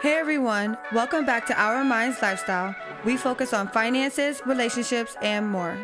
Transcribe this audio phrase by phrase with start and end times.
[0.00, 2.74] Hey everyone, welcome back to Our Minds Lifestyle.
[3.04, 5.76] We focus on finances, relationships, and more.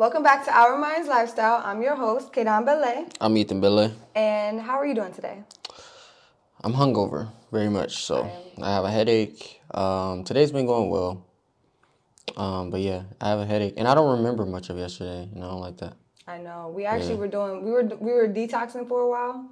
[0.00, 1.60] Welcome back to Our Minds Lifestyle.
[1.62, 3.06] I'm your host, Kaydon Belay.
[3.20, 3.92] I'm Ethan Billy.
[4.14, 5.42] And how are you doing today?
[6.64, 8.26] I'm hungover, very much so.
[8.62, 9.60] I have a headache.
[9.72, 11.26] Um, today's been going well.
[12.34, 15.44] Um, but yeah, I have a headache, and I don't remember much of yesterday, and
[15.44, 15.98] I don't like that.
[16.26, 16.72] I know.
[16.74, 19.50] We actually were doing we were we were detoxing for a while,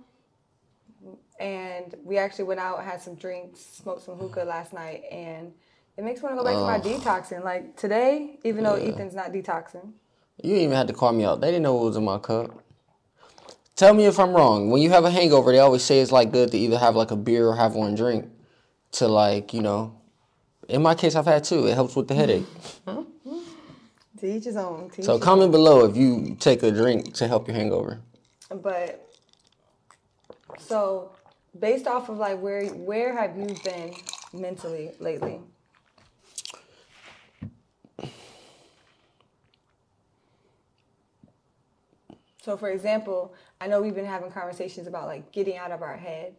[1.38, 5.52] and we actually went out, had some drinks, smoked some hookah last night, and
[5.98, 7.44] it makes me want to go back to my detoxing.
[7.44, 9.92] Like today, even though Ethan's not detoxing,
[10.42, 11.40] You even had to call me out.
[11.40, 12.62] They didn't know what was in my cup.
[13.74, 14.70] Tell me if I'm wrong.
[14.70, 17.10] When you have a hangover, they always say it's like good to either have like
[17.10, 18.26] a beer or have one drink
[18.92, 19.94] to like, you know.
[20.68, 21.66] In my case, I've had two.
[21.66, 22.46] It helps with the headache.
[24.18, 24.90] to each his own.
[24.96, 28.00] Each So comment below if you take a drink to help your hangover.
[28.50, 29.08] But
[30.58, 31.12] so,
[31.58, 33.94] based off of like where where have you been
[34.32, 35.40] mentally lately?
[42.48, 45.98] So, for example, I know we've been having conversations about like getting out of our
[45.98, 46.34] head.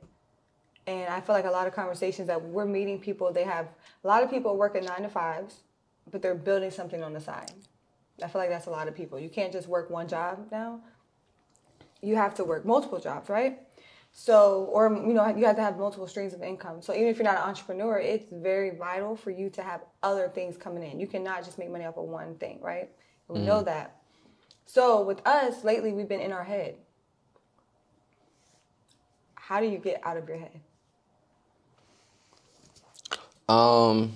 [0.88, 3.68] And I feel like a lot of conversations that we're meeting people, they have
[4.04, 5.60] a lot of people working nine to fives,
[6.10, 7.52] but they're building something on the side.
[8.24, 9.20] I feel like that's a lot of people.
[9.20, 10.80] You can't just work one job now.
[12.02, 13.60] You have to work multiple jobs, right?
[14.12, 16.82] So, or you know, you have to have multiple streams of income.
[16.82, 20.28] So even if you're not an entrepreneur, it's very vital for you to have other
[20.28, 21.00] things coming in.
[21.00, 22.90] You cannot just make money off of one thing, right?
[23.28, 23.66] We know mm.
[23.66, 23.99] that.
[24.72, 26.76] So with us lately, we've been in our head.
[29.34, 30.60] How do you get out of your head?
[33.50, 34.14] Um,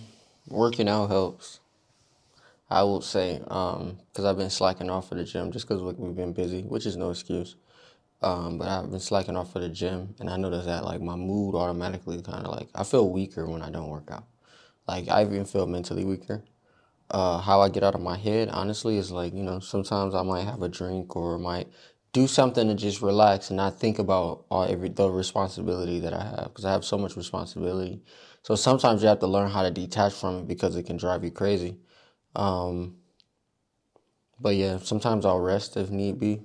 [0.48, 1.60] working out helps.
[2.70, 6.16] I would say, um, because I've been slacking off for the gym just because we've
[6.16, 7.56] been busy, which is no excuse.
[8.22, 11.16] Um, but I've been slacking off for the gym, and I notice that like my
[11.16, 14.26] mood automatically kind of like I feel weaker when I don't work out.
[14.88, 16.44] Like I even feel mentally weaker.
[17.14, 20.24] Uh, how I get out of my head, honestly, is like you know sometimes I
[20.24, 21.68] might have a drink or might
[22.12, 26.24] do something to just relax and not think about all every the responsibility that I
[26.24, 28.02] have because I have so much responsibility.
[28.44, 31.24] So sometimes you have to learn how to detach from it because it can drive
[31.24, 31.78] you crazy.
[32.36, 32.98] Um,
[34.40, 36.42] but yeah, sometimes I'll rest if need be.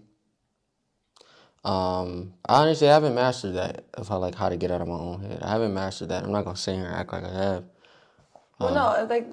[1.65, 4.95] Um, I honestly haven't mastered that of how like how to get out of my
[4.95, 5.43] own head.
[5.43, 6.25] I haven't mastered that.
[6.25, 7.65] I'm not gonna sit here and act like I have.
[8.59, 9.27] Well, no, like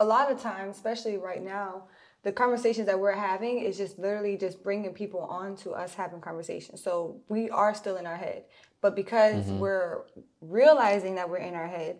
[0.00, 1.84] a lot of times, especially right now,
[2.22, 6.20] the conversations that we're having is just literally just bringing people on to us having
[6.20, 6.82] conversations.
[6.82, 8.44] So we are still in our head,
[8.80, 9.60] but because mm-hmm.
[9.60, 10.02] we're
[10.40, 11.98] realizing that we're in our head,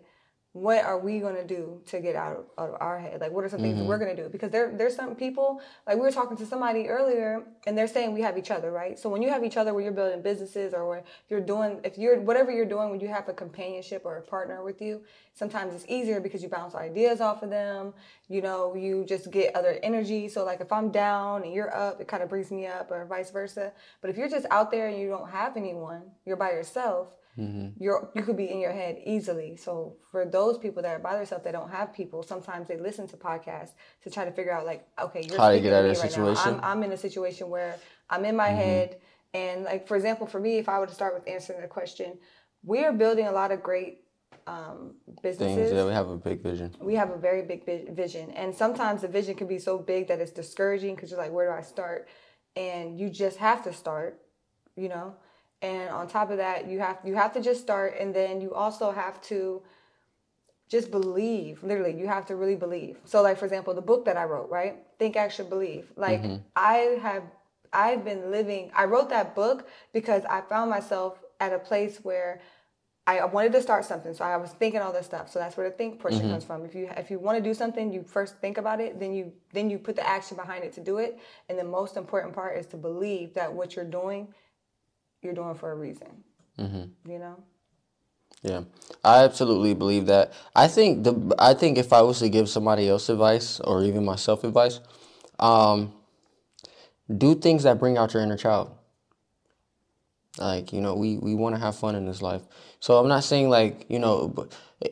[0.61, 3.21] what are we going to do to get out of, out of our head?
[3.21, 4.05] Like, what are some things that we're mm-hmm.
[4.05, 4.29] going to do?
[4.29, 8.13] Because there, there's some people, like we were talking to somebody earlier, and they're saying
[8.13, 8.97] we have each other, right?
[8.97, 11.97] So when you have each other, when you're building businesses or when you're doing, if
[11.97, 15.03] you're whatever you're doing, when you have a companionship or a partner with you,
[15.35, 17.93] sometimes it's easier because you bounce ideas off of them.
[18.27, 20.27] You know, you just get other energy.
[20.27, 23.05] So like if I'm down and you're up, it kind of brings me up, or
[23.05, 23.71] vice versa.
[24.01, 27.09] But if you're just out there and you don't have anyone, you're by yourself
[27.79, 29.55] you're you could be in your head easily.
[29.57, 32.23] So for those people that are by themselves, they don't have people.
[32.23, 33.71] Sometimes they listen to podcasts
[34.03, 36.11] to try to figure out like, okay, you're How to get out of a right
[36.11, 36.55] situation.
[36.55, 37.75] I'm, I'm in a situation where
[38.09, 38.97] I'm in my head,
[39.33, 42.17] and like for example, for me, if I were to start with answering the question,
[42.63, 44.03] we are building a lot of great
[44.45, 46.73] um, businesses Things yeah, we have a big vision.
[46.79, 50.07] we have a very big vi- vision and sometimes the vision can be so big
[50.07, 52.07] that it's discouraging because you're like where do i start
[52.55, 54.21] and you just have to start
[54.75, 55.15] you know
[55.61, 58.53] and on top of that you have you have to just start and then you
[58.53, 59.61] also have to
[60.69, 64.17] just believe literally you have to really believe so like for example the book that
[64.17, 66.37] i wrote right think action believe like mm-hmm.
[66.55, 67.23] i have
[67.73, 72.41] i've been living i wrote that book because i found myself at a place where
[73.09, 75.31] I wanted to start something, so I was thinking all this stuff.
[75.31, 76.31] So that's where the think portion mm-hmm.
[76.31, 76.65] comes from.
[76.65, 79.31] If you if you want to do something, you first think about it, then you
[79.53, 81.17] then you put the action behind it to do it.
[81.47, 84.27] And the most important part is to believe that what you're doing,
[85.21, 86.23] you're doing for a reason.
[87.07, 87.43] You know.
[88.43, 88.61] Yeah,
[89.03, 90.31] I absolutely believe that.
[90.55, 94.05] I think the I think if I was to give somebody else advice or even
[94.05, 94.79] myself advice,
[95.39, 95.93] um,
[97.15, 98.71] do things that bring out your inner child.
[100.37, 102.43] Like you know, we we want to have fun in this life.
[102.79, 104.89] So I'm not saying like you know, but eh,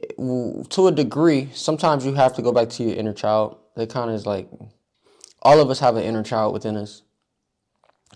[0.69, 3.57] to a degree, sometimes you have to go back to your inner child.
[3.75, 4.49] That kind of is like
[5.43, 7.03] all of us have an inner child within us.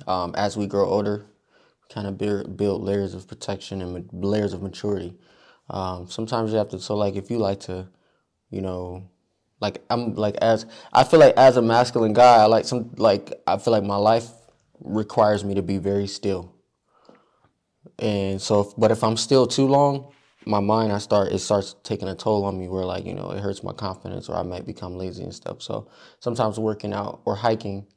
[0.07, 1.25] Um, as we grow older,
[1.93, 5.15] kind of build layers of protection and layers of maturity.
[5.69, 6.79] Um, sometimes you have to.
[6.79, 7.87] So like if you like to,
[8.49, 9.09] you know,
[9.59, 13.33] like I'm like as I feel like as a masculine guy, I like some like
[13.47, 14.27] I feel like my life
[14.79, 16.55] requires me to be very still.
[17.97, 20.13] And so, if, but if I'm still too long,
[20.45, 23.31] my mind I start it starts taking a toll on me where like you know
[23.31, 25.61] it hurts my confidence or I might become lazy and stuff.
[25.61, 25.89] So
[26.19, 27.87] sometimes working out or hiking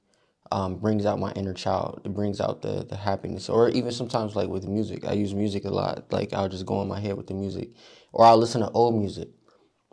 [0.52, 2.02] um, brings out my inner child.
[2.04, 3.48] It brings out the the happiness.
[3.48, 6.12] Or even sometimes like with music, I use music a lot.
[6.12, 7.70] Like I'll just go in my head with the music,
[8.12, 9.30] or I'll listen to old music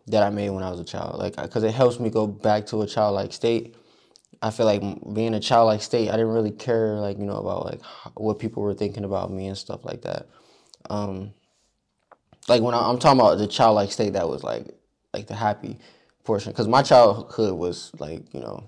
[0.08, 1.18] that I made when I was a child.
[1.18, 3.76] Like because it helps me go back to a childlike state.
[4.42, 4.84] I feel like
[5.14, 7.82] being a childlike state, I didn't really care like you know about like
[8.16, 10.28] what people were thinking about me and stuff like that.
[10.90, 11.34] Um,
[12.50, 14.68] like when I, am talking about the childlike state, that was like
[15.14, 15.78] like the happy
[16.26, 16.52] portion.
[16.52, 18.68] Because my childhood was like you know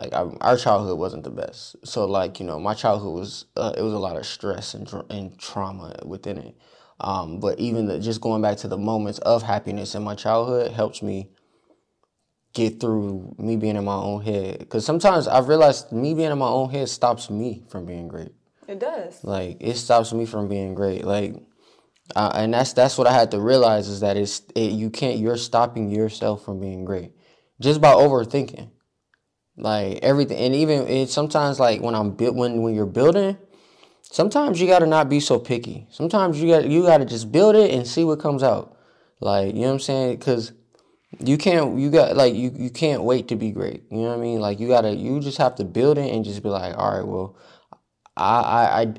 [0.00, 1.76] like I, our childhood wasn't the best.
[1.84, 4.90] So like you know, my childhood was uh, it was a lot of stress and
[5.10, 6.56] and trauma within it.
[7.00, 10.72] Um, but even the, just going back to the moments of happiness in my childhood
[10.72, 11.28] helps me
[12.54, 14.60] get through me being in my own head.
[14.60, 18.32] Because sometimes I've realized me being in my own head stops me from being great.
[18.66, 19.22] It does.
[19.22, 21.04] Like it stops me from being great.
[21.04, 21.34] Like,
[22.14, 25.18] uh, and that's that's what I had to realize is that it's it, you can't
[25.18, 27.12] you're stopping yourself from being great
[27.60, 28.70] just by overthinking
[29.56, 33.36] like everything and even sometimes like when i'm built when when you're building
[34.10, 35.86] sometimes you got to not be so picky.
[35.90, 38.76] Sometimes you got you got to just build it and see what comes out.
[39.20, 40.16] Like you know what i'm saying?
[40.16, 40.52] Because
[41.20, 43.84] you can't you got like you, you can't wait to be great.
[43.90, 44.40] You know what i mean?
[44.40, 47.06] Like you gotta you just have to build it and just be like all right
[47.06, 47.36] well
[48.16, 48.94] i i i,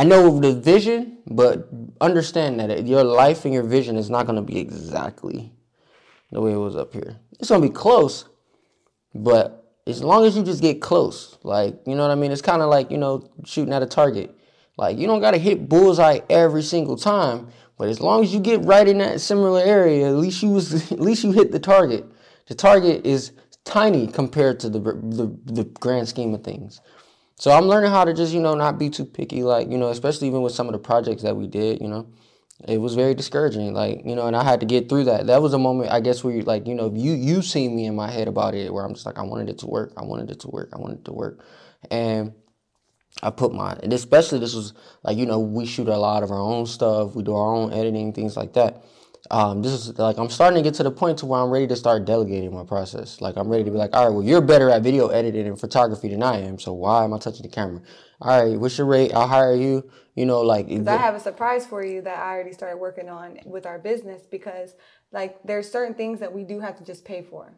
[0.00, 1.68] I know the vision but
[2.00, 5.52] understand that your life and your vision is not going to be exactly
[6.30, 7.18] the way it was up here.
[7.38, 8.24] It's going to be close
[9.14, 12.32] but as long as you just get close, like you know what I mean.
[12.32, 14.36] It's kind of like you know shooting at a target.
[14.76, 17.48] Like you don't gotta hit bullseye every single time,
[17.78, 20.92] but as long as you get right in that similar area, at least you was
[20.92, 22.04] at least you hit the target.
[22.46, 23.32] The target is
[23.64, 26.80] tiny compared to the the, the grand scheme of things.
[27.36, 29.88] So I'm learning how to just you know not be too picky, like you know,
[29.88, 32.06] especially even with some of the projects that we did, you know
[32.68, 35.42] it was very discouraging like you know and i had to get through that that
[35.42, 37.94] was a moment i guess where you like you know you you see me in
[37.94, 40.30] my head about it where i'm just like i wanted it to work i wanted
[40.30, 41.44] it to work i wanted it to work
[41.90, 42.32] and
[43.22, 46.30] i put my and especially this was like you know we shoot a lot of
[46.30, 48.84] our own stuff we do our own editing things like that
[49.30, 51.66] um, this is like I'm starting to get to the point to where I'm ready
[51.68, 53.20] to start delegating my process.
[53.20, 55.58] Like I'm ready to be like, all right, well, you're better at video editing and
[55.58, 57.80] photography than I am, so why am I touching the camera?
[58.24, 59.12] All right, what's your rate?
[59.12, 59.90] I'll hire you.
[60.14, 63.40] You know, like I have a surprise for you that I already started working on
[63.44, 64.76] with our business because
[65.10, 67.52] like there's certain things that we do have to just pay for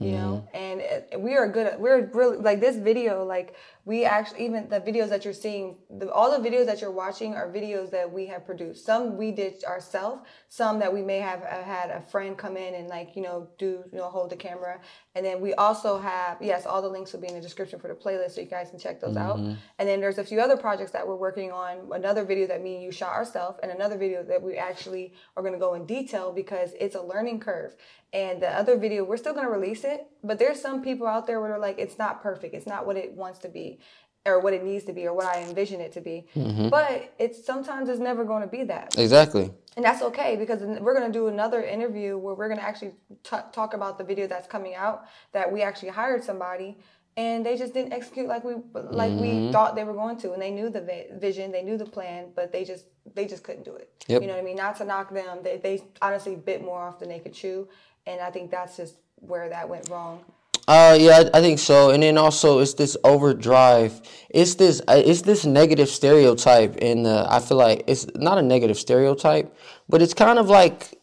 [0.00, 0.16] you mm-hmm.
[0.16, 3.54] know and it, we are good at we're really like this video like
[3.84, 7.34] we actually even the videos that you're seeing the, all the videos that you're watching
[7.34, 8.84] are videos that we have produced.
[8.84, 12.74] Some we did ourselves some that we may have uh, had a friend come in
[12.74, 14.80] and like you know do you know hold the camera.
[15.14, 17.88] And then we also have yes all the links will be in the description for
[17.88, 19.50] the playlist so you guys can check those mm-hmm.
[19.50, 22.62] out and then there's a few other projects that we're working on another video that
[22.62, 25.74] me and you shot ourselves and another video that we actually are going to go
[25.74, 27.74] in detail because it's a learning curve
[28.12, 31.26] and the other video we're still going to release it but there's some people out
[31.26, 33.78] there where they're like it's not perfect it's not what it wants to be
[34.26, 36.26] or what it needs to be or what I envision it to be.
[36.36, 36.68] Mm-hmm.
[36.68, 38.94] But it's sometimes it's never going to be that.
[38.98, 39.50] Exactly.
[39.76, 42.92] And that's okay because we're going to do another interview where we're going to actually
[43.22, 46.76] t- talk about the video that's coming out that we actually hired somebody
[47.16, 49.46] and they just didn't execute like we like mm-hmm.
[49.46, 52.28] we thought they were going to and they knew the vision they knew the plan
[52.36, 54.22] but they just they just couldn't do it yep.
[54.22, 57.00] you know what i mean not to knock them they, they honestly bit more off
[57.00, 57.68] than they could chew
[58.06, 60.20] and i think that's just where that went wrong
[60.68, 61.90] uh, yeah, I think so.
[61.90, 64.00] And then also, it's this overdrive.
[64.28, 64.80] It's this.
[64.86, 69.52] Uh, it's this negative stereotype, and I feel like it's not a negative stereotype,
[69.88, 70.96] but it's kind of like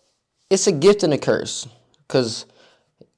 [0.50, 1.68] it's a gift and a curse.
[2.08, 2.46] Cause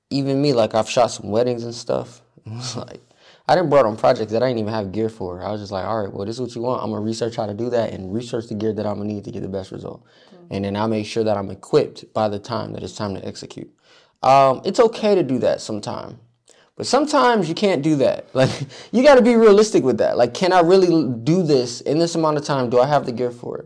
[0.10, 2.22] even me, like I've shot some weddings and stuff.
[2.76, 3.02] Like
[3.48, 5.44] I didn't brought on projects that I didn't even have gear for.
[5.44, 6.84] I was just like, all right, well, this is what you want.
[6.84, 9.24] I'm gonna research how to do that and research the gear that I'm gonna need
[9.26, 10.04] to get the best result.
[10.50, 13.26] And then I make sure that I'm equipped by the time that it's time to
[13.26, 13.72] execute.
[14.24, 16.20] Um, it's okay to do that sometime
[16.80, 18.30] but sometimes you can't do that.
[18.34, 18.50] Like
[18.94, 20.18] you got to be realistic with that.
[20.18, 22.70] Like, can I really do this in this amount of time?
[22.70, 23.66] Do I have the gear for it?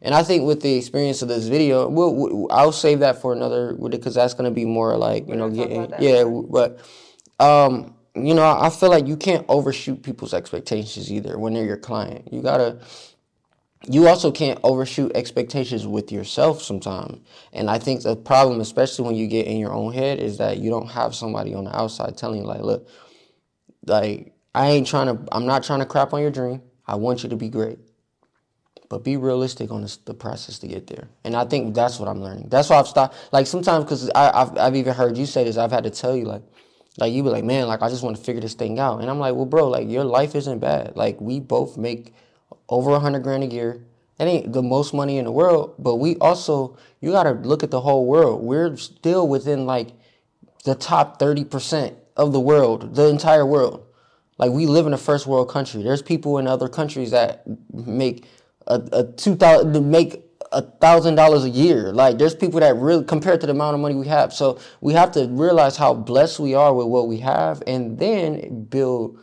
[0.00, 3.34] And I think with the experience of this video, we'll, we'll I'll save that for
[3.34, 6.24] another because that's going to be more like you know getting yeah.
[6.24, 6.80] But
[7.38, 11.76] um, you know, I feel like you can't overshoot people's expectations either when they're your
[11.76, 12.32] client.
[12.32, 12.78] You gotta
[13.88, 17.20] you also can't overshoot expectations with yourself sometimes.
[17.52, 20.58] And I think the problem, especially when you get in your own head, is that
[20.58, 22.88] you don't have somebody on the outside telling you, like, look,
[23.86, 26.62] like, I ain't trying to, I'm not trying to crap on your dream.
[26.86, 27.78] I want you to be great.
[28.88, 31.08] but be realistic on the, the process to get there.
[31.24, 32.48] And I think that's what I'm learning.
[32.50, 33.16] That's why I've stopped.
[33.32, 35.56] Like sometimes, because I've I've even heard you say this.
[35.56, 36.42] I've had to tell you like.
[36.98, 39.10] Like you be like, man, like I just want to figure this thing out, and
[39.10, 40.96] I'm like, well, bro, like your life isn't bad.
[40.96, 42.14] Like we both make
[42.68, 43.84] over a hundred grand a year.
[44.18, 47.70] That ain't the most money in the world, but we also you gotta look at
[47.70, 48.42] the whole world.
[48.42, 49.88] We're still within like
[50.64, 53.84] the top thirty percent of the world, the entire world.
[54.38, 55.82] Like we live in a first world country.
[55.82, 58.26] There's people in other countries that make
[58.66, 61.92] a, a two thousand make a thousand dollars a year.
[61.92, 64.32] Like there's people that really compared to the amount of money we have.
[64.32, 68.64] So we have to realize how blessed we are with what we have, and then
[68.64, 69.18] build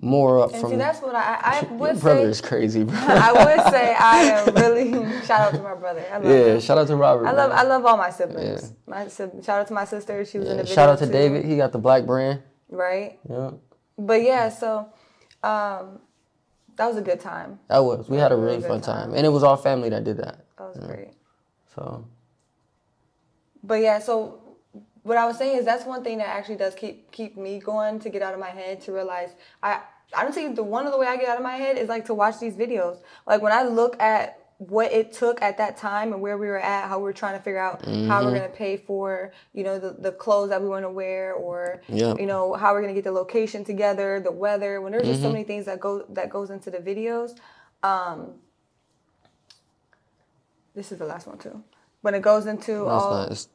[0.00, 0.70] more up And from.
[0.70, 2.28] see, that's what I, I Your would brother say.
[2.30, 2.96] is crazy, bro.
[2.98, 4.92] I would say I am really
[5.26, 6.04] shout out to my brother.
[6.10, 6.60] I love yeah, him.
[6.60, 7.26] shout out to Robert.
[7.26, 7.50] I love.
[7.52, 8.72] I love all my siblings.
[8.86, 10.24] My shout out to my sister.
[10.24, 11.44] She was in the video Shout out to too, David.
[11.44, 12.42] He got the black brand.
[12.70, 13.18] Right.
[13.28, 13.50] Yeah,
[13.98, 14.88] But yeah, so
[15.42, 16.00] um,
[16.76, 17.60] that was a good time.
[17.68, 18.08] that was.
[18.08, 19.08] We had a Really really fun time.
[19.10, 20.46] time, and it was all family that did that.
[20.58, 21.10] That was great.
[21.74, 22.06] So
[23.62, 24.41] But yeah, so
[25.02, 27.98] what I was saying is that's one thing that actually does keep keep me going
[28.00, 29.30] to get out of my head to realize
[29.62, 29.80] I
[30.16, 31.88] I don't think the one of the way I get out of my head is
[31.88, 32.98] like to watch these videos.
[33.26, 36.60] Like when I look at what it took at that time and where we were
[36.60, 39.78] at, how we were trying to figure out how we're gonna pay for, you know,
[39.80, 42.20] the, the clothes that we want to wear or Yep.
[42.20, 45.32] you know, how we're gonna get the location together, the weather, when there's just so
[45.32, 47.36] many things that go that goes into the videos.
[47.82, 48.34] Um
[50.74, 51.64] this is the last one too.
[52.02, 53.22] When it goes into that's all.
[53.24, 53.48] It's,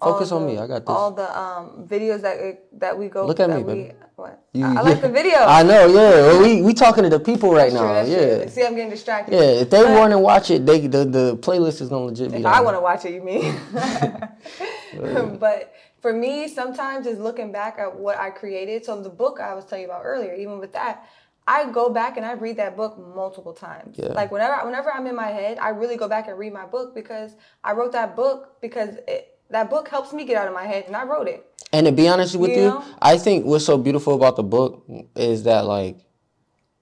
[0.00, 0.58] focus all on the- me.
[0.58, 0.88] I got this.
[0.88, 3.26] All the um, videos that it, that we go.
[3.26, 3.92] Look at me, we, baby.
[4.16, 4.42] What?
[4.52, 5.38] You- I, I like the video.
[5.38, 5.86] I know.
[5.86, 5.94] Yeah.
[5.94, 8.02] Well, we we talking to the people right now.
[8.02, 8.38] Yeah.
[8.38, 8.48] true.
[8.48, 9.34] See, I'm getting distracted.
[9.34, 12.32] Yeah, if they want to watch it, they the, the playlist is gonna legit.
[12.32, 13.56] If I want to watch it, you mean?
[15.38, 18.84] but for me, sometimes is looking back at what I created.
[18.84, 21.08] So the book I was telling you about earlier, even with that,
[21.48, 23.96] I go back and I read that book multiple times.
[23.98, 24.08] Yeah.
[24.08, 26.94] Like whenever whenever I'm in my head, I really go back and read my book
[26.94, 30.64] because I wrote that book because it, that book helps me get out of my
[30.66, 31.46] head, and I wrote it.
[31.72, 32.84] And to be honest with You you, know?
[33.00, 34.84] I think what's so beautiful about the book
[35.14, 35.98] is that like,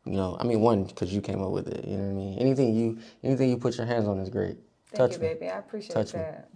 [0.04, 1.86] you know, I mean, one because you came up with it.
[1.86, 2.38] You know what I mean?
[2.38, 4.58] Anything you anything you put your hands on is great.
[4.88, 5.34] Thank Touch you, me.
[5.34, 5.48] baby.
[5.48, 6.20] I appreciate Touch me.
[6.20, 6.50] that.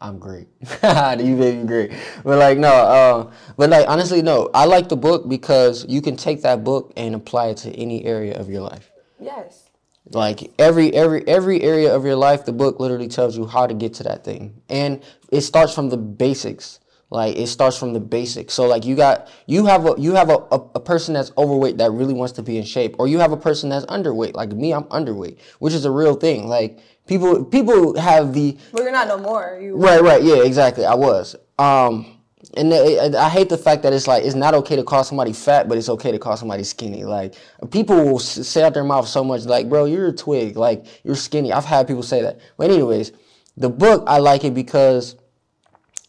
[0.00, 0.46] I'm great.
[0.60, 1.92] you baby great.
[2.22, 6.16] But like no, uh, but like honestly no, I like the book because you can
[6.16, 8.90] take that book and apply it to any area of your life.
[9.18, 9.65] Yes.
[10.10, 13.74] Like every every every area of your life, the book literally tells you how to
[13.74, 16.78] get to that thing, and it starts from the basics.
[17.10, 18.54] Like it starts from the basics.
[18.54, 21.78] So like you got you have a you have a, a, a person that's overweight
[21.78, 24.34] that really wants to be in shape, or you have a person that's underweight.
[24.34, 26.48] Like me, I'm underweight, which is a real thing.
[26.48, 29.58] Like people people have the Well, you're not no more.
[29.60, 30.84] You Right, right, yeah, exactly.
[30.84, 31.36] I was.
[31.58, 32.15] Um,
[32.54, 32.72] and
[33.16, 35.76] I hate the fact that it's like it's not okay to call somebody fat, but
[35.78, 37.04] it's okay to call somebody skinny.
[37.04, 37.34] Like
[37.70, 40.56] people will say out their mouth so much, like, "Bro, you're a twig.
[40.56, 42.38] Like you're skinny." I've had people say that.
[42.56, 43.12] But anyways,
[43.56, 45.16] the book I like it because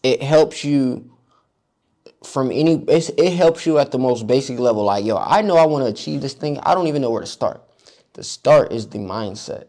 [0.03, 1.11] it helps you
[2.23, 2.83] from any.
[2.87, 4.83] It helps you at the most basic level.
[4.83, 6.59] Like, yo, I know I want to achieve this thing.
[6.59, 7.61] I don't even know where to start.
[8.13, 9.67] The start is the mindset.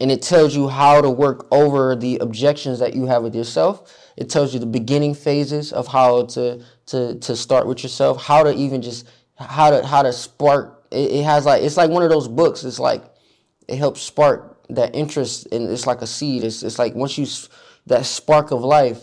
[0.00, 3.94] And it tells you how to work over the objections that you have with yourself.
[4.16, 8.42] It tells you the beginning phases of how to to to start with yourself, how
[8.42, 10.86] to even just how to how to spark.
[10.90, 12.64] It, it has like it's like one of those books.
[12.64, 13.02] It's like
[13.68, 16.44] it helps spark that interest and it's like a seed.
[16.44, 17.26] It's it's like once you
[17.86, 19.02] that spark of life,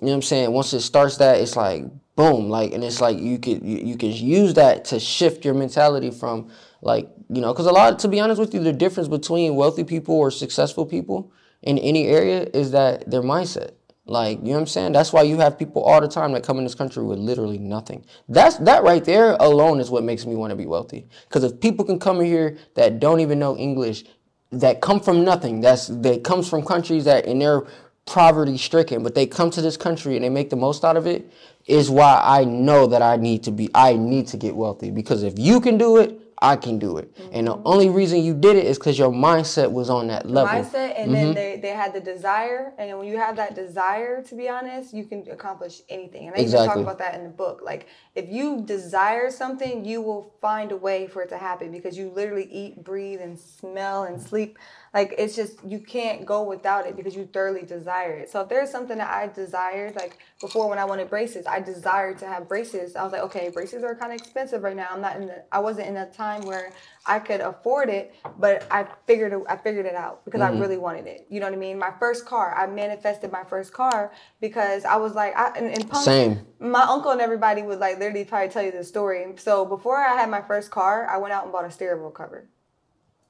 [0.00, 0.52] you know what I'm saying?
[0.52, 1.84] Once it starts that, it's like
[2.16, 5.54] boom, like and it's like you could you, you can use that to shift your
[5.54, 9.08] mentality from like, you know, cuz a lot to be honest with you, the difference
[9.08, 11.30] between wealthy people or successful people
[11.62, 13.72] in any area is that their mindset.
[14.06, 14.92] Like, you know what I'm saying?
[14.92, 17.58] That's why you have people all the time that come in this country with literally
[17.58, 18.06] nothing.
[18.26, 21.06] That's that right there alone is what makes me want to be wealthy.
[21.28, 24.04] Cuz if people can come in here that don't even know English,
[24.50, 27.64] that come from nothing, that's that comes from countries that in their
[28.06, 31.06] poverty stricken, but they come to this country and they make the most out of
[31.06, 31.30] it,
[31.66, 34.90] is why I know that I need to be I need to get wealthy.
[34.90, 37.16] Because if you can do it, I can do it.
[37.32, 37.96] And the only mm-hmm.
[37.96, 40.52] reason you did it is because your mindset was on that level.
[40.52, 41.34] mindset and then mm-hmm.
[41.34, 45.04] they, they had the desire and when you have that desire to be honest you
[45.04, 46.28] can accomplish anything.
[46.28, 47.60] And i even talk about that in the book.
[47.64, 51.96] Like if you desire something you will find a way for it to happen because
[51.96, 54.58] you literally eat breathe and smell and sleep
[54.94, 58.30] like it's just you can't go without it because you thoroughly desire it.
[58.30, 62.18] So if there's something that i desired like before when i wanted braces i desired
[62.18, 62.96] to have braces.
[62.96, 64.88] I was like okay braces are kind of expensive right now.
[64.90, 66.72] I'm not in the i wasn't in a time where
[67.06, 70.56] i could afford it but i figured it, i figured it out because Mm-hmm.
[70.56, 71.26] i really wanted it.
[71.28, 71.78] You know what i mean?
[71.78, 75.88] My first car i manifested my first car because i was like i and, and
[75.88, 76.46] punk, Same.
[76.60, 79.26] my uncle and everybody would like literally probably tell you this story.
[79.36, 82.48] So before i had my first car i went out and bought a stereo cover.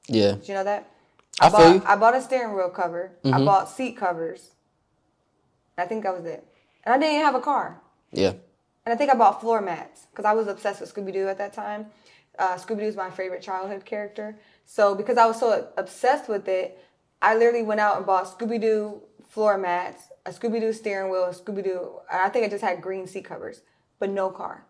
[0.08, 0.32] Yeah.
[0.32, 0.88] did you know that
[1.40, 1.83] I, I bought, you.
[1.87, 3.12] I bought a steering wheel cover.
[3.25, 4.54] I bought seat covers.
[5.76, 6.45] I think that was it.
[6.85, 7.80] And I didn't even have a car.
[8.12, 8.33] Yeah.
[8.85, 11.38] And I think I bought floor mats because I was obsessed with Scooby Doo at
[11.38, 11.87] that time.
[12.38, 14.38] Uh, Scooby Doo is my favorite childhood character.
[14.64, 16.83] So because I was so obsessed with it,
[17.21, 21.25] I literally went out and bought Scooby Doo floor mats, a Scooby Doo steering wheel,
[21.25, 22.00] a Scooby Doo.
[22.11, 23.62] I think I just had green seat covers,
[23.99, 24.64] but no car.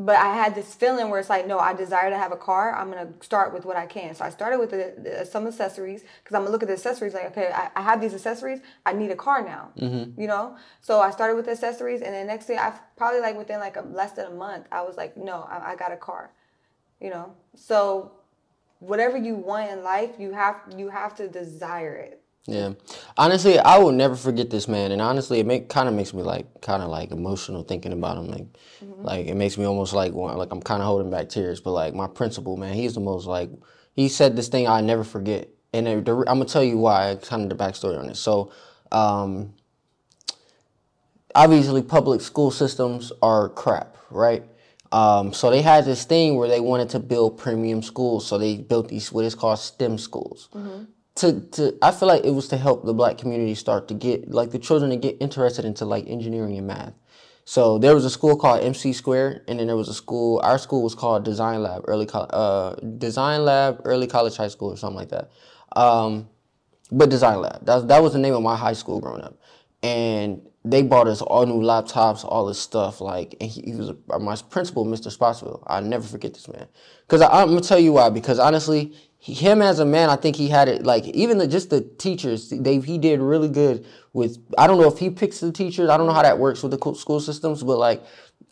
[0.00, 2.72] But I had this feeling where it's like, no, I desire to have a car.
[2.72, 4.14] I'm gonna start with what I can.
[4.14, 7.14] So I started with the, the, some accessories because I'm gonna look at the accessories
[7.14, 8.60] like, okay, I, I have these accessories.
[8.86, 9.70] I need a car now.
[9.76, 10.20] Mm-hmm.
[10.20, 10.56] You know.
[10.82, 13.80] So I started with accessories, and then next thing, I probably like within like a,
[13.80, 16.30] less than a month, I was like, no, I, I got a car.
[17.00, 17.34] You know.
[17.56, 18.12] So
[18.78, 22.22] whatever you want in life, you have you have to desire it.
[22.48, 22.72] Yeah,
[23.18, 26.22] honestly, I will never forget this man, and honestly, it make kind of makes me
[26.22, 28.28] like kind of like emotional thinking about him.
[28.28, 28.46] Like,
[29.02, 31.60] like it makes me almost like like I'm kind of holding back tears.
[31.60, 33.50] But like my principal, man, he's the most like
[33.92, 37.18] he said this thing I never forget, and the, I'm gonna tell you why.
[37.20, 38.16] Kind of the backstory on it.
[38.16, 38.50] So,
[38.90, 39.52] um,
[41.34, 44.42] obviously, public school systems are crap, right?
[44.90, 48.56] Um, so they had this thing where they wanted to build premium schools, so they
[48.56, 50.48] built these what is called STEM schools
[51.18, 54.30] to, to I feel like it was to help the black community start to get
[54.30, 56.94] like the children to get interested into like engineering and math.
[57.44, 60.38] So there was a school called MC Square, and then there was a school.
[60.44, 64.70] Our school was called Design Lab, early College, uh, Design Lab, early college high school,
[64.70, 65.30] or something like that.
[65.74, 66.28] Um,
[66.92, 67.64] but Design Lab.
[67.64, 69.40] That that was the name of my high school growing up,
[69.82, 73.00] and they bought us all new laptops, all this stuff.
[73.00, 75.10] Like, and he, he was a, my principal, Mr.
[75.10, 75.62] Spotsville.
[75.66, 76.66] I never forget this man,
[77.06, 78.10] because I'm gonna tell you why.
[78.10, 80.84] Because honestly, him as a man, I think he had it.
[80.84, 84.38] Like, even the just the teachers, they he did really good with.
[84.56, 85.90] I don't know if he picks the teachers.
[85.90, 88.02] I don't know how that works with the school systems, but like.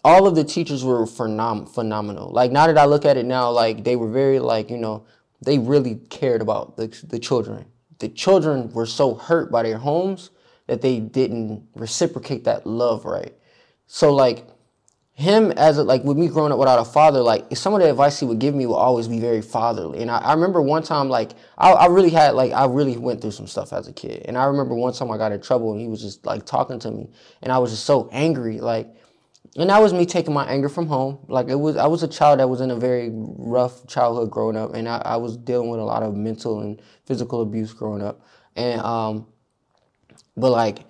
[0.04, 2.30] All of the teachers were phenom- phenomenal.
[2.30, 5.04] Like now that I look at it now, like they were very like you know
[5.42, 7.66] they really cared about the the children.
[7.98, 10.30] The children were so hurt by their homes
[10.66, 13.34] that they didn't reciprocate that love right.
[13.86, 14.46] So like
[15.18, 17.88] him as a, like with me growing up without a father, like some of the
[17.88, 20.02] advice he would give me would always be very fatherly.
[20.02, 23.22] And I, I remember one time like I, I really had like I really went
[23.22, 24.26] through some stuff as a kid.
[24.26, 26.78] And I remember one time I got in trouble and he was just like talking
[26.80, 27.08] to me
[27.40, 28.94] and I was just so angry like
[29.56, 31.18] and that was me taking my anger from home.
[31.28, 34.54] Like it was, I was a child that was in a very rough childhood growing
[34.54, 38.02] up, and I, I was dealing with a lot of mental and physical abuse growing
[38.02, 38.20] up.
[38.54, 39.26] And um,
[40.36, 40.80] but like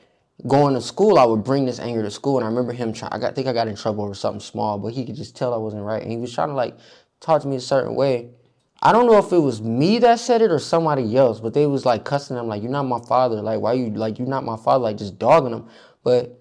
[0.46, 3.12] going to school, I would bring this anger to school, and I remember him trying.
[3.12, 5.56] I think I got in trouble over something small, but he could just tell I
[5.56, 6.76] wasn't right, and he was trying to like
[7.20, 8.30] talk to me a certain way.
[8.82, 11.66] I don't know if it was me that said it or somebody else, but they
[11.66, 13.40] was like cussing him like, "You're not my father.
[13.40, 14.84] Like, why you like you're not my father?
[14.84, 15.66] Like, just dogging him."
[16.04, 16.38] But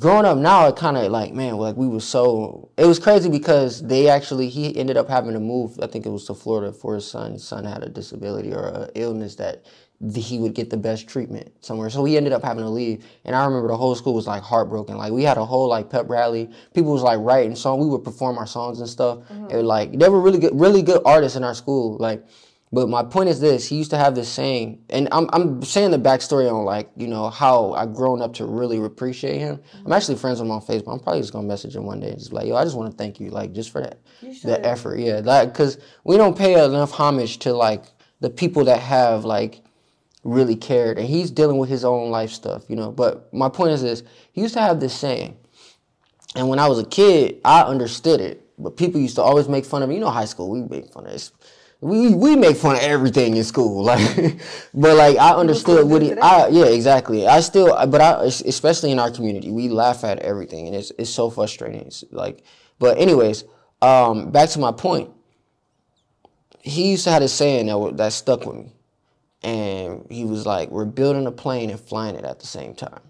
[0.00, 2.70] growing up now, it kind of like man, like we were so.
[2.76, 5.78] It was crazy because they actually he ended up having to move.
[5.80, 7.34] I think it was to Florida for his son.
[7.34, 9.64] His son had a disability or a illness that
[10.00, 11.90] th- he would get the best treatment somewhere.
[11.90, 13.04] So he ended up having to leave.
[13.24, 14.96] And I remember the whole school was like heartbroken.
[14.96, 16.50] Like we had a whole like pep rally.
[16.74, 17.84] People was like writing songs.
[17.84, 19.18] We would perform our songs and stuff.
[19.18, 19.46] Mm-hmm.
[19.50, 21.96] And like they were really good, really good artists in our school.
[21.98, 22.24] Like.
[22.72, 25.92] But my point is this: he used to have this saying, and I'm I'm saying
[25.92, 29.60] the backstory on like you know how I've grown up to really appreciate him.
[29.72, 29.92] I'm mm-hmm.
[29.92, 30.92] actually friends with him on Facebook.
[30.92, 32.76] I'm probably just gonna message him one day and just be like, yo, I just
[32.76, 33.98] want to thank you, like just for that,
[34.42, 37.84] the effort, yeah, like because we don't pay enough homage to like
[38.20, 39.62] the people that have like
[40.26, 42.90] really cared, and he's dealing with his own life stuff, you know.
[42.90, 45.36] But my point is this: he used to have this saying,
[46.34, 48.42] and when I was a kid, I understood it.
[48.58, 49.96] But people used to always make fun of me.
[49.96, 51.32] You know, high school, we make fun of this.
[51.80, 54.38] We we make fun of everything in school, like,
[54.72, 56.12] but like I understood what he.
[56.14, 57.26] I, yeah, exactly.
[57.26, 61.10] I still, but I especially in our community, we laugh at everything, and it's it's
[61.10, 61.82] so frustrating.
[61.82, 62.42] It's like,
[62.78, 63.44] but anyways,
[63.82, 65.10] um, back to my point.
[66.60, 68.72] He used to have this saying that that stuck with me,
[69.46, 73.00] and he was like, "We're building a plane and flying it at the same time."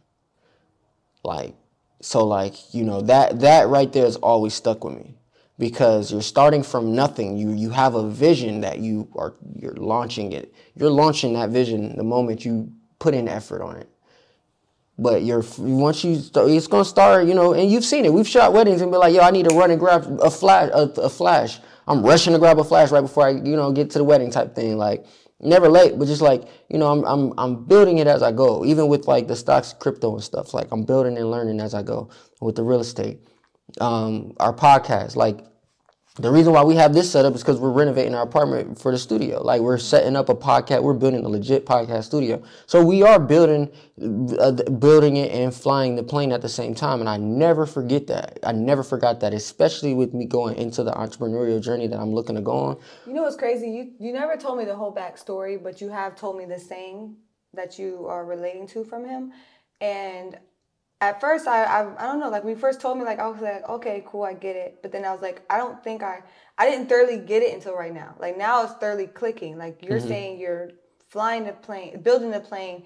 [1.25, 1.55] Like,
[2.03, 5.15] so like you know that that right there has always stuck with me
[5.59, 7.39] because you're starting from nothing.
[7.39, 10.53] You you have a vision that you are you're launching it.
[10.75, 13.89] You're launching that vision the moment you put in effort on it.
[14.99, 18.13] But you're once you start, it's gonna start, you know, and you've seen it.
[18.13, 20.69] We've shot weddings and be like, yo, I need to run and grab a flash,
[20.75, 21.61] a, a flash.
[21.89, 24.31] I'm rushing to grab a flash right before I, you know, get to the wedding
[24.31, 24.77] type thing.
[24.77, 25.07] Like
[25.41, 28.65] never late, but just like you know, I'm I'm I'm building it as I go.
[28.65, 30.55] Even with like the stocks, crypto and stuff.
[30.55, 33.21] Like I'm building and learning as I go with the real estate,
[33.81, 35.17] um, our podcast.
[35.17, 35.41] Like
[36.19, 38.99] the reason why we have this setup is because we're renovating our apartment for the
[38.99, 39.43] studio.
[39.43, 40.83] Like we're setting up a podcast.
[40.83, 42.43] We're building a legit podcast studio.
[42.65, 43.71] So we are building,
[44.39, 47.01] uh, building it and flying the plane at the same time.
[47.01, 48.39] And I never forget that.
[48.43, 52.37] I never forgot that, especially with me going into the entrepreneurial journey that I'm looking
[52.37, 52.79] to go on.
[53.07, 53.69] You know what's crazy?
[53.69, 57.17] You you never told me the whole backstory, but you have told me the saying
[57.53, 59.33] that you are relating to from him,
[59.83, 60.39] and
[61.01, 63.29] at first I, I I don't know like when you first told me like I
[63.29, 64.79] was like okay cool I get it.
[64.83, 66.23] But then I was like I don't think I
[66.59, 68.15] I didn't thoroughly get it until right now.
[68.19, 69.59] Like now it's thoroughly clicking.
[69.59, 70.09] Like you're mm-hmm.
[70.09, 70.71] saying you're
[71.09, 72.85] flying the plane building the plane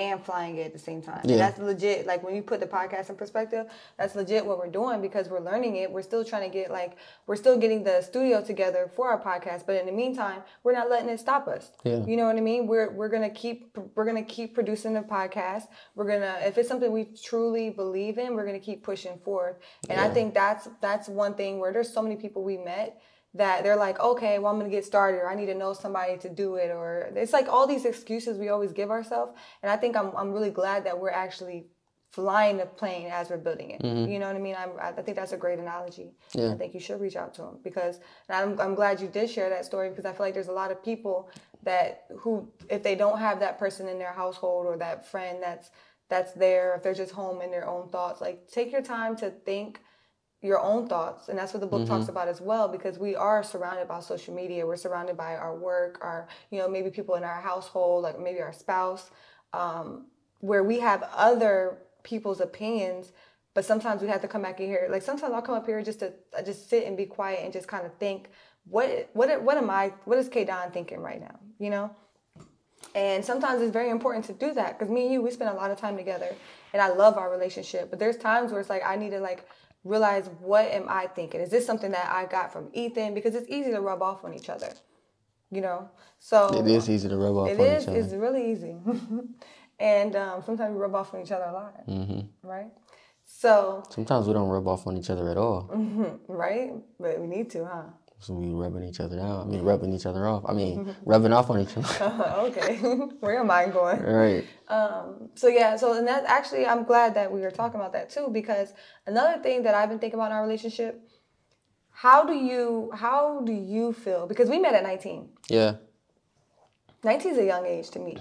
[0.00, 1.20] and flying it at the same time.
[1.24, 1.36] Yeah.
[1.36, 2.06] that's legit.
[2.06, 3.66] Like when you put the podcast in perspective,
[3.98, 5.90] that's legit what we're doing because we're learning it.
[5.90, 9.66] We're still trying to get like we're still getting the studio together for our podcast,
[9.66, 11.70] but in the meantime, we're not letting it stop us.
[11.84, 12.04] Yeah.
[12.04, 12.66] You know what I mean?
[12.66, 15.64] We're we're gonna keep we're gonna keep producing the podcast.
[15.94, 19.56] We're gonna if it's something we truly believe in, we're gonna keep pushing forth.
[19.88, 20.06] And yeah.
[20.06, 23.00] I think that's that's one thing where there's so many people we met
[23.34, 26.18] that they're like, okay, well, I'm gonna get started, or I need to know somebody
[26.18, 29.32] to do it, or it's like all these excuses we always give ourselves.
[29.62, 31.66] And I think I'm, I'm really glad that we're actually
[32.10, 33.82] flying the plane as we're building it.
[33.82, 34.10] Mm-hmm.
[34.10, 34.56] You know what I mean?
[34.58, 36.10] I'm, I think that's a great analogy.
[36.34, 36.52] Yeah.
[36.52, 39.48] I think you should reach out to them because I'm, I'm glad you did share
[39.48, 41.30] that story because I feel like there's a lot of people
[41.62, 45.70] that who, if they don't have that person in their household or that friend that's
[46.08, 49.30] that's there, if they're just home in their own thoughts, like take your time to
[49.30, 49.80] think
[50.42, 51.92] your own thoughts and that's what the book mm-hmm.
[51.92, 54.66] talks about as well because we are surrounded by social media.
[54.66, 58.40] We're surrounded by our work our you know maybe people in our household like maybe
[58.40, 59.10] our spouse
[59.52, 60.06] um,
[60.40, 63.12] where we have other people's opinions
[63.52, 64.88] but sometimes we have to come back in here.
[64.90, 66.12] Like sometimes i'll come up here just to
[66.44, 68.30] just sit and be quiet and just kind of think
[68.64, 71.90] what what what am i what is Kaydon thinking right now you know?
[72.94, 75.54] And sometimes it's very important to do that because me and you we spend a
[75.54, 76.34] lot of time together
[76.72, 79.46] and i love our relationship but there's times where it's like i need to like
[79.84, 81.40] realize what am I thinking?
[81.40, 83.14] Is this something that I got from Ethan?
[83.14, 84.72] Because it's easy to rub off on each other,
[85.50, 85.88] you know.
[86.18, 87.48] So it is easy to rub off.
[87.48, 87.86] It is.
[87.86, 88.76] It's really easy,
[89.78, 92.46] and um, sometimes we rub off on each other a lot, mm-hmm.
[92.46, 92.70] right?
[93.24, 96.14] So sometimes we don't rub off on each other at all, mm-hmm.
[96.32, 96.72] right?
[96.98, 97.82] But we need to, huh?
[98.20, 99.40] So we rubbing each other down.
[99.40, 100.44] I mean, rubbing each other off.
[100.46, 102.04] I mean, rubbing off on each other.
[102.48, 102.76] okay,
[103.20, 104.02] where am I going?
[104.02, 104.44] Right.
[104.68, 108.10] Um, so yeah, so and that actually, I'm glad that we were talking about that
[108.10, 108.74] too because
[109.06, 111.02] another thing that I've been thinking about in our relationship.
[111.92, 114.26] How do you how do you feel?
[114.26, 115.28] Because we met at 19.
[115.48, 115.74] Yeah.
[117.04, 118.18] 19 is a young age to me.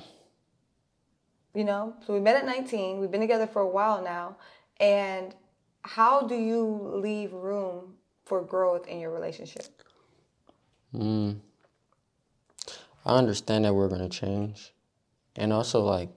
[1.54, 3.00] You know, so we met at 19.
[3.00, 4.38] We've been together for a while now,
[4.80, 5.36] and
[5.82, 9.79] how do you leave room for growth in your relationship?
[10.94, 11.40] Mm.
[13.06, 14.74] I understand that we're gonna change,
[15.36, 16.10] and also like,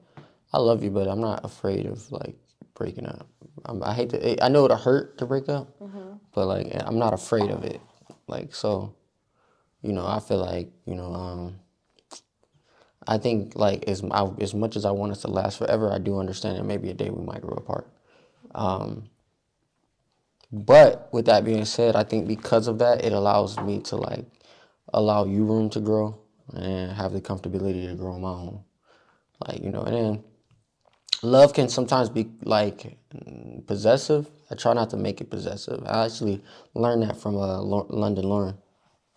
[0.53, 2.37] I love you, but I'm not afraid of like
[2.75, 3.27] breaking up.
[3.65, 4.45] I'm, i hate to.
[4.45, 6.15] I know it'll hurt to break up, mm-hmm.
[6.35, 7.81] but like I'm not afraid of it.
[8.27, 8.95] Like so,
[9.83, 11.13] you know, I feel like you know.
[11.15, 11.59] Um,
[13.07, 15.99] I think like as I, as much as I want us to last forever, I
[15.99, 17.89] do understand that maybe a day we might grow apart.
[18.55, 19.09] Um,
[20.53, 24.27] but with that being said, I think because of that, it allows me to like
[24.92, 26.18] allow you room to grow
[26.55, 28.64] and have the comfortability to grow on my own.
[29.46, 30.24] Like, you know, and then
[31.22, 32.96] love can sometimes be like
[33.66, 34.28] possessive.
[34.50, 35.83] I try not to make it possessive.
[35.87, 36.42] I actually
[36.74, 38.59] learned that from uh, London Lauren.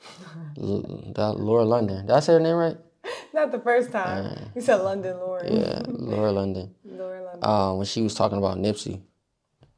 [0.57, 2.05] Laura London.
[2.05, 2.77] Did I say her name right?
[3.33, 4.25] Not the first time.
[4.25, 5.53] Uh, you said London Lauren.
[5.53, 6.73] Yeah, Laura London.
[6.85, 7.43] Laura London.
[7.43, 9.01] Uh, when she was talking about Nipsey.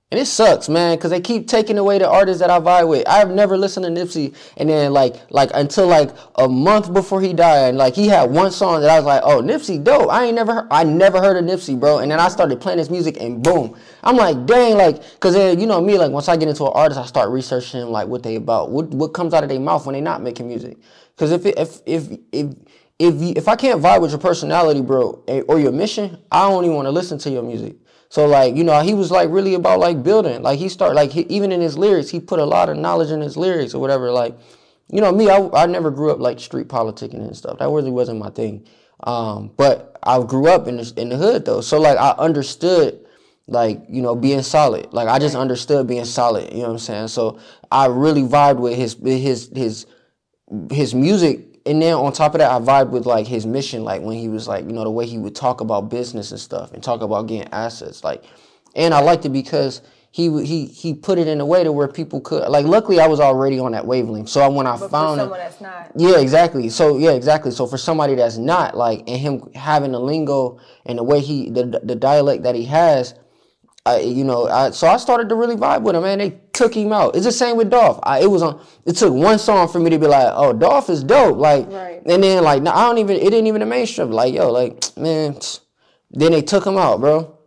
[0.09, 3.05] And it sucks, man, because they keep taking away the artists that I vibe with.
[3.09, 7.33] I've never listened to Nipsey, and then like like until like a month before he
[7.33, 10.09] died, and like he had one song that I was like, oh Nipsey, dope.
[10.09, 11.97] I ain't never heard, I never heard of Nipsey, bro.
[11.99, 15.59] And then I started playing his music, and boom, I'm like, dang, like, cause then
[15.59, 18.23] you know me, like once I get into an artist, I start researching like what
[18.23, 20.77] they about, what what comes out of their mouth when they not making music.
[21.17, 22.55] Cause if it, if if if
[22.97, 26.63] if you, if I can't vibe with your personality, bro, or your mission, I don't
[26.63, 27.75] even want to listen to your music.
[28.09, 30.41] So like you know he was like really about like building.
[30.41, 33.11] Like he started like he, even in his lyrics he put a lot of knowledge
[33.11, 34.11] in his lyrics or whatever.
[34.11, 34.37] Like
[34.91, 37.59] you know me I, I never grew up like street politicking and stuff.
[37.59, 38.65] That really wasn't my thing.
[39.03, 41.61] Um, but I grew up in the, in the hood though.
[41.61, 43.05] So like I understood
[43.47, 44.93] like you know being solid.
[44.93, 46.51] Like I just understood being solid.
[46.51, 47.07] You know what I'm saying?
[47.09, 47.39] So
[47.71, 49.85] I really vibed with his his his
[50.71, 54.01] his music and then on top of that, I vibe with like his mission, like
[54.01, 56.71] when he was like, you know, the way he would talk about business and stuff
[56.73, 58.23] and talk about getting assets, like,
[58.75, 61.87] and I liked it because he he he put it in a way to where
[61.87, 62.65] people could like.
[62.65, 65.61] Luckily, I was already on that wavelength, so when I but found someone it, that's
[65.61, 66.69] not, yeah, exactly.
[66.69, 67.51] So yeah, exactly.
[67.51, 71.49] So for somebody that's not like, and him having the lingo and the way he
[71.49, 73.13] the the dialect that he has,
[73.87, 76.19] I, you know, I, so I started to really vibe with him, man.
[76.19, 77.15] They took him out.
[77.15, 77.99] It's the same with Dolph.
[78.03, 78.59] I, it was on.
[78.85, 81.37] It took one song for me to be like, oh, Dolph is dope.
[81.37, 82.01] Like, Right.
[82.05, 83.15] and then like, no, I don't even.
[83.17, 84.11] It didn't even the mainstream.
[84.11, 85.37] Like, yo, like, man.
[86.09, 87.37] Then they took him out, bro.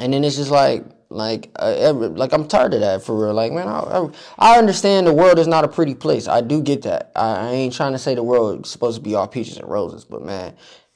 [0.00, 3.32] And then it's just like, like, uh, every, like I'm tired of that for real.
[3.32, 6.26] Like, man, I, I, I understand the world is not a pretty place.
[6.26, 7.12] I do get that.
[7.14, 9.68] I, I ain't trying to say the world is supposed to be all peaches and
[9.68, 10.54] roses, but man,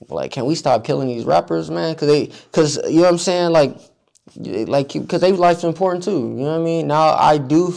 [0.09, 1.95] like, can we stop killing these rappers, man?
[1.95, 3.79] Cause they, cause you know what I'm saying, like,
[4.35, 6.11] like, cause their life's important too.
[6.11, 6.87] You know what I mean?
[6.89, 7.75] Now I do.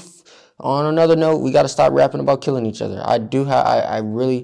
[0.61, 3.01] On another note, we got to stop rapping about killing each other.
[3.05, 3.45] I do.
[3.45, 3.65] have.
[3.65, 4.39] I, I really,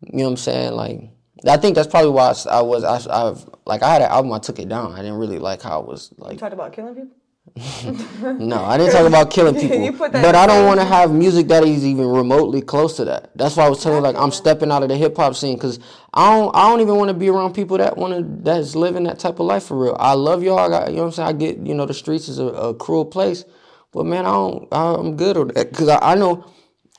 [0.00, 1.10] you know what I'm saying, like.
[1.46, 4.38] I think that's probably why I was I, I've like I had an album I
[4.40, 4.92] took it down.
[4.92, 6.32] I didn't really like how it was like.
[6.32, 7.17] You talked about killing people.
[7.56, 10.08] No, I didn't talk about killing people.
[10.10, 13.30] but I don't want to have music that is even remotely close to that.
[13.36, 15.56] That's why I was telling you like I'm stepping out of the hip hop scene
[15.56, 15.78] because
[16.14, 19.04] I don't I don't even want to be around people that want to that's living
[19.04, 19.96] that type of life for real.
[19.98, 20.58] I love y'all.
[20.58, 21.28] I got, you know what I'm saying.
[21.28, 23.44] I get you know the streets is a, a cruel place,
[23.92, 26.50] but man, I don't I'm good on that because I, I know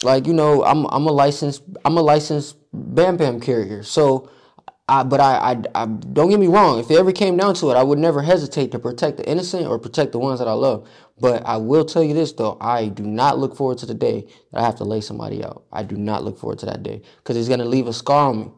[0.04, 4.30] like you know I'm I'm a licensed I'm a licensed Bam Bam carrier so.
[4.90, 6.80] I, but I, I, I, don't get me wrong.
[6.80, 9.68] If it ever came down to it, I would never hesitate to protect the innocent
[9.68, 10.90] or protect the ones that I love.
[11.20, 14.28] But I will tell you this though, I do not look forward to the day
[14.52, 15.64] that I have to lay somebody out.
[15.72, 18.40] I do not look forward to that day because it's gonna leave a scar on
[18.40, 18.52] me.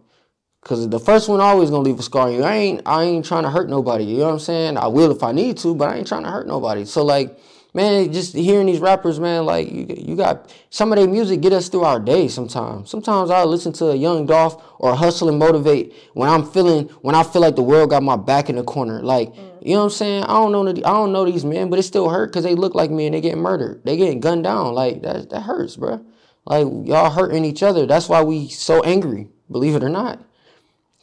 [0.64, 2.44] Cause the first one always gonna leave a scar on you.
[2.44, 4.06] I ain't, I ain't trying to hurt nobody.
[4.06, 4.78] You know what I'm saying?
[4.78, 6.86] I will if I need to, but I ain't trying to hurt nobody.
[6.86, 7.38] So like,
[7.74, 11.54] man, just hearing these rappers, man, like you, you got some of their music get
[11.54, 12.28] us through our day.
[12.28, 16.88] Sometimes, sometimes I listen to a Young Dolph or Hustle and Motivate when I'm feeling,
[17.02, 19.02] when I feel like the world got my back in the corner.
[19.02, 19.58] Like, mm.
[19.62, 20.24] you know what I'm saying?
[20.24, 22.56] I don't know, the- I don't know these men, but it still hurt because they
[22.56, 23.82] look like me and they getting murdered.
[23.86, 24.74] They getting gunned down.
[24.74, 26.06] Like that, that hurts, bro.
[26.46, 27.86] Like y'all hurting each other.
[27.86, 29.30] That's why we so angry.
[29.52, 30.24] Believe it or not.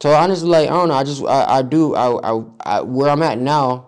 [0.00, 0.94] So honestly, like I don't know.
[0.94, 3.87] I just I, I do I, I I where I'm at now.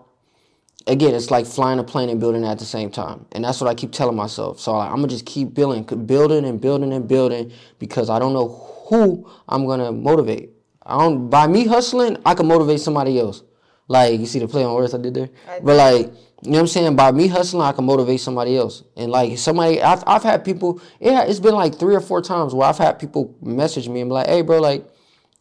[0.87, 3.69] Again, it's like flying a plane and building at the same time, and that's what
[3.69, 4.59] I keep telling myself.
[4.59, 8.33] So like, I'm gonna just keep building, building and building and building because I don't
[8.33, 8.47] know
[8.89, 10.49] who I'm gonna motivate.
[10.83, 13.43] I don't by me hustling, I can motivate somebody else.
[13.87, 15.29] Like you see the play on words I did there,
[15.61, 16.11] but like
[16.43, 16.95] you know what I'm saying.
[16.95, 18.83] By me hustling, I can motivate somebody else.
[18.97, 20.81] And like somebody, I've I've had people.
[20.99, 24.01] It ha- it's been like three or four times where I've had people message me
[24.01, 24.85] and be like, "Hey, bro, like."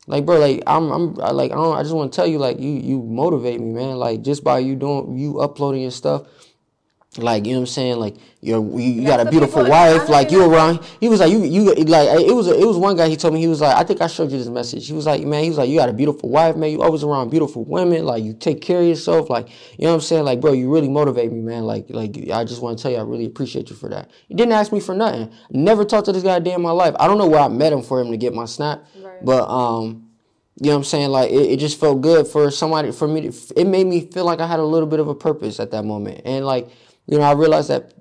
[0.07, 1.77] Like bro, like I'm, I'm like I don't.
[1.77, 3.97] I just want to tell you, like you, you motivate me, man.
[3.97, 6.27] Like just by you doing, you uploading your stuff,
[7.18, 7.96] like you know what I'm saying.
[7.99, 10.09] Like you're, you, you got a beautiful wife.
[10.09, 10.81] Like you around.
[11.01, 12.46] He was like you, you like it was.
[12.46, 13.09] It was one guy.
[13.09, 14.87] He told me he was like, I think I showed you this message.
[14.87, 16.70] He was like, man, he was like, you got a beautiful wife, man.
[16.70, 18.05] You always around beautiful women.
[18.05, 19.29] Like you take care of yourself.
[19.29, 20.25] Like you know what I'm saying.
[20.25, 21.64] Like bro, you really motivate me, man.
[21.64, 24.09] Like like I just want to tell you, I really appreciate you for that.
[24.29, 25.33] He didn't ask me for nothing.
[25.51, 26.94] Never talked to this guy a day in my life.
[27.01, 29.25] I don't know where I met him for him to get my snap, Right.
[29.25, 30.07] but um.
[30.62, 31.09] You know what I'm saying?
[31.09, 34.27] Like it, it just felt good for somebody for me to it made me feel
[34.27, 36.20] like I had a little bit of a purpose at that moment.
[36.27, 36.68] And like,
[37.07, 37.93] you know, I realized that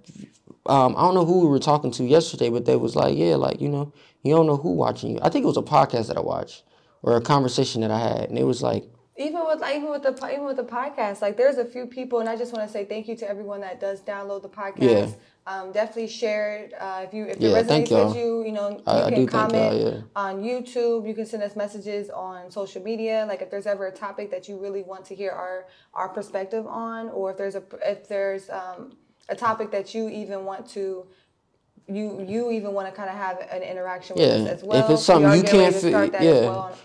[0.66, 3.36] um, I don't know who we were talking to yesterday, but they was like, yeah,
[3.36, 3.92] like, you know,
[4.24, 5.20] you don't know who watching you.
[5.22, 6.64] I think it was a podcast that I watched
[7.02, 8.30] or a conversation that I had.
[8.30, 8.86] And it was like,
[9.18, 12.20] even with like, even with the even with the podcast, like there's a few people,
[12.20, 14.78] and I just want to say thank you to everyone that does download the podcast.
[14.80, 15.12] Yeah.
[15.50, 18.44] Um, definitely share it uh, if you if Yeah, it resonates with you.
[18.46, 20.02] You know, you I- I can y'all, comment yeah.
[20.16, 21.08] on YouTube.
[21.08, 23.26] You can send us messages on social media.
[23.28, 26.68] Like if there's ever a topic that you really want to hear our our perspective
[26.68, 28.96] on, or if there's a if there's um,
[29.28, 31.08] a topic that you even want to.
[31.92, 34.90] You, you even want to kind of have an interaction with Yeah, us as if
[34.92, 35.74] it's something you can't
[36.12, 36.30] that yeah.
[36.30, 36.78] as well,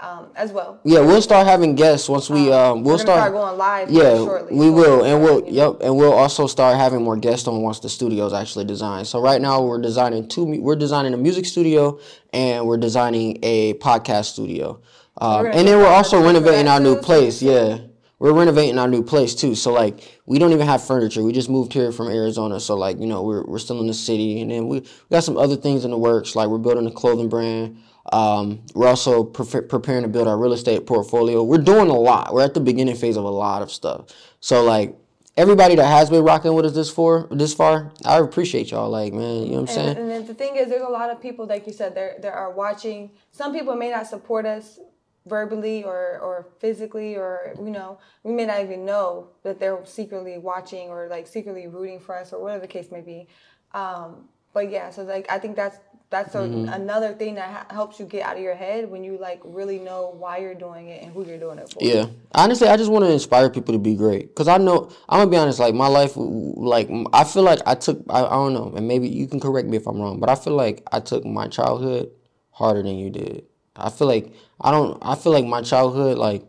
[0.00, 0.80] um, as well.
[0.84, 4.56] yeah, we'll start having guests once we, um, we'll start, start going live yeah, shortly,
[4.56, 5.04] we so will.
[5.04, 5.76] And we'll, yep.
[5.80, 9.06] And we'll also start having more guests on once the studio's actually designed.
[9.06, 11.98] So right now we're designing two, we're designing a music studio
[12.32, 14.80] and we're designing a podcast studio.
[15.18, 17.40] Um, and then we're also renovating our new place.
[17.40, 17.78] Yeah.
[18.18, 19.54] We're renovating our new place too.
[19.54, 21.22] So like we don't even have furniture.
[21.22, 22.58] We just moved here from Arizona.
[22.58, 25.24] So like, you know, we're we're still in the city and then we, we got
[25.24, 26.34] some other things in the works.
[26.34, 27.76] Like we're building a clothing brand.
[28.12, 31.42] Um, we're also pre- preparing to build our real estate portfolio.
[31.42, 32.34] We're doing a lot.
[32.34, 34.06] We're at the beginning phase of a lot of stuff.
[34.40, 34.96] So like
[35.36, 38.90] everybody that has been rocking with us this for this far, I appreciate y'all.
[38.90, 39.88] Like man, you know what I'm saying?
[39.88, 42.16] And, and then the thing is, there's a lot of people, like you said, there
[42.20, 43.10] there are watching.
[43.32, 44.78] Some people may not support us
[45.26, 50.38] verbally or or physically, or you know, we may not even know that they're secretly
[50.38, 53.26] watching or like secretly rooting for us or whatever the case may be.
[53.72, 55.78] Um, but yeah, so like I think that's
[56.10, 56.68] that's a, Mm-hmm.
[56.72, 59.78] another thing that ha- helps you get out of your head when you like really
[59.78, 61.82] know why you're doing it and who you're doing it for.
[61.82, 62.06] Yeah.
[62.34, 64.34] Honestly, I just want to inspire people to be great.
[64.34, 65.58] Cause I know I'm gonna be honest.
[65.58, 68.02] Like my life, like I feel like I took.
[68.08, 70.34] I, I don't know, and maybe you can correct me if I'm wrong, but I
[70.36, 72.10] feel like I took my childhood
[72.50, 73.46] harder than you did.
[73.74, 74.98] I feel like I don't.
[75.02, 76.44] I feel like my childhood, like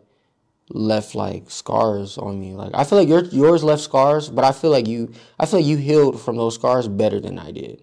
[0.68, 2.54] left like scars on me.
[2.54, 5.60] Like I feel like your yours left scars, but I feel like you I feel
[5.60, 7.82] like you healed from those scars better than I did.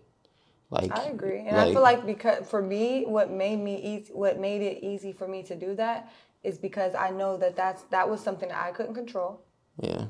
[0.73, 4.11] Like I agree, and like, I feel like because for me, what made me easy,
[4.11, 6.11] what made it easy for me to do that
[6.43, 9.41] is because I know that that's that was something that I couldn't control.
[9.79, 10.05] Yeah.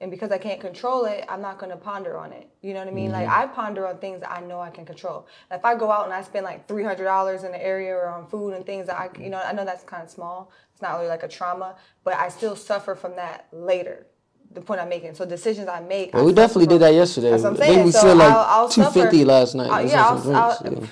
[0.00, 2.48] And because I can't control it, I'm not going to ponder on it.
[2.62, 3.10] You know what I mean?
[3.10, 3.26] Mm-hmm.
[3.26, 5.26] Like I ponder on things I know I can control.
[5.50, 8.08] If I go out and I spend like three hundred dollars in the area or
[8.08, 10.50] on food and things that I, you know, I know that's kind of small.
[10.72, 14.06] It's not really like a trauma, but I still suffer from that later.
[14.52, 15.14] The point I'm making.
[15.14, 16.12] So decisions I make.
[16.12, 17.30] Well, I we definitely from, did that yesterday.
[17.30, 17.84] That's what I'm saying.
[17.84, 19.70] we so like two fifty last night.
[19.70, 20.86] I'll, yeah, I'll, I'll, yeah.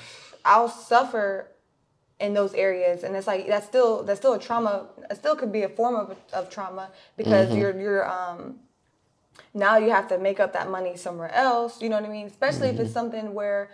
[0.44, 1.48] I'll suffer
[2.20, 5.52] in those areas and it's like that's still that's still a trauma it still could
[5.52, 7.58] be a form of, of trauma because mm-hmm.
[7.58, 8.56] you're you're um
[9.54, 12.26] now you have to make up that money somewhere else you know what i mean
[12.26, 12.76] especially mm-hmm.
[12.76, 12.94] if it's mm-hmm.
[12.94, 13.70] something where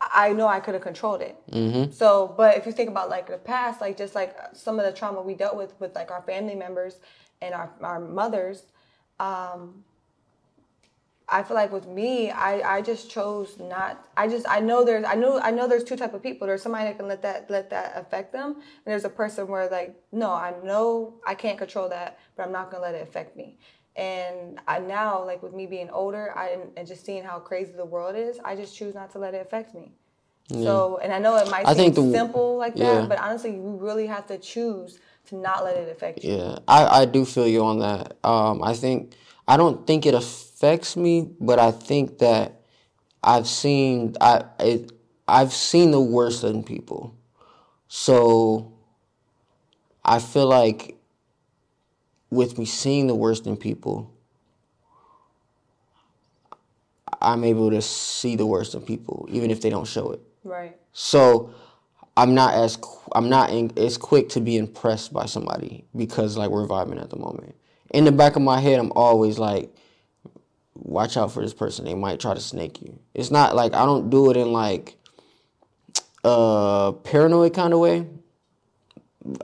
[0.00, 1.90] i know i could have controlled it mm-hmm.
[1.92, 4.92] so but if you think about like the past like just like some of the
[4.92, 6.96] trauma we dealt with with like our family members
[7.40, 8.64] and our, our mothers
[9.20, 9.84] um
[11.30, 14.08] I feel like with me, I, I just chose not.
[14.16, 16.46] I just I know there's I know I know there's two type of people.
[16.46, 19.68] There's somebody that can let that let that affect them, and there's a person where
[19.68, 23.36] like no, I know I can't control that, but I'm not gonna let it affect
[23.36, 23.58] me.
[23.94, 27.84] And I now like with me being older, I and just seeing how crazy the
[27.84, 29.92] world is, I just choose not to let it affect me.
[30.48, 30.62] Yeah.
[30.62, 33.00] So, and I know it might I seem the, simple like yeah.
[33.00, 34.98] that, but honestly, you really have to choose
[35.28, 36.36] to not let it affect you.
[36.36, 38.16] Yeah, I I do feel you on that.
[38.24, 39.14] Um, I think
[39.46, 42.62] I don't think it affects affects me, but I think that
[43.22, 44.90] I've seen I it,
[45.28, 47.14] I've seen the worst in people.
[47.86, 48.72] So
[50.04, 50.96] I feel like
[52.30, 54.12] with me seeing the worst in people,
[57.22, 60.20] I'm able to see the worst in people, even if they don't show it.
[60.42, 60.76] Right.
[60.92, 61.54] So
[62.18, 62.76] I'm not as
[63.12, 67.10] I'm not in, as quick to be impressed by somebody because like we're vibing at
[67.10, 67.54] the moment.
[67.90, 69.72] In the back of my head, I'm always like,
[70.74, 71.84] watch out for this person.
[71.84, 72.98] They might try to snake you.
[73.14, 74.96] It's not like I don't do it in like
[76.24, 78.04] a paranoid kind of way.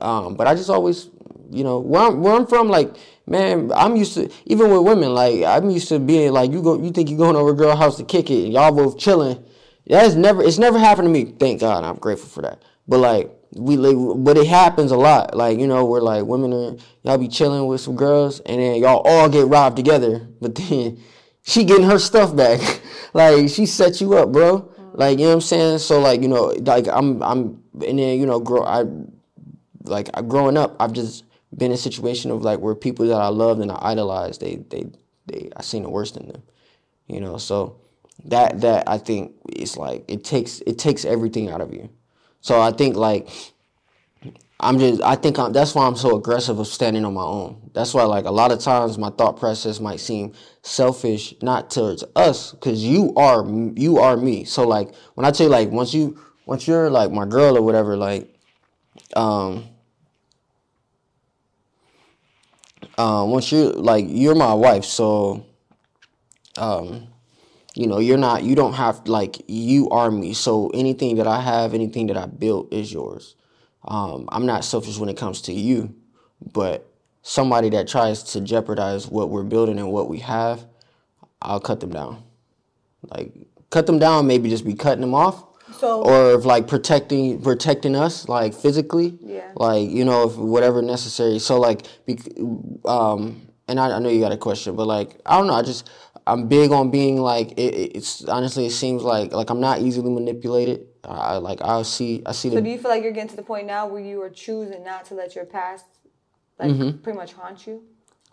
[0.01, 1.09] Um, but I just always,
[1.49, 2.93] you know, where I'm where I'm from, like,
[3.25, 6.83] man, I'm used to even with women, like I'm used to being like you go
[6.83, 9.41] you think you're going over a girl house to kick it and y'all both chilling.
[9.87, 11.25] That's never it's never happened to me.
[11.39, 11.83] Thank God.
[11.83, 12.61] I'm grateful for that.
[12.87, 15.35] But like we like, but it happens a lot.
[15.35, 18.75] Like you know, where like women are y'all be chilling with some girls and then
[18.81, 20.27] y'all all get robbed together.
[20.41, 20.99] But then
[21.43, 22.81] she getting her stuff back.
[23.13, 24.71] like she set you up, bro.
[24.93, 25.79] Like you know what I'm saying.
[25.79, 28.85] So like you know, like I'm I'm and then you know grow I
[29.83, 31.23] like growing up, I've just
[31.55, 34.57] been in a situation of like where people that I loved and I idolized, they
[34.69, 34.87] they
[35.27, 36.43] they I seen the worst in them.
[37.07, 37.79] You know, so
[38.23, 41.89] that that I think it's like it takes it takes everything out of you.
[42.41, 43.27] So I think like
[44.59, 47.69] I'm just I think I'm, that's why I'm so aggressive of standing on my own.
[47.73, 52.03] That's why like a lot of times my thought process might seem selfish not towards
[52.15, 54.45] us cuz you are you are me.
[54.45, 57.61] So like when I tell you like once you once you're like my girl or
[57.61, 58.33] whatever like
[59.15, 59.65] um
[62.97, 65.45] uh, once you're like you're my wife so
[66.57, 67.07] um
[67.75, 71.39] you know you're not you don't have like you are me so anything that i
[71.39, 73.35] have anything that i built is yours
[73.87, 75.95] um, I'm not selfish when it comes to you,
[76.53, 80.65] but somebody that tries to jeopardize what we're building and what we have,
[81.41, 82.23] I'll cut them down.
[83.07, 83.33] Like
[83.69, 85.43] cut them down, maybe just be cutting them off.
[85.77, 89.51] So, or if like protecting protecting us like physically, yeah.
[89.55, 91.37] Like you know, if whatever necessary.
[91.39, 92.17] So like, be,
[92.85, 95.53] um, and I, I know you got a question, but like I don't know.
[95.53, 95.89] I just
[96.27, 100.11] I'm big on being like it, it's honestly it seems like like I'm not easily
[100.11, 100.87] manipulated.
[101.03, 102.49] I like I see I see.
[102.49, 104.83] So do you feel like you're getting to the point now where you are choosing
[104.83, 105.85] not to let your past
[106.59, 106.97] like mm-hmm.
[106.99, 107.83] pretty much haunt you?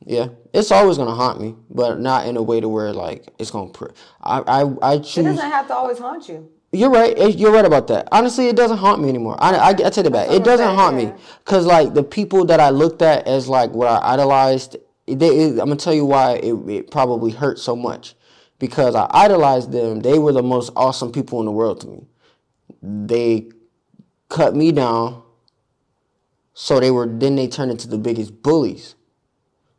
[0.04, 3.50] Yeah, it's always gonna haunt me, but not in a way to where like it's
[3.50, 3.70] gonna.
[3.70, 5.18] Pr- I I I choose.
[5.18, 6.50] It doesn't have to always haunt you.
[6.72, 7.36] You're right.
[7.36, 8.08] You're right about that.
[8.10, 9.36] Honestly, it doesn't haunt me anymore.
[9.38, 10.30] I, I, I take it back.
[10.30, 11.10] It doesn't haunt yeah.
[11.10, 14.76] me because like the people that I looked at as like what I idolized.
[15.06, 18.14] They, it, I'm gonna tell you why it, it probably hurt so much
[18.58, 20.00] because I idolized them.
[20.00, 22.06] They were the most awesome people in the world to me
[22.82, 23.48] they
[24.28, 25.22] cut me down.
[26.54, 28.94] So they were then they turned into the biggest bullies.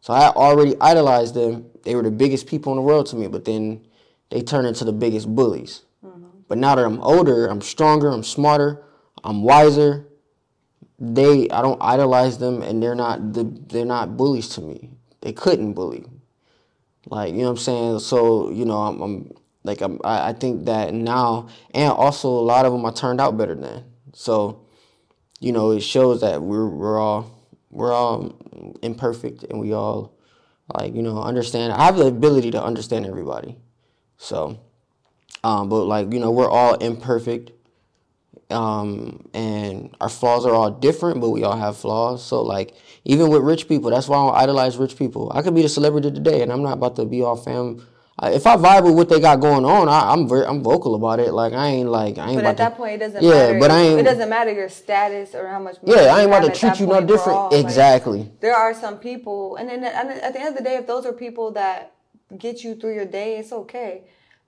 [0.01, 1.69] So I already idolized them.
[1.83, 3.85] They were the biggest people in the world to me, but then
[4.31, 5.83] they turned into the biggest bullies.
[6.03, 6.25] Mm-hmm.
[6.47, 8.83] But now that I'm older, I'm stronger, I'm smarter,
[9.23, 10.07] I'm wiser.
[10.99, 14.89] They I don't idolize them and they're not the, they're not bullies to me.
[15.23, 16.05] They couldn't bully.
[17.07, 17.99] Like, you know what I'm saying?
[17.99, 19.31] So, you know, I'm, I'm
[19.63, 23.37] like I'm, I think that now, and also a lot of them I turned out
[23.37, 23.85] better than.
[24.13, 24.65] So,
[25.39, 27.31] you know, it shows that we're we're all
[27.71, 28.35] we're all
[28.81, 30.13] imperfect and we all
[30.73, 31.71] like you know understand.
[31.71, 33.55] I have the ability to understand everybody,
[34.17, 34.59] so.
[35.45, 37.51] Um, but like you know, we're all imperfect,
[38.49, 42.23] um, and our flaws are all different, but we all have flaws.
[42.23, 42.73] So like
[43.05, 45.31] even with rich people, that's why I don't idolize rich people.
[45.33, 47.85] I could be the celebrity today, and I'm not about to be all fam
[48.21, 51.19] if I vibe with what they got going on, I, am very I'm vocal about
[51.19, 51.33] it.
[51.33, 52.35] Like I ain't like I ain't.
[52.35, 53.23] But at that to, point, it doesn't.
[53.23, 53.59] Matter Yeah, matter.
[53.59, 53.99] but I ain't.
[53.99, 55.77] It doesn't matter your status or how much.
[55.83, 57.39] Yeah, I ain't about to treat you no different.
[57.39, 58.19] All, exactly.
[58.19, 60.85] Like, there are some people, and then and at the end of the day, if
[60.85, 61.95] those are people that
[62.37, 64.03] get you through your day, it's okay.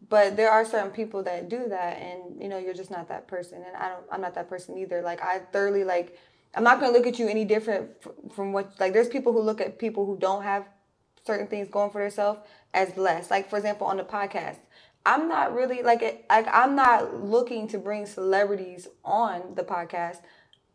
[0.10, 3.28] But there are certain people that do that, and you know you're just not that
[3.28, 4.04] person, and I don't.
[4.12, 5.02] I'm not that person either.
[5.02, 6.18] Like I thoroughly like.
[6.54, 7.90] I'm not gonna look at you any different
[8.34, 8.94] from what like.
[8.94, 10.66] There's people who look at people who don't have
[11.26, 12.40] certain things going for themselves
[12.74, 13.32] as less.
[13.32, 14.58] Like for example, on the podcast,
[15.06, 20.20] I'm not really like like I'm not looking to bring celebrities on the podcast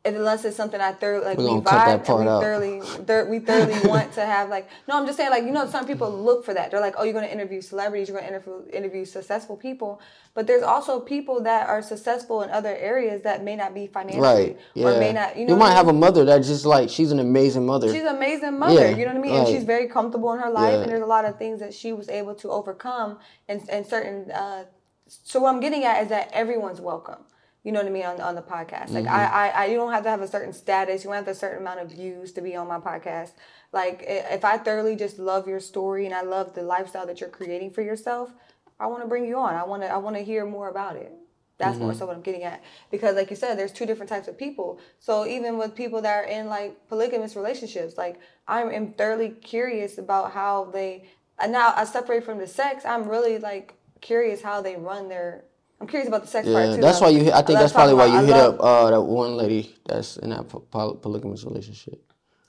[0.04, 2.40] unless it's something I thoroughly like we vibe and we out.
[2.40, 5.68] thoroughly thir- we thoroughly want to have like no I'm just saying like you know
[5.68, 8.30] some people look for that they're like oh you're going to interview celebrities you're going
[8.30, 10.00] to interview interview successful people
[10.32, 14.22] but there's also people that are successful in other areas that may not be financially
[14.22, 14.86] right yeah.
[14.86, 17.18] or may not you know you might have a mother that just like she's an
[17.18, 18.96] amazing mother she's an amazing mother yeah.
[18.96, 20.80] you know what I mean and she's very comfortable in her life yeah.
[20.80, 24.30] and there's a lot of things that she was able to overcome and and certain
[24.30, 24.64] uh,
[25.06, 27.24] so what I'm getting at is that everyone's welcome
[27.62, 28.90] you know what I mean, on, on the podcast.
[28.90, 29.14] Like mm-hmm.
[29.14, 31.04] I, I, I, you don't have to have a certain status.
[31.04, 33.32] You don't have a certain amount of views to be on my podcast.
[33.72, 37.28] Like if I thoroughly just love your story and I love the lifestyle that you're
[37.28, 38.32] creating for yourself,
[38.78, 39.54] I want to bring you on.
[39.54, 41.12] I want to, I want to hear more about it.
[41.58, 41.84] That's mm-hmm.
[41.84, 42.62] more so what I'm getting at.
[42.90, 44.80] Because like you said, there's two different types of people.
[44.98, 49.98] So even with people that are in like polygamous relationships, like I am thoroughly curious
[49.98, 51.04] about how they,
[51.38, 55.44] and now I separate from the sex, I'm really like curious how they run their
[55.80, 56.80] I'm curious about the sex yeah, part too.
[56.82, 57.24] That's why you.
[57.24, 59.36] Hit, I think I that's probably why you I hit love, up uh, that one
[59.36, 62.04] lady that's in that poly- polygamous relationship.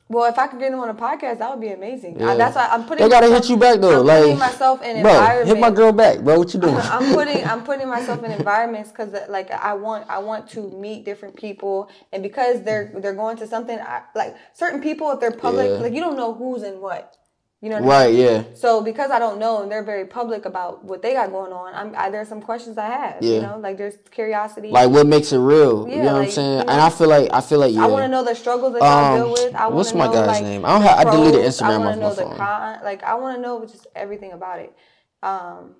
[0.10, 2.20] Well, if I could get them on a podcast, that would be amazing.
[2.20, 2.32] Yeah.
[2.32, 3.06] I, that's why I'm putting.
[3.06, 4.02] They gotta myself, hit you back though.
[4.02, 6.40] I'm like, putting myself in bro, hit my girl back, bro.
[6.40, 6.76] What you doing?
[6.76, 11.06] I'm putting I'm putting myself in environments because like I want I want to meet
[11.06, 15.32] different people, and because they're they're going to something I, like certain people if they're
[15.32, 15.76] public, yeah.
[15.76, 17.16] like you don't know who's in what.
[17.62, 18.20] You know right, I mean?
[18.20, 18.44] yeah.
[18.56, 21.76] So because I don't know and they're very public about what they got going on,
[21.76, 23.18] I'm I, there's some questions I have.
[23.22, 23.36] Yeah.
[23.36, 24.70] You know, like there's curiosity.
[24.70, 25.88] Like what makes it real?
[25.88, 26.50] Yeah, you know like, what I'm saying?
[26.50, 27.84] You know, and I feel like I feel like yeah.
[27.84, 29.54] I want to know the struggles that y'all um, deal with.
[29.54, 30.66] I what's my know, guy's like, name?
[30.66, 31.08] I don't have.
[31.08, 32.38] I deleted Instagram I off know my phone.
[32.38, 34.76] Con, like I want to know just everything about it.
[35.22, 35.76] Um,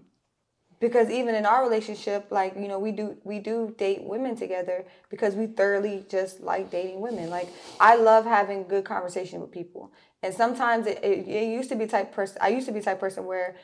[0.80, 4.84] because even in our relationship like you know we do we do date women together
[5.10, 7.48] because we thoroughly just like dating women like
[7.80, 11.86] i love having good conversation with people and sometimes it, it, it used to be
[11.86, 13.56] type person i used to be type person where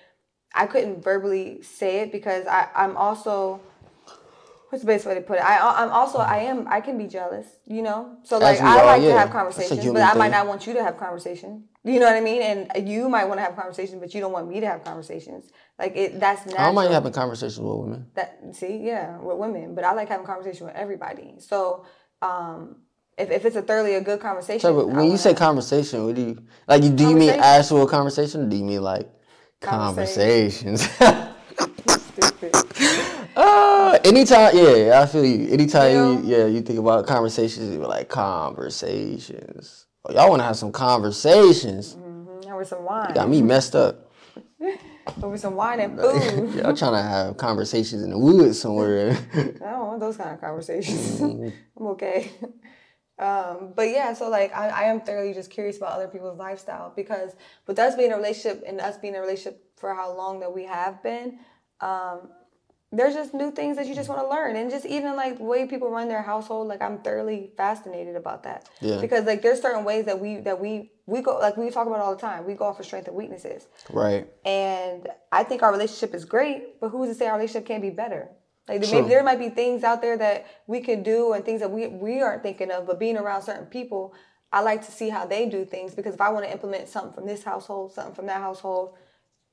[0.55, 3.59] i couldn't verbally say it because I, i'm also
[4.69, 7.07] what's the best way to put it I, i'm also i am i can be
[7.07, 9.13] jealous you know so like i like yeah.
[9.13, 12.15] to have conversations but i might not want you to have conversation you know what
[12.15, 14.67] i mean and you might want to have conversations but you don't want me to
[14.67, 16.65] have conversations like it, that's natural.
[16.65, 18.07] I like having conversations with women.
[18.15, 21.35] That see, yeah, with women, but I like having conversation with everybody.
[21.37, 21.85] So,
[22.21, 22.77] um,
[23.17, 24.59] if, if it's a thoroughly a good conversation.
[24.59, 26.81] So, when you say conversation, what do you like?
[26.95, 29.09] Do you mean actual conversation, or do you mean like
[29.59, 30.87] conversations?
[33.35, 35.49] uh, anytime, yeah, I feel you.
[35.49, 39.87] Anytime, you, you, yeah, you think about conversations, you're like conversations.
[40.05, 41.95] Oh, y'all want to have some conversations?
[41.95, 42.51] Mm-hmm.
[42.51, 43.09] Over some wine.
[43.09, 44.11] You got me messed up.
[45.23, 46.65] over some wine and food.
[46.65, 49.17] I'm trying to have conversations in the woods somewhere.
[49.33, 51.19] I don't want those kind of conversations.
[51.19, 51.49] Mm-hmm.
[51.79, 52.31] I'm okay.
[53.19, 56.93] Um, but yeah, so like I, I am thoroughly just curious about other people's lifestyle
[56.95, 57.31] because
[57.65, 60.39] with us being in a relationship and us being in a relationship for how long
[60.41, 61.39] that we have been,
[61.81, 62.29] um,
[62.91, 64.55] there's just new things that you just want to learn.
[64.55, 68.43] And just even like the way people run their household like i'm thoroughly fascinated about
[68.43, 68.69] that.
[68.81, 69.01] Yeah.
[69.01, 71.99] because like there's certain ways that we that we we go like we talk about
[71.99, 72.45] all the time.
[72.45, 73.67] We go off of strength and weaknesses.
[73.91, 74.27] Right.
[74.45, 77.89] And i think our relationship is great but who's to say our relationship can't be
[77.89, 78.29] better
[78.67, 81.71] like maybe there might be things out there that we can do and things that
[81.71, 84.13] we we aren't thinking of but being around certain people
[84.51, 87.13] i like to see how they do things because if i want to implement something
[87.13, 88.93] from this household something from that household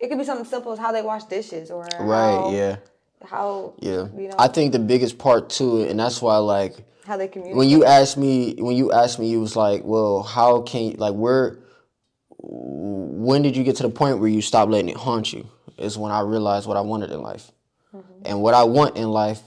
[0.01, 2.77] it could be something simple as how they wash dishes or right how, yeah.
[3.25, 4.07] how yeah.
[4.17, 4.35] you know.
[4.39, 7.57] I think the biggest part too, and that's why like how they communicate.
[7.57, 10.91] when you asked me when you asked me you was like well how can you,
[10.93, 11.59] like where
[12.39, 15.47] when did you get to the point where you stopped letting it haunt you?
[15.77, 17.51] is when i realized what i wanted in life.
[18.25, 19.43] And what i want in life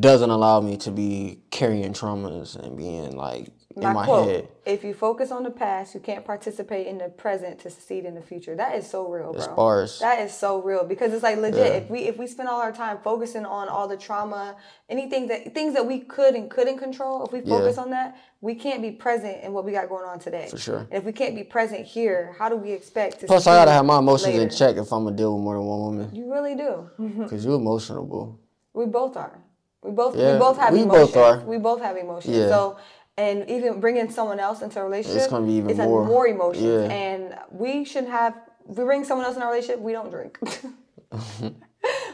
[0.00, 4.48] doesn't allow me to be carrying traumas and being like in my quote, head.
[4.66, 8.14] If you focus on the past, you can't participate in the present to succeed in
[8.14, 8.56] the future.
[8.56, 9.86] That is so real, bro.
[10.00, 11.58] That is so real because it's like legit.
[11.58, 11.78] Yeah.
[11.78, 14.56] If we if we spend all our time focusing on all the trauma,
[14.88, 17.82] anything that things that we could and couldn't control, if we focus Yeah.
[17.82, 20.48] on that, we can't be present in what we got going on today.
[20.50, 20.78] For sure.
[20.78, 23.26] And if we can't be present here, how do we expect to?
[23.26, 25.64] Plus, I gotta have my emotions in check if I'm gonna deal with more than
[25.64, 26.14] one woman.
[26.14, 26.90] You really do.
[27.28, 28.36] Cause you're emotional, boo.
[28.74, 29.38] We both are.
[29.82, 31.12] We both Yeah, we both have we emotions.
[31.12, 31.40] both are.
[31.46, 32.36] We both have emotions.
[32.36, 32.48] Yeah.
[32.48, 32.76] So
[33.20, 36.04] and even bringing someone else into a relationship, it's gonna be even it's more.
[36.04, 36.64] More emotions.
[36.64, 36.90] Yeah.
[36.90, 38.34] And we shouldn't have.
[38.68, 40.38] If we bring someone else in our relationship, we don't drink.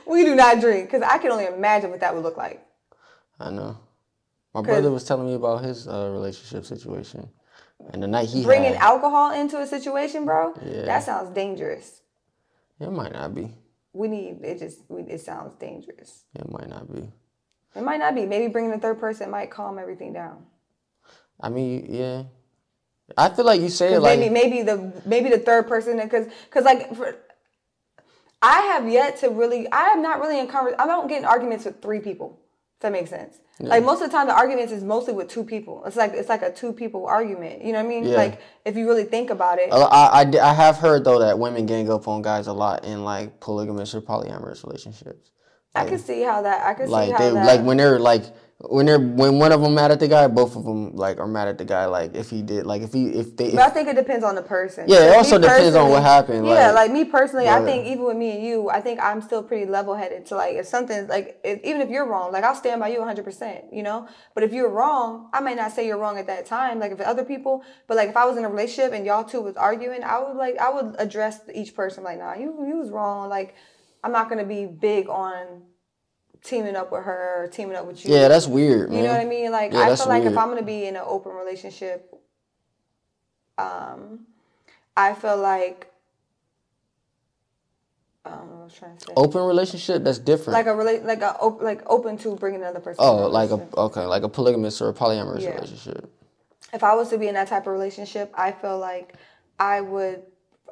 [0.06, 2.66] we do not drink because I can only imagine what that would look like.
[3.38, 3.78] I know.
[4.54, 7.28] My brother was telling me about his uh, relationship situation,
[7.92, 10.86] and the night he Bringing had, alcohol into a situation, bro, Yeah.
[10.86, 12.00] that sounds dangerous.
[12.80, 13.52] it might not be.
[13.92, 14.58] We need it.
[14.58, 16.24] Just we, it sounds dangerous.
[16.34, 17.12] It might not be.
[17.74, 18.24] It might not be.
[18.24, 20.46] Maybe bringing a third person might calm everything down.
[21.40, 22.24] I mean, yeah.
[23.16, 26.26] I feel like you say it like maybe maybe the maybe the third person because
[26.48, 27.16] because like for,
[28.42, 30.80] I have yet to really I am not really in conversation.
[30.80, 32.40] I don't get in arguments with three people.
[32.76, 33.38] If that makes sense.
[33.58, 35.82] Like most of the time, the arguments is mostly with two people.
[35.86, 37.64] It's like it's like a two people argument.
[37.64, 38.04] You know what I mean?
[38.04, 38.16] Yeah.
[38.16, 41.64] Like if you really think about it, I, I, I, have heard though that women
[41.64, 45.30] gang up on guys a lot in like polygamous or polyamorous relationships.
[45.74, 46.66] I can see how that.
[46.66, 47.46] I can see how they that.
[47.46, 48.24] like when they're like
[48.58, 51.26] when they're when one of them mad at the guy, both of them like are
[51.26, 51.84] mad at the guy.
[51.84, 54.34] Like if he did like if he if they But I think it depends on
[54.34, 54.86] the person.
[54.88, 58.04] Yeah, it also depends on what happened, Yeah, like- like me personally, I think even
[58.04, 60.26] with me and you, I think I'm still pretty level headed.
[60.26, 62.98] So like, if something like, if, even if you're wrong, like I'll stand by you
[62.98, 63.24] 100.
[63.24, 64.08] percent You know.
[64.34, 66.78] But if you're wrong, I might not say you're wrong at that time.
[66.78, 69.42] Like if other people, but like if I was in a relationship and y'all two
[69.42, 72.90] was arguing, I would like I would address each person like, nah, you you was
[72.90, 73.28] wrong.
[73.28, 73.54] Like
[74.02, 75.62] I'm not gonna be big on
[76.42, 78.14] teaming up with her or teaming up with you.
[78.14, 78.98] yeah, that's weird, man.
[78.98, 79.50] You know what I mean?
[79.52, 80.36] Like Yeah, I feel like if.
[80.36, 82.14] I'm gonna be in an open relationship,
[83.58, 84.26] um,
[84.96, 85.90] I feel like
[88.24, 89.12] I don't know what I was trying to say.
[89.16, 90.52] Open relationship, that's different.
[90.54, 93.04] Like a rela- like a op- like open to bringing another person.
[93.04, 95.54] oh, like a okay, like a polygamous or a polyamorous Yeah.
[95.54, 96.10] relationship.
[96.72, 99.14] if I was to be in that type of relationship, I feel like
[99.58, 100.22] I would.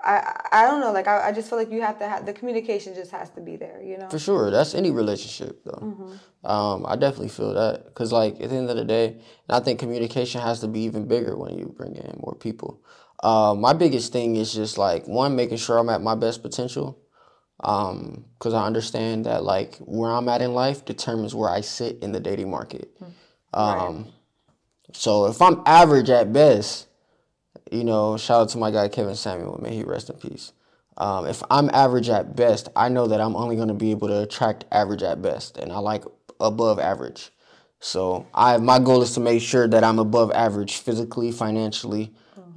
[0.04, 0.92] I I don't know.
[0.92, 2.94] Like I, I just feel like you have to have the communication.
[2.94, 3.82] Just has to be there.
[3.82, 4.08] You know.
[4.08, 5.72] For sure, that's any relationship though.
[5.72, 6.50] Mm-hmm.
[6.50, 9.22] Um, I definitely feel that because, like, at the end of the day, and
[9.56, 12.82] I think communication has to be even bigger when you bring in more people.
[13.22, 17.00] Uh, my biggest thing is just like one, making sure I'm at my best potential,
[17.56, 22.12] because I understand that like where I'm at in life determines where I sit in
[22.12, 22.94] the dating market.
[23.54, 24.12] Um,
[24.92, 26.88] so if I'm average at best,
[27.70, 30.52] you know, shout out to my guy Kevin Samuel, may he rest in peace.
[30.96, 34.08] Um, if I'm average at best, I know that I'm only going to be able
[34.08, 36.04] to attract average at best, and I like
[36.40, 37.30] above average.
[37.80, 42.12] So I my goal is to make sure that I'm above average physically, financially,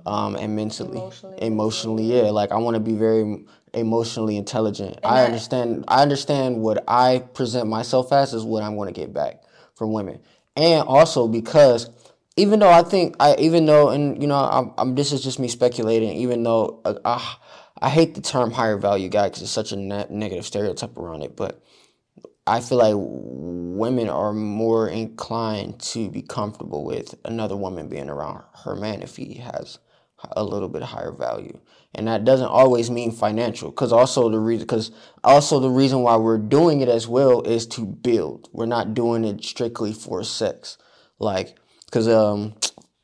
[0.05, 1.37] um, and mentally, Emotionally.
[1.41, 2.03] emotionally.
[2.03, 3.43] Yeah, like I want to be very
[3.73, 4.99] emotionally intelligent.
[5.03, 5.85] I understand.
[5.87, 9.41] I understand what I present myself as is what I'm going to get back
[9.75, 10.19] from women,
[10.55, 11.89] and also because
[12.37, 15.39] even though I think I even though and you know I'm, I'm this is just
[15.39, 16.11] me speculating.
[16.17, 17.35] Even though uh, I,
[17.81, 21.23] I hate the term higher value guy because it's such a ne- negative stereotype around
[21.23, 21.61] it, but
[22.45, 28.43] I feel like women are more inclined to be comfortable with another woman being around
[28.63, 29.79] her man if he has
[30.31, 31.59] a little bit higher value.
[31.93, 34.91] And that doesn't always mean financial cuz also the reason cuz
[35.23, 38.49] also the reason why we're doing it as well is to build.
[38.53, 40.77] We're not doing it strictly for sex.
[41.19, 41.57] Like
[41.91, 42.53] cuz um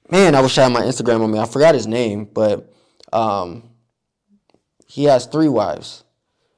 [0.10, 1.40] man, I wish I had my Instagram on me.
[1.40, 2.72] I forgot his name, but
[3.12, 3.64] um
[4.88, 6.04] he has 3 wives.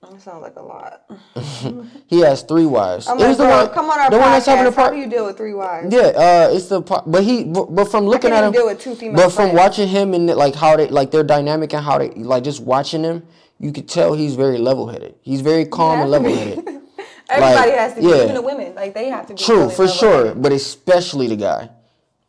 [0.02, 1.02] That sounds like a lot.
[2.08, 3.08] He has three wives.
[3.08, 4.22] I'm It was the bro, one- come on our the podcast.
[4.22, 5.92] one that's having a How do you deal with three wives?
[5.92, 8.80] Yeah, uh, it's the part, but he, but, but from looking at him, deal with
[8.80, 9.56] two female but from friends.
[9.58, 13.04] watching him and like how they, like their dynamic and how they, like just watching
[13.04, 13.24] him,
[13.60, 15.16] you could tell he's very level headed.
[15.22, 16.60] He's very calm and level headed.
[17.30, 18.24] Everybody Like, has to be, yeah.
[18.24, 18.76] even the women.
[18.76, 19.42] Like they have to be.
[19.42, 21.70] True, really for sure, but especially the guy,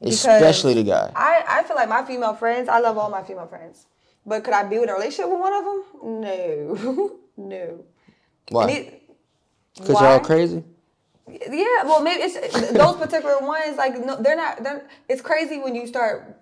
[0.00, 1.12] especially the guy.
[1.14, 3.86] I, I feel like my female friends, I love all my female friends.
[4.24, 6.20] But could I be in a relationship with one of them?
[6.20, 7.16] No.
[7.36, 7.84] no.
[8.50, 9.00] Why?
[9.74, 10.64] Because y'all crazy.
[11.28, 13.76] Yeah, well, maybe it's those particular ones.
[13.76, 14.62] Like, no, they're not.
[14.62, 16.40] They're, it's crazy when you start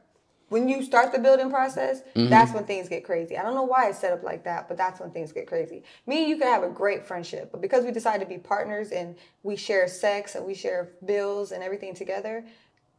[0.50, 2.02] when you start the building process.
[2.14, 2.28] Mm-hmm.
[2.28, 3.36] That's when things get crazy.
[3.36, 5.82] I don't know why it's set up like that, but that's when things get crazy.
[6.06, 8.90] Me and you could have a great friendship, but because we decided to be partners
[8.90, 12.44] and we share sex and we share bills and everything together,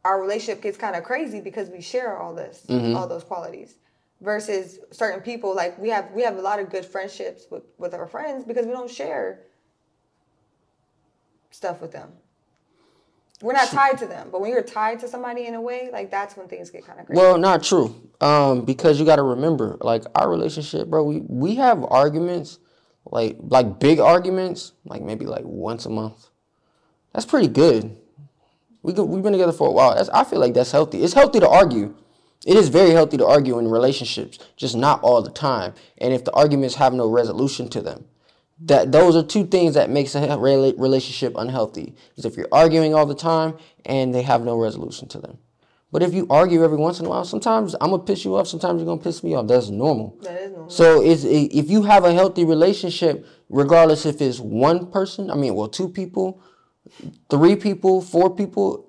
[0.06, 2.96] our relationship gets kind of crazy because we share all this, Mm-hmm.
[2.96, 3.76] all those qualities.
[4.22, 7.92] Versus certain people, like we have, we have a lot of good friendships with with
[7.92, 9.26] our friends because we don't share
[11.50, 12.10] stuff with them.
[13.42, 14.28] we're not tied to them.
[14.32, 16.98] But when you're tied to somebody in a way, like that's when things get kind
[16.98, 17.20] of crazy.
[17.20, 17.94] Well, not true.
[18.22, 21.04] Um, because you got to remember, like our relationship, bro.
[21.04, 22.58] We we have arguments,
[23.04, 26.28] like like big arguments, like maybe like once a month.
[27.12, 27.94] That's pretty good.
[28.86, 29.96] We go, we've been together for a while.
[29.96, 31.02] That's, I feel like that's healthy.
[31.02, 31.92] It's healthy to argue.
[32.46, 35.74] It is very healthy to argue in relationships, just not all the time.
[35.98, 38.04] And if the arguments have no resolution to them,
[38.60, 41.96] that those are two things that makes a relationship unhealthy.
[42.14, 45.38] Is if you're arguing all the time and they have no resolution to them.
[45.90, 48.46] But if you argue every once in a while, sometimes I'm gonna piss you off.
[48.46, 49.48] Sometimes you're gonna piss me off.
[49.48, 50.16] That's normal.
[50.22, 50.70] That is normal.
[50.70, 55.56] So it's if you have a healthy relationship, regardless if it's one person, I mean,
[55.56, 56.40] well, two people,
[57.30, 58.88] three people, four people,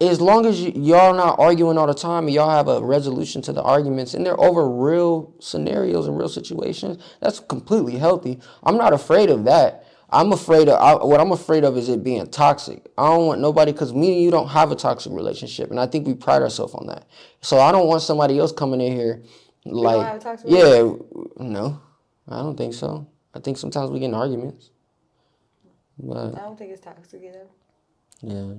[0.00, 3.40] as long as y- y'all not arguing all the time and y'all have a resolution
[3.42, 8.38] to the arguments and they're over real scenarios and real situations, that's completely healthy.
[8.62, 9.84] I'm not afraid of that.
[10.10, 12.86] I'm afraid of I, what I'm afraid of is it being toxic.
[12.96, 15.86] I don't want nobody because me and you don't have a toxic relationship, and I
[15.86, 17.06] think we pride ourselves on that.
[17.40, 19.22] So I don't want somebody else coming in here
[19.64, 19.96] like
[20.44, 20.92] yeah,
[21.38, 21.80] no,
[22.28, 23.08] I don't think so.
[23.34, 24.70] I think sometimes we get in arguments,
[25.98, 27.46] but I don't think it's toxic either.
[28.22, 28.54] Yeah.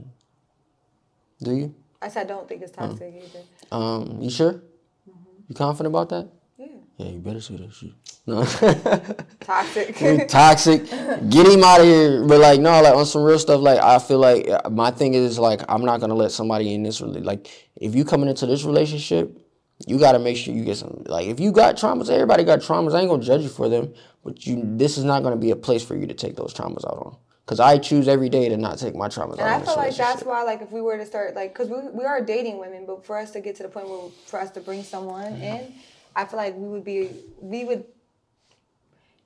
[1.42, 1.76] Do you?
[2.02, 2.88] I said I don't think it's oh.
[2.88, 4.14] toxic um, either.
[4.16, 4.54] Um, you sure?
[4.54, 5.42] Mm-hmm.
[5.50, 6.30] You confident about that?
[6.58, 6.68] Yeah.
[6.98, 7.92] Yeah, you better say that shit.
[8.26, 8.44] No.
[9.40, 10.28] toxic.
[10.28, 10.86] toxic.
[11.30, 12.26] Get him out of here.
[12.26, 13.62] But like, no, like on some real stuff.
[13.62, 16.84] Like, I feel like uh, my thing is like, I'm not gonna let somebody in
[16.84, 17.02] this.
[17.02, 19.40] Like, if you coming into this relationship,
[19.86, 21.04] you gotta make sure you get some.
[21.06, 22.96] Like, if you got traumas, everybody got traumas.
[22.96, 23.94] I ain't gonna judge you for them.
[24.24, 26.86] But you, this is not gonna be a place for you to take those traumas
[26.86, 27.18] out on.
[27.48, 29.40] Cause I choose every day to not take my traumas.
[29.40, 31.78] And I feel like that's why, like, if we were to start, like, cause we
[31.94, 34.52] we are dating women, but for us to get to the point where for us
[34.52, 35.44] to bring someone mm-hmm.
[35.44, 35.74] in,
[36.14, 37.86] I feel like we would be, we would.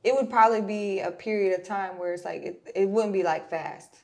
[0.04, 3.24] It would probably be a period of time where it's like it, it wouldn't be
[3.24, 3.96] like fast.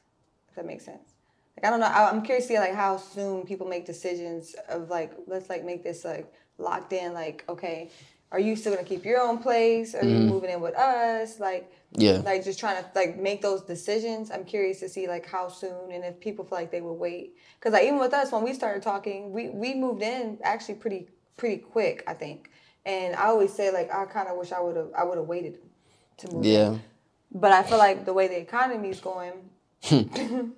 [0.50, 1.14] If that makes sense.
[1.56, 1.86] Like I don't know.
[1.86, 5.64] I, I'm curious to see like how soon people make decisions of like let's like
[5.64, 7.14] make this like locked in.
[7.14, 7.92] Like okay,
[8.32, 9.94] are you still gonna keep your own place?
[9.94, 10.10] Are mm.
[10.10, 10.30] you mm-hmm.
[10.30, 11.40] moving in with us?
[11.40, 12.22] Like yeah.
[12.24, 14.30] Like just trying to like make those decisions.
[14.30, 17.36] I'm curious to see like how soon and if people feel like they will wait.
[17.62, 21.08] Cause like even with us when we started talking, we we moved in actually pretty
[21.38, 22.52] pretty quick, I think.
[22.86, 25.28] And I always say like I kind of wish I would have I would have
[25.28, 25.60] waited
[26.18, 26.46] to move.
[26.46, 26.72] Yeah.
[26.72, 26.82] In.
[27.32, 29.34] But I feel like the way the economy is going.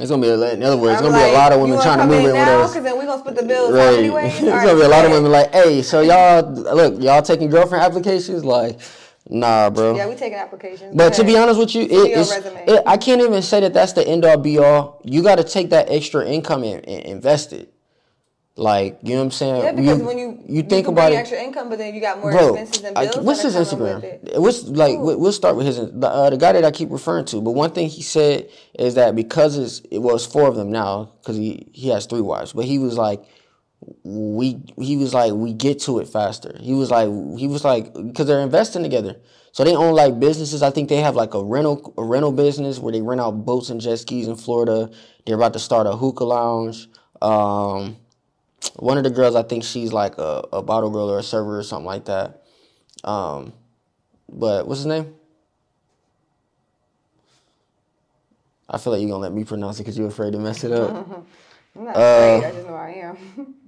[0.00, 0.54] It's gonna be a, lot.
[0.54, 2.30] in other words, it's gonna like, be a lot of women trying to move in,
[2.30, 2.72] in with us.
[2.72, 3.98] Cause then we gonna split the bills right.
[3.98, 4.28] anyway.
[4.28, 7.84] it's gonna be a lot of women like, hey, so y'all look, y'all taking girlfriend
[7.84, 8.80] applications, like.
[9.28, 9.94] Nah, bro.
[9.94, 10.96] Yeah, we taking applications.
[10.96, 13.92] But to be honest with you, it, it's, it, I can't even say that that's
[13.92, 15.02] the end all be all.
[15.04, 17.72] You got to take that extra income and, and invest it.
[18.56, 19.62] Like you know what I'm saying?
[19.62, 22.00] Yeah, because you, when you you think you about it, extra income, but then you
[22.00, 23.16] got more bro, expenses and bills.
[23.16, 24.36] I, what's his Instagram?
[24.36, 24.94] What's like?
[24.94, 25.16] Ooh.
[25.16, 27.40] We'll start with his the, uh, the guy that I keep referring to.
[27.40, 31.12] But one thing he said is that because it's, it was four of them now
[31.20, 33.24] because he he has three wives, but he was like
[34.02, 36.56] we he was like we get to it faster.
[36.60, 37.08] He was like
[37.38, 39.16] he was like because they're investing together.
[39.52, 40.62] So they own like businesses.
[40.62, 43.70] I think they have like a rental a rental business where they rent out boats
[43.70, 44.90] and jet skis in Florida.
[45.26, 46.88] They're about to start a hookah lounge.
[47.22, 47.96] Um,
[48.76, 51.58] one of the girls, I think she's like a, a bottle girl or a server
[51.58, 52.42] or something like that.
[53.04, 53.52] Um,
[54.28, 55.14] but what's his name?
[58.68, 60.72] I feel like you're gonna let me pronounce it because you're afraid to mess it
[60.72, 60.90] up.
[61.76, 62.44] I'm not afraid.
[62.44, 63.54] Uh, I just know I am.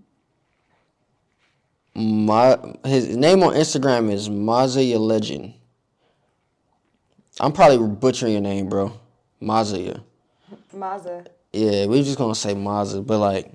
[2.00, 5.54] my his name on Instagram is Mazia Legend.
[7.38, 8.92] I'm probably butchering your name, bro.
[9.40, 10.02] Mazia.
[10.72, 11.24] Maza.
[11.52, 13.52] Yeah, we're just gonna say Maza, but like,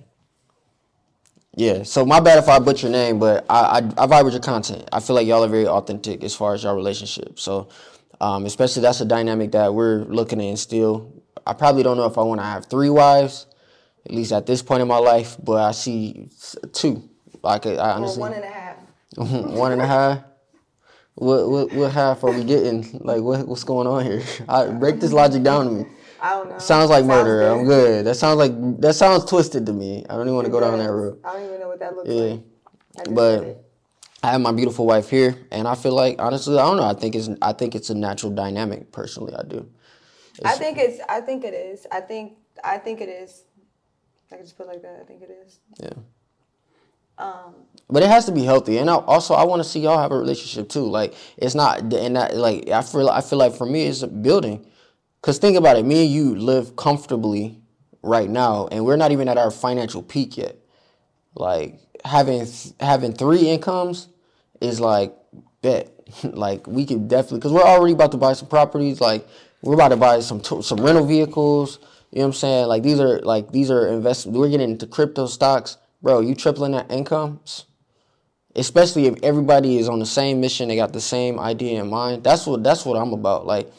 [1.55, 1.83] yeah.
[1.83, 4.41] So my bad if I butcher your name, but I, I I vibe with your
[4.41, 4.87] content.
[4.91, 7.39] I feel like y'all are very authentic as far as your relationship.
[7.39, 7.69] So,
[8.19, 11.23] um, especially that's a dynamic that we're looking to instill.
[11.47, 13.45] I probably don't know if I want to have three wives,
[14.05, 16.29] at least at this point in my life, but I see
[16.73, 17.09] two.
[17.45, 18.21] I could, I honestly.
[18.21, 18.77] Or one and a half.
[19.17, 20.23] one and a half.
[21.15, 22.99] What what what half are we getting?
[23.01, 24.21] Like what what's going on here?
[24.49, 25.85] I break this logic down to me.
[26.21, 26.57] I don't know.
[26.57, 27.47] Sounds like murder.
[27.47, 28.05] I'm good.
[28.05, 30.05] That sounds like that sounds twisted to me.
[30.09, 31.19] I don't even want to go down that road.
[31.23, 32.37] I don't even know what that looks yeah.
[32.97, 33.13] like.
[33.13, 33.63] But
[34.23, 36.83] I have my beautiful wife here, and I feel like honestly, I don't know.
[36.83, 38.91] I think it's I think it's a natural dynamic.
[38.91, 39.69] Personally, I do.
[40.37, 40.99] It's, I think it's.
[41.07, 41.87] I think it is.
[41.91, 42.33] I think.
[42.63, 43.43] I think it is.
[44.31, 44.99] I can just put like that.
[45.01, 45.59] I think it is.
[45.79, 45.93] Yeah.
[47.17, 47.55] Um,
[47.89, 50.11] but it has to be healthy, and I, also I want to see y'all have
[50.11, 50.85] a relationship too.
[50.85, 54.07] Like it's not, and that like I feel I feel like for me it's a
[54.07, 54.65] building.
[55.21, 57.59] Cause think about it, me and you live comfortably
[58.03, 60.55] right now, and we're not even at our financial peak yet.
[61.35, 62.47] Like having
[62.79, 64.07] having three incomes
[64.61, 65.15] is like
[65.61, 65.91] bet.
[66.23, 69.01] like we could definitely, cause we're already about to buy some properties.
[69.01, 69.27] Like
[69.61, 71.79] we're about to buy some some rental vehicles.
[72.11, 72.67] You know what I'm saying?
[72.67, 74.37] Like these are like these are investments.
[74.37, 76.19] We're getting into crypto stocks, bro.
[76.21, 77.65] You tripling that incomes,
[78.55, 80.69] especially if everybody is on the same mission.
[80.69, 82.23] They got the same idea in mind.
[82.23, 83.47] That's what that's what I'm about.
[83.47, 83.73] Like,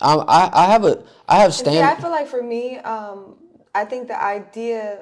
[0.00, 1.76] I I, I have a I have stand.
[1.76, 3.36] Yeah, I feel like for me, um,
[3.74, 4.98] I think the idea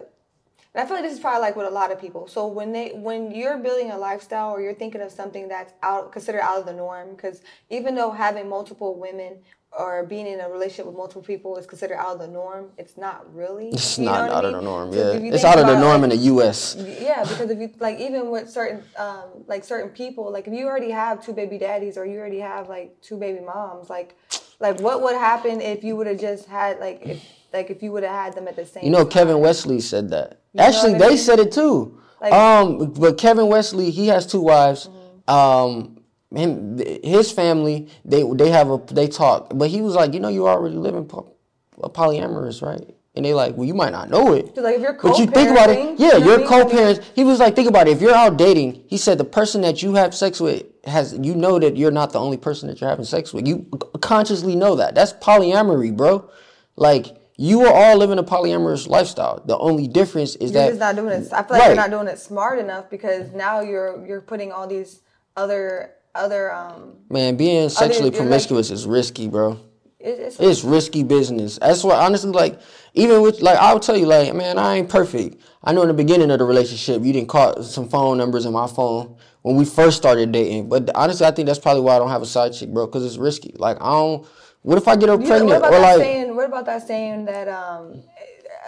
[0.75, 2.29] and I feel like this is probably like with a lot of people.
[2.29, 6.13] So when they when you're building a lifestyle or you're thinking of something that's out
[6.13, 9.39] considered out of the norm, because even though having multiple women
[9.77, 12.97] or being in a relationship with multiple people is considered out of the norm, it's
[12.97, 13.69] not really.
[13.73, 14.55] It's not out I mean?
[14.55, 14.93] of the norm.
[14.93, 16.77] Yeah, it's out of the norm like, in the U.S.
[16.79, 20.67] Yeah, because if you like even with certain um, like certain people, like if you
[20.67, 24.17] already have two baby daddies or you already have like two baby moms, like
[24.61, 27.93] like what would happen if you would have just had like if like if you
[27.93, 28.85] would have had them at the same.
[28.85, 29.11] You know, time.
[29.11, 30.41] Kevin Wesley said that.
[30.53, 31.19] You Actually, they mean?
[31.19, 32.01] said it too.
[32.21, 34.89] Like, um, but Kevin Wesley, he has two wives.
[34.89, 35.31] Mm-hmm.
[35.31, 35.97] Um,
[36.35, 40.29] him, his family, they they have a they talk, but he was like, you know,
[40.29, 41.35] you already live in po-
[41.79, 42.95] polyamorous, right?
[43.17, 44.57] And they like, well, you might not know it.
[44.57, 47.11] like if you're but you think about it, yeah, you are co-parents.
[47.15, 47.93] He was like, think about it.
[47.93, 51.35] If you're out dating, he said the person that you have sex with has, you
[51.35, 53.49] know that you're not the only person that you're having sex with.
[53.49, 53.67] You
[54.01, 54.95] consciously know that.
[54.95, 56.31] That's polyamory, bro.
[56.77, 59.43] Like you are all living a polyamorous lifestyle.
[59.47, 61.33] The only difference is you're that just not doing it.
[61.33, 61.67] I feel like right.
[61.69, 65.01] you're not doing it smart enough because now you're you're putting all these
[65.39, 69.59] other other um man being sexually promiscuous like, is risky, bro.
[69.99, 71.59] it's, it's risky business.
[71.59, 72.61] That's why honestly, like
[72.93, 75.41] even with like I'll tell you, like man, I ain't perfect.
[75.65, 78.53] I know in the beginning of the relationship, you didn't call some phone numbers in
[78.53, 80.69] my phone when we first started dating.
[80.69, 83.07] But honestly, I think that's probably why I don't have a side chick, bro, because
[83.07, 83.55] it's risky.
[83.57, 84.27] Like I don't
[84.63, 85.47] what if I get her pregnant?
[85.47, 86.37] What about or that like, saying?
[86.37, 88.03] What about that saying that um,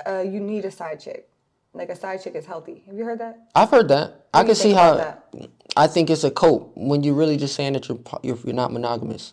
[0.07, 1.29] uh, you need a side chick?
[1.75, 2.83] Like a side chick is healthy.
[2.87, 3.49] Have you heard that?
[3.55, 4.09] I've heard that.
[4.11, 4.95] What I can see how.
[4.95, 5.29] That?
[5.77, 8.73] I think it's a cope when you're really just saying that you're you're, you're not
[8.73, 9.33] monogamous.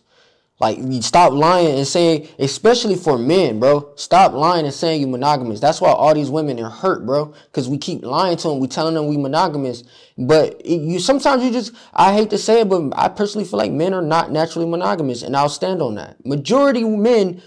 [0.60, 3.92] Like you stop lying and saying, especially for men, bro.
[3.96, 5.58] Stop lying and saying you monogamous.
[5.58, 7.32] That's why all these women are hurt, bro.
[7.46, 8.60] Because we keep lying to them.
[8.60, 9.84] We telling them we monogamous,
[10.18, 11.74] but it, you sometimes you just.
[11.94, 15.22] I hate to say it, but I personally feel like men are not naturally monogamous,
[15.22, 16.24] and I'll stand on that.
[16.26, 17.40] Majority men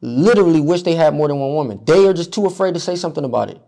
[0.00, 1.80] literally wish they had more than one woman.
[1.84, 3.60] They are just too afraid to say something about it.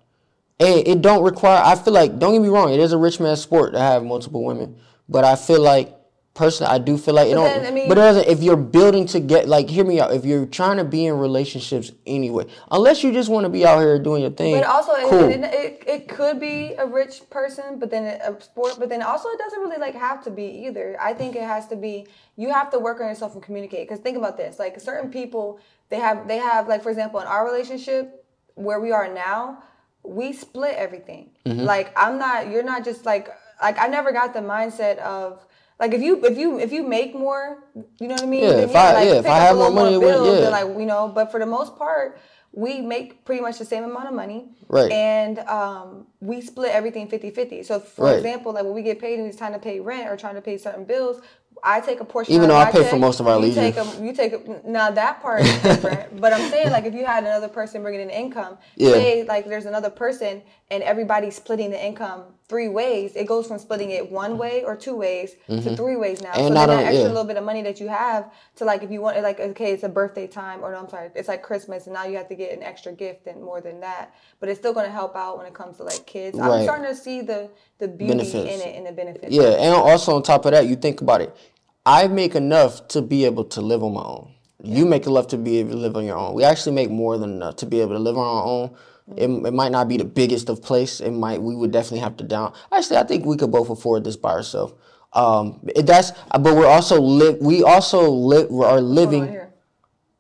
[0.59, 1.63] And it don't require.
[1.63, 2.73] I feel like don't get me wrong.
[2.73, 4.77] It is a rich man's sport to have multiple women,
[5.07, 5.96] but I feel like
[6.37, 7.43] personally, I do feel like know.
[7.43, 10.13] Then, I mean, but if you're building to get like, hear me out.
[10.13, 13.81] If you're trying to be in relationships anyway, unless you just want to be out
[13.81, 14.55] here doing your thing.
[14.55, 15.25] But also, cool.
[15.25, 18.77] it, it, it, it, could be a rich person, but then a sport.
[18.79, 20.97] But then also, it doesn't really like have to be either.
[21.01, 22.07] I think it has to be.
[22.37, 23.89] You have to work on yourself and communicate.
[23.89, 25.59] Because think about this: like certain people,
[25.89, 28.25] they have they have like for example, in our relationship
[28.55, 29.63] where we are now,
[30.05, 31.31] we split everything.
[31.47, 31.61] Mm-hmm.
[31.61, 32.51] Like I'm not.
[32.51, 33.29] You're not just like
[33.63, 35.46] like I never got the mindset of
[35.79, 37.65] like if you if you if you make more,
[38.01, 38.45] you know what I mean.
[38.45, 40.49] Yeah, then, if yeah, I like, yeah, if I have more money, more bills, yeah,
[40.49, 41.09] like you know.
[41.09, 42.19] But for the most part,
[42.57, 44.49] we make pretty much the same amount of money.
[44.69, 44.91] Right.
[44.91, 47.67] And um, we split everything 50-50.
[47.67, 48.17] So for right.
[48.17, 50.41] example, like when we get paid and it's time to pay rent or trying to
[50.41, 51.21] pay certain bills,
[51.63, 52.35] I take a portion.
[52.35, 53.63] Even though I pay check, for most of our leisure.
[53.63, 56.19] You take a, you take a, now that part is different.
[56.21, 58.93] but I'm saying like if you had another person bringing in income, yeah.
[58.93, 63.59] say like there's another person and everybody's splitting the income three ways, it goes from
[63.59, 65.69] splitting it one way or two ways mm-hmm.
[65.69, 66.33] to three ways now.
[66.33, 67.09] And so then that extra yeah.
[67.09, 69.83] little bit of money that you have to like if you want like okay it's
[69.83, 72.37] a birthday time or no I'm sorry it's like Christmas and now you have to
[72.37, 75.39] get an extra gift and more than that, but it's still going to help out
[75.39, 76.39] when it comes to like kids.
[76.39, 76.59] Right.
[76.59, 78.35] I'm starting to see the the beauty benefits.
[78.35, 79.33] in it and the benefits.
[79.33, 81.37] Yeah, and also on top of that, you think about it.
[81.85, 84.33] I make enough to be able to live on my own.
[84.63, 86.35] You make enough to be able to live on your own.
[86.35, 88.77] We actually make more than enough to be able to live on our own
[89.15, 91.01] it, it might not be the biggest of place.
[91.01, 92.53] It might we would definitely have to down.
[92.73, 94.75] Actually, I think we could both afford this by ourselves.
[95.13, 97.39] Um, it, that's but we're also live.
[97.41, 98.51] We also live.
[98.51, 99.41] Are living.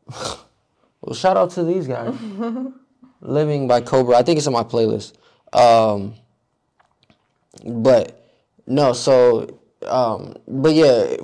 [1.00, 2.14] well, shout out to these guys.
[3.20, 4.16] living by Cobra.
[4.16, 5.14] I think it's on my playlist.
[5.52, 6.14] Um,
[7.64, 8.24] but
[8.66, 11.16] no, so um, but yeah,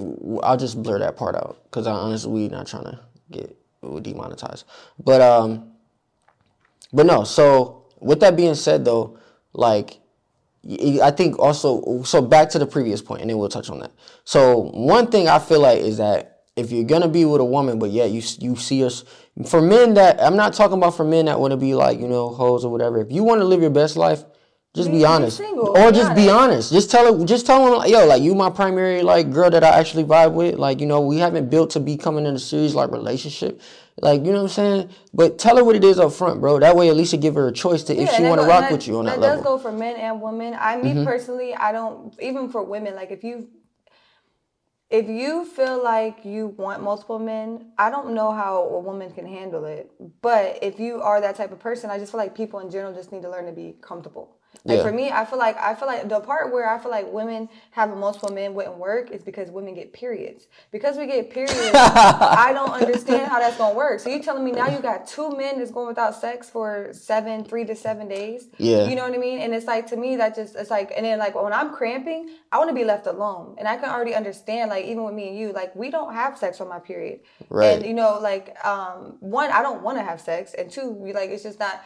[0.42, 3.00] I'll just blur that part out because I honestly not trying to
[3.30, 3.56] get
[4.02, 4.64] demonetized.
[4.98, 5.72] But um,
[6.92, 9.18] but no, so with that being said though,
[9.52, 9.98] like
[11.02, 13.92] I think also so back to the previous point and then we'll touch on that.
[14.24, 17.78] So one thing I feel like is that if you're gonna be with a woman,
[17.78, 19.04] but yeah, you you see us
[19.46, 22.06] for men that I'm not talking about for men that want to be like you
[22.06, 23.00] know hoes or whatever.
[23.00, 24.24] If you want to live your best life,
[24.74, 26.14] just be, be honest, or be just honest.
[26.16, 26.72] be honest.
[26.72, 29.78] Just tell her, just tell him, yo, like you my primary like girl that I
[29.78, 30.54] actually vibe with.
[30.54, 33.60] Like you know, we haven't built to be coming in a serious like relationship.
[34.00, 34.90] Like, you know what I'm saying?
[35.12, 36.58] But tell her what it is up front, bro.
[36.58, 38.46] That way, at least you give her a choice to yeah, if she want to
[38.46, 39.36] rock that, with you on that, that level.
[39.36, 40.56] That does go for men and women.
[40.58, 41.04] I, me mm-hmm.
[41.04, 42.94] personally, I don't even for women.
[42.94, 43.48] Like, if you
[44.88, 49.26] if you feel like you want multiple men, I don't know how a woman can
[49.26, 49.90] handle it.
[50.22, 52.94] But if you are that type of person, I just feel like people in general
[52.94, 54.36] just need to learn to be comfortable.
[54.64, 54.82] Like Yeah.
[54.84, 57.48] for me, I feel like I feel like the part where I feel like women
[57.72, 60.46] having multiple men wouldn't work is because women get periods.
[60.70, 63.98] Because we get periods, I don't understand how that's gonna work.
[64.00, 67.44] So you telling me now you got two men that's going without sex for seven,
[67.44, 68.48] three to seven days?
[68.58, 68.86] Yeah.
[68.88, 69.40] You know what I mean?
[69.40, 72.30] And it's like to me that just it's like and then like when I'm cramping,
[72.52, 73.56] I want to be left alone.
[73.58, 76.38] And I can already understand like even with me and you, like we don't have
[76.38, 77.20] sex on my period.
[77.48, 77.78] Right.
[77.78, 81.12] And you know, like um one, I don't want to have sex, and two, we
[81.12, 81.82] like it's just not.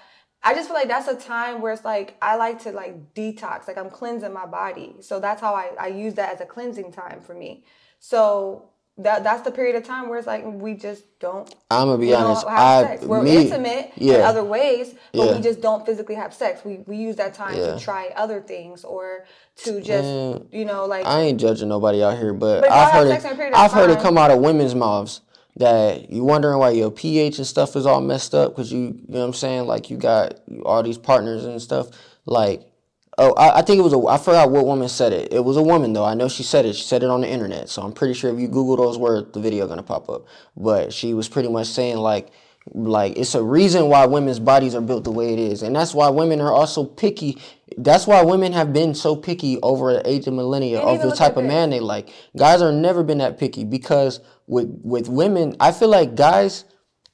[0.46, 3.66] I just feel like that's a time where it's like I like to like detox,
[3.66, 4.94] like I'm cleansing my body.
[5.00, 7.64] So that's how I, I use that as a cleansing time for me.
[7.98, 8.68] So
[8.98, 12.14] that that's the period of time where it's like we just don't I'm gonna be
[12.14, 12.46] honest.
[12.46, 13.02] have I sex.
[13.04, 15.34] We're me, intimate in other ways, but Yeah.
[15.34, 16.64] we just don't physically have sex.
[16.64, 17.74] We we use that time Yeah.
[17.74, 19.24] to try other things or
[19.64, 22.92] to just Man, you know like I ain't judging nobody out here, but, But I've
[22.92, 23.54] heard sex in a it.
[23.54, 25.22] I've heard it come out of women's mouths
[25.56, 29.04] that you wondering why your pH and stuff is all messed up because you, you
[29.08, 29.66] know what I'm saying?
[29.66, 31.88] Like you got all these partners and stuff.
[32.26, 32.68] Like,
[33.16, 34.06] oh, I, I think it was a.
[34.06, 35.32] I forgot what woman said it.
[35.32, 36.04] It was a woman though.
[36.04, 36.74] I know she said it.
[36.74, 37.70] She said it on the internet.
[37.70, 40.26] So I'm pretty sure if you Google those words, the video gonna pop up.
[40.56, 42.30] But she was pretty much saying like.
[42.74, 45.94] Like it's a reason why women's bodies are built the way it is, and that's
[45.94, 47.38] why women are also picky.
[47.78, 51.36] That's why women have been so picky over the age of millennia of the type
[51.36, 52.08] of man they like.
[52.36, 56.64] Guys are never been that picky because with with women, I feel like guys,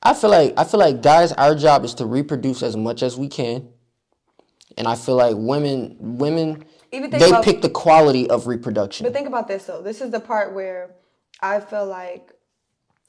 [0.03, 3.17] I feel like I feel like guys, our job is to reproduce as much as
[3.17, 3.69] we can,
[4.77, 9.05] and I feel like women women Even think they about- pick the quality of reproduction.
[9.05, 9.83] But think about this though.
[9.83, 10.95] This is the part where
[11.41, 12.33] I feel like,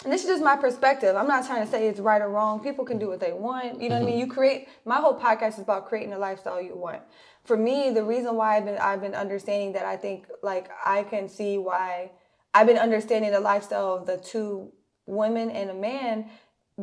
[0.04, 1.16] and this is just my perspective.
[1.16, 2.62] I'm not trying to say it's right or wrong.
[2.62, 3.82] People can do what they want.
[3.82, 4.14] You know what I mean?
[4.16, 4.20] Mm-hmm.
[4.22, 4.68] You create.
[4.86, 7.02] My whole podcast is about creating the lifestyle you want.
[7.44, 11.04] For me, the reason why I've been I've been understanding that I think like I
[11.04, 12.12] can see why
[12.54, 14.72] I've been understanding the lifestyle of the two
[15.06, 16.30] women and a man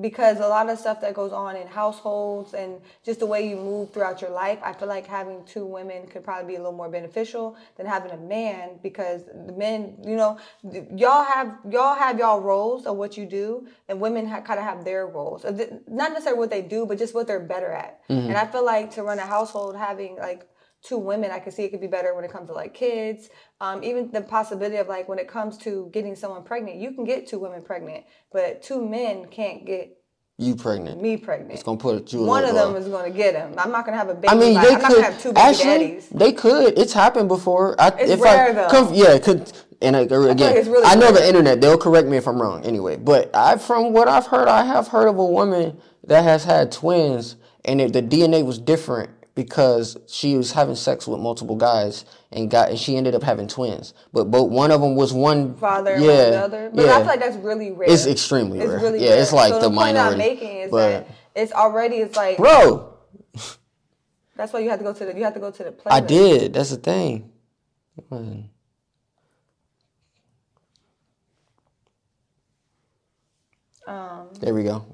[0.01, 3.57] because a lot of stuff that goes on in households and just the way you
[3.57, 6.77] move throughout your life, I feel like having two women could probably be a little
[6.77, 10.39] more beneficial than having a man because the men, you know,
[10.95, 14.65] y'all have y'all have y'all roles of what you do, and women ha- kind of
[14.65, 15.45] have their roles,
[15.89, 18.01] not necessarily what they do, but just what they're better at.
[18.09, 18.29] Mm-hmm.
[18.29, 20.49] And I feel like to run a household, having like
[20.83, 23.29] two women, I can see it could be better when it comes to like kids.
[23.61, 27.05] Um, even the possibility of like when it comes to getting someone pregnant, you can
[27.05, 29.97] get two women pregnant, but two men can't get
[30.41, 31.03] you pregnant?
[31.03, 31.53] me pregnant.
[31.53, 32.23] It's gonna put you.
[32.23, 32.87] One of them is.
[32.87, 33.53] to get him.
[33.59, 34.29] I'm not going to have a baby.
[34.29, 35.65] I mean, they I'm could have two baby actually.
[35.65, 36.09] daddies.
[36.09, 36.79] They could.
[36.79, 37.79] It's happened before.
[37.79, 38.69] I, It's if rare, I, though.
[38.69, 39.53] Come, yeah, it could.
[39.83, 41.61] And I, again, it's really I know the internet.
[41.61, 42.65] They'll correct me if I'm wrong.
[42.65, 46.45] Anyway, but I, from what I've heard, I have heard of a woman that has
[46.45, 49.11] had twins, and it, the DNA was different
[49.45, 53.49] because she was having sex with multiple guys and got, and she ended up having
[53.49, 53.95] twins.
[54.13, 56.71] But but one of them was one Father and Yeah, one the other.
[56.75, 56.93] But yeah.
[56.93, 57.91] I feel like that's really rare.
[57.91, 58.79] It's extremely It's rare.
[58.81, 59.23] really Yeah, rare.
[59.23, 62.37] it's like so the the point I'm making is but- that it's already it's like
[62.37, 62.93] bro.
[64.37, 65.93] that's why you have to go to the you have to go to the playlist.
[65.93, 66.53] I did.
[66.53, 67.31] That's the thing.
[73.87, 74.85] Um, There we go.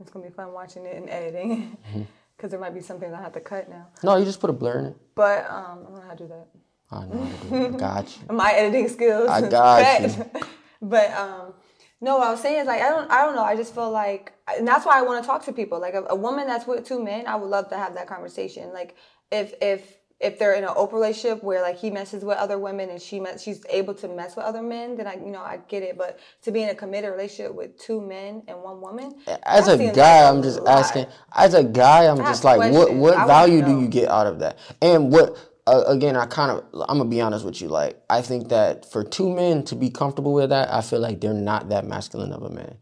[0.00, 2.02] it's gonna be fun watching it and editing Mm-hmm.
[2.42, 3.86] Because there might be something I have to cut now.
[4.02, 4.96] No, you just put a blur in it.
[5.14, 6.48] But um, I don't know how to do that.
[6.90, 7.74] I know how to do it.
[7.74, 8.34] I got you.
[8.34, 9.30] my editing skills.
[9.30, 10.48] I got Cut.
[10.82, 11.54] but um,
[12.00, 13.44] no, what I was saying is like I don't I don't know.
[13.44, 15.80] I just feel like, and that's why I want to talk to people.
[15.80, 18.72] Like a, a woman that's with two men, I would love to have that conversation.
[18.72, 18.96] Like
[19.30, 22.88] if if if they're in an open relationship where like he messes with other women
[22.90, 25.58] and she met, she's able to mess with other men, then I you know I
[25.68, 25.98] get it.
[25.98, 29.92] But to be in a committed relationship with two men and one woman, As a
[29.92, 30.78] guy, I'm just lot.
[30.78, 31.06] asking.
[31.34, 33.00] As a guy, I'm have just like, what questions.
[33.00, 34.58] what I wanna value do you get out of that?
[34.80, 36.16] And what uh, again?
[36.16, 37.68] I kind of I'm gonna be honest with you.
[37.68, 41.20] Like, I think that for two men to be comfortable with that, I feel like
[41.20, 42.76] they're not that masculine of a man.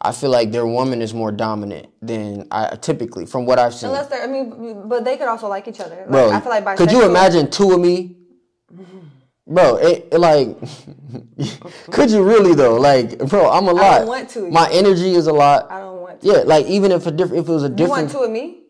[0.00, 3.88] I feel like their woman is more dominant than I typically, from what I've seen.
[3.90, 5.96] Unless they're, I mean, but they could also like each other.
[5.96, 6.76] Like, Bro, I feel like bisexual.
[6.76, 8.16] could you imagine two of me?
[9.46, 10.56] Bro, it, it like,
[11.90, 12.76] could you really though?
[12.76, 13.82] Like, bro, I'm a lot.
[13.82, 14.50] I don't want to.
[14.50, 15.70] My energy is a lot.
[15.70, 16.20] I don't want.
[16.20, 16.26] To.
[16.26, 17.88] Yeah, like even if a different, if it was a different.
[17.88, 18.60] You want two of me?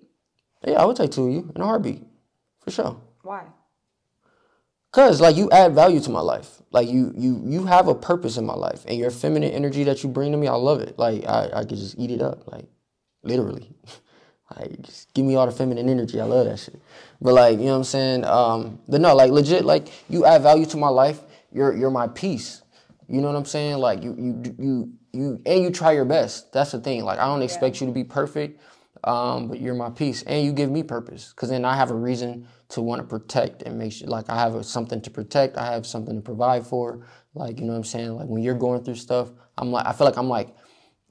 [0.67, 2.07] yeah, I would take two of you in a heartbeat,
[2.61, 3.01] for sure.
[3.23, 3.45] Why?
[4.93, 6.58] Cause like you add value to my life.
[6.71, 10.03] Like you, you, you have a purpose in my life, and your feminine energy that
[10.03, 10.99] you bring to me, I love it.
[10.99, 12.67] Like I, I could just eat it up, like
[13.23, 13.75] literally.
[14.57, 16.21] Like just give me all the feminine energy.
[16.21, 16.81] I love that shit.
[17.21, 18.25] But like you know what I'm saying.
[18.25, 21.21] Um, but no, like legit, like you add value to my life.
[21.53, 22.63] You're you're my peace.
[23.09, 23.77] You know what I'm saying?
[23.77, 26.53] Like you you you you and you try your best.
[26.53, 27.05] That's the thing.
[27.05, 28.61] Like I don't expect you to be perfect.
[29.05, 31.33] Um, but you're my peace, and you give me purpose.
[31.35, 34.37] Cause then I have a reason to want to protect and make sure, like I
[34.37, 35.57] have a, something to protect.
[35.57, 37.07] I have something to provide for.
[37.35, 38.15] Like you know what I'm saying.
[38.15, 40.55] Like when you're going through stuff, I'm like I feel like I'm like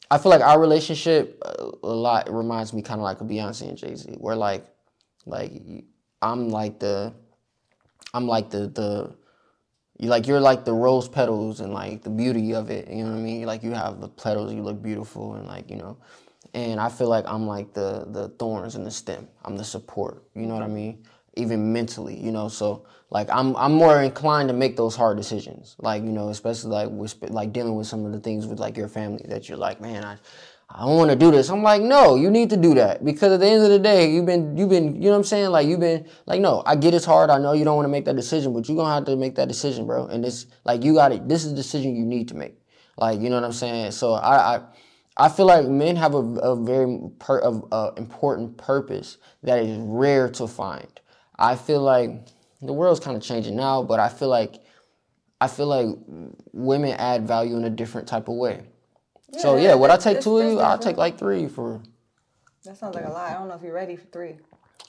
[0.09, 3.69] I feel like our relationship uh, a lot reminds me kind of like a Beyonce
[3.69, 4.65] and Jay Z, where like
[5.25, 5.51] like
[6.21, 7.13] I'm like the
[8.13, 9.15] I'm like the the
[9.99, 12.89] you like you're like the rose petals and like the beauty of it.
[12.89, 13.45] You know what I mean?
[13.45, 15.97] Like you have the petals, you look beautiful and like you know.
[16.57, 19.27] And I feel like I'm like the the thorns in the stem.
[19.45, 20.23] I'm the support.
[20.33, 21.03] You know what I mean?
[21.35, 22.47] Even mentally, you know.
[22.47, 25.75] So like I'm I'm more inclined to make those hard decisions.
[25.77, 28.75] Like you know, especially like with like dealing with some of the things with like
[28.75, 30.17] your family that you're like, man, I
[30.69, 31.49] I don't want to do this.
[31.49, 34.11] I'm like, no, you need to do that because at the end of the day,
[34.11, 35.49] you've been, you've been, you know what I'm saying?
[35.51, 37.29] Like you've been, like, no, I get it's hard.
[37.29, 39.35] I know you don't want to make that decision, but you're gonna have to make
[39.35, 40.07] that decision, bro.
[40.07, 41.29] And this, like, you got it.
[41.29, 42.57] This is a decision you need to make.
[42.97, 43.91] Like, you know what I'm saying?
[43.91, 44.61] So I, I,
[45.17, 49.59] I feel like men have a, a very per, a, a uh, important purpose that
[49.59, 50.87] is rare to find.
[51.37, 52.11] I feel like
[52.61, 54.63] the world's kind of changing now, but I feel like,
[55.41, 55.87] I feel like
[56.53, 58.63] women add value in a different type of way
[59.33, 60.59] so yeah, would I take two of you?
[60.59, 61.81] I'll take like three for.
[62.63, 63.31] That sounds like a lot.
[63.31, 64.35] I don't know if you're ready for three.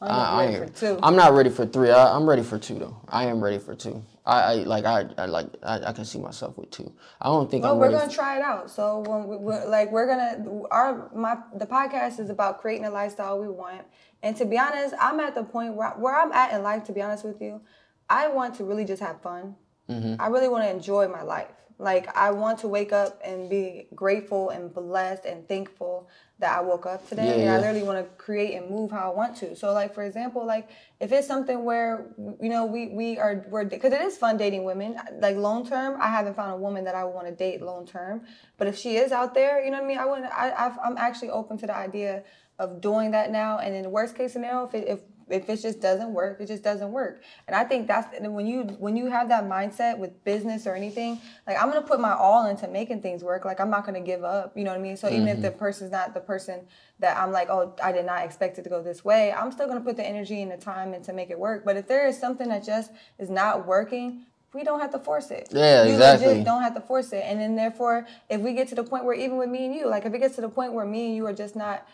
[0.00, 0.66] I'm, I am.
[0.66, 0.98] For two.
[1.02, 1.90] I'm not ready for three.
[1.90, 2.96] I, am ready for two though.
[3.08, 4.04] I am ready for two.
[4.28, 6.92] I, I like I, I like I, I, can see myself with two.
[7.20, 7.64] I don't think.
[7.64, 8.70] Well, I'm we're gonna try it out.
[8.70, 12.90] So when we, we're, like we're gonna our my the podcast is about creating a
[12.90, 13.82] lifestyle we want.
[14.22, 16.84] And to be honest, I'm at the point where where I'm at in life.
[16.84, 17.62] To be honest with you,
[18.10, 19.56] I want to really just have fun.
[19.88, 20.20] Mm-hmm.
[20.20, 21.48] I really want to enjoy my life.
[21.78, 26.08] Like I want to wake up and be grateful and blessed and thankful
[26.40, 27.54] that I woke up today, yeah, and yeah.
[27.54, 29.56] I literally want to create and move how I want to.
[29.56, 30.68] So, like for example, like
[31.00, 32.06] if it's something where
[32.40, 34.96] you know we we are we're because it is fun dating women.
[35.18, 38.22] Like long term, I haven't found a woman that I want to date long term.
[38.56, 39.98] But if she is out there, you know what I mean.
[39.98, 42.22] I want I i am actually open to the idea
[42.58, 43.58] of doing that now.
[43.58, 45.00] And in the worst case scenario, if it, if
[45.30, 47.22] if it just doesn't work, it just doesn't work.
[47.46, 51.20] And I think that's when you when you have that mindset with business or anything,
[51.46, 53.44] like I'm gonna put my all into making things work.
[53.44, 54.56] Like I'm not gonna give up.
[54.56, 54.96] You know what I mean?
[54.96, 55.28] So even mm-hmm.
[55.28, 56.60] if the person's not the person
[57.00, 59.68] that I'm like, oh, I did not expect it to go this way, I'm still
[59.68, 61.64] gonna put the energy and the time into make it work.
[61.64, 65.30] But if there is something that just is not working, we don't have to force
[65.30, 65.48] it.
[65.52, 66.42] Yeah, you exactly.
[66.42, 67.22] don't have to force it.
[67.24, 69.86] And then therefore, if we get to the point where even with me and you,
[69.86, 71.86] like if it gets to the point where me and you are just not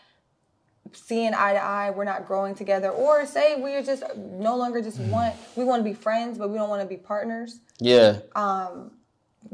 [0.93, 4.99] seeing eye to eye, we're not growing together, or say we're just no longer just
[4.99, 5.09] mm.
[5.09, 7.59] want we want to be friends, but we don't want to be partners.
[7.79, 8.19] Yeah.
[8.35, 8.91] Um,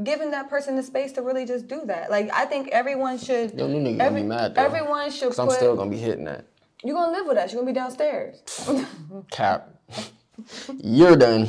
[0.04, 2.12] giving that person the space to really just do that.
[2.12, 3.54] Like I think everyone should.
[3.54, 4.64] Yo, you nigga every, gonna be mad though.
[4.64, 5.30] Everyone should.
[5.30, 6.46] Cause I'm still gonna be hitting that.
[6.84, 7.52] You're gonna live with us.
[7.52, 8.42] You're gonna be downstairs.
[9.32, 9.70] Cap.
[10.78, 11.48] You're done.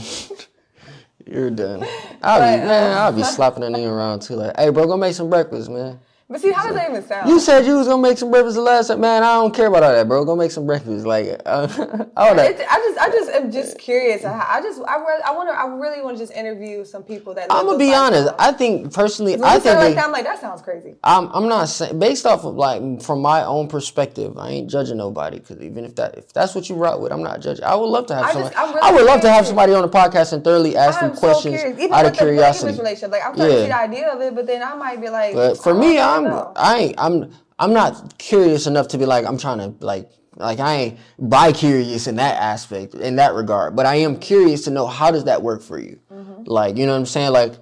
[1.26, 1.84] You're done.
[2.22, 2.98] I'll but, be man.
[2.98, 4.34] I'll be slapping that nigga around too.
[4.34, 6.00] Like, hey, bro, go make some breakfast, man.
[6.32, 7.28] But see, how does that even sound?
[7.28, 9.22] You said you was gonna make some breakfast the last time, man.
[9.22, 10.24] I don't care about all that, bro.
[10.24, 11.68] Go make some breakfast, like uh,
[12.16, 12.52] all that.
[12.52, 14.24] It, I just, I just am just curious.
[14.24, 17.48] I just, I, really, I wonder, I really want to just interview some people that.
[17.50, 18.32] I'm gonna be honest.
[18.38, 20.94] I think personally, when I think like that, I'm like that sounds crazy.
[21.04, 24.38] I'm, I'm not saying based off of like from my own perspective.
[24.38, 27.22] I ain't judging nobody because even if that, if that's what you rock with, I'm
[27.22, 27.64] not judging.
[27.64, 28.54] I would love to have I somebody.
[28.54, 31.14] Just, really I would love to have somebody on the podcast and thoroughly ask them
[31.14, 32.78] questions so out of curiosity.
[32.78, 33.10] Relationship.
[33.10, 33.56] Like I'm trying yeah.
[33.56, 35.34] to see the idea of it, but then I might be like.
[35.34, 36.21] But for me, I'm,
[36.56, 36.94] I ain't.
[36.98, 40.98] I'm I'm not curious enough to be like I'm trying to like like I ain't
[41.18, 45.10] bi curious in that aspect in that regard, but I am curious to know how
[45.10, 45.98] does that work for you.
[46.12, 46.44] Mm-hmm.
[46.46, 47.32] Like you know what I'm saying?
[47.32, 47.54] Like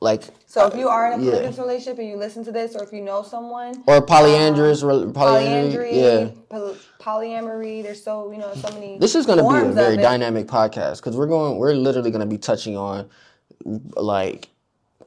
[0.00, 0.24] like.
[0.46, 1.62] So if you are in a polygamous yeah.
[1.62, 5.96] relationship and you listen to this, or if you know someone, or polyandrous, um, polyandry,
[5.96, 6.30] yeah,
[6.98, 7.84] polyamory.
[7.84, 8.98] There's so you know so many.
[8.98, 11.58] This is going to be a very dynamic podcast because we're going.
[11.58, 13.08] We're literally going to be touching on
[13.64, 14.48] like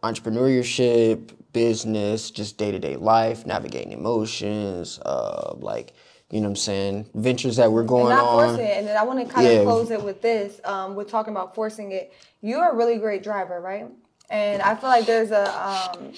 [0.02, 5.94] entrepreneurship, business, just day to day life, navigating emotions, uh, like
[6.30, 8.48] you know what I'm saying, ventures that we're going and not on.
[8.48, 8.78] Forcing it.
[8.78, 9.54] And then I want to kind yeah.
[9.54, 10.60] of close it with this.
[10.64, 12.12] Um, we're talking about forcing it.
[12.42, 13.86] You're a really great driver, right?
[14.32, 16.14] And I feel like there's a um,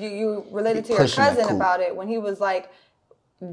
[0.00, 2.72] you you related to your cousin about it when he was like,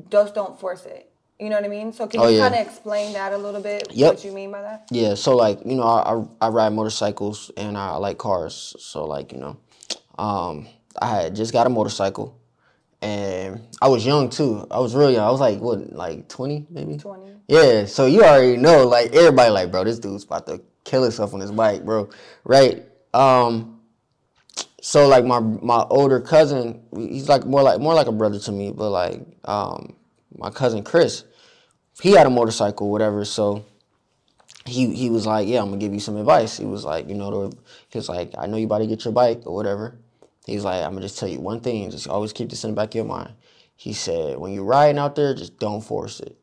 [0.09, 1.11] just don't force it.
[1.39, 1.91] You know what I mean?
[1.91, 2.49] So can oh, you yeah.
[2.49, 3.91] kind of explain that a little bit?
[3.91, 4.13] Yep.
[4.13, 4.87] What you mean by that?
[4.91, 5.15] Yeah.
[5.15, 8.75] So like you know I, I, I ride motorcycles and I like cars.
[8.79, 9.57] So like you know,
[10.17, 10.67] um,
[10.99, 12.39] I had just got a motorcycle,
[13.01, 14.67] and I was young too.
[14.71, 15.25] I was real young.
[15.25, 16.97] I was like what, like twenty maybe?
[16.97, 17.33] Twenty.
[17.47, 17.85] Yeah.
[17.85, 21.39] So you already know, like everybody, like bro, this dude's about to kill himself on
[21.39, 22.09] his bike, bro.
[22.43, 22.85] Right.
[23.13, 23.79] Um.
[24.81, 28.51] So like my my older cousin, he's like more like more like a brother to
[28.51, 29.95] me, but like um
[30.37, 31.23] my cousin Chris,
[32.01, 33.23] he had a motorcycle, whatever.
[33.25, 33.65] So
[34.65, 36.57] he he was like, yeah, I'm gonna give you some advice.
[36.57, 37.51] He was like, you know,
[37.89, 39.97] he was like, I know you about to get your bike or whatever.
[40.45, 42.75] He's like, I'm gonna just tell you one thing, just always keep this in the
[42.75, 43.33] back of your mind.
[43.75, 46.37] He said, when you're riding out there, just don't force it.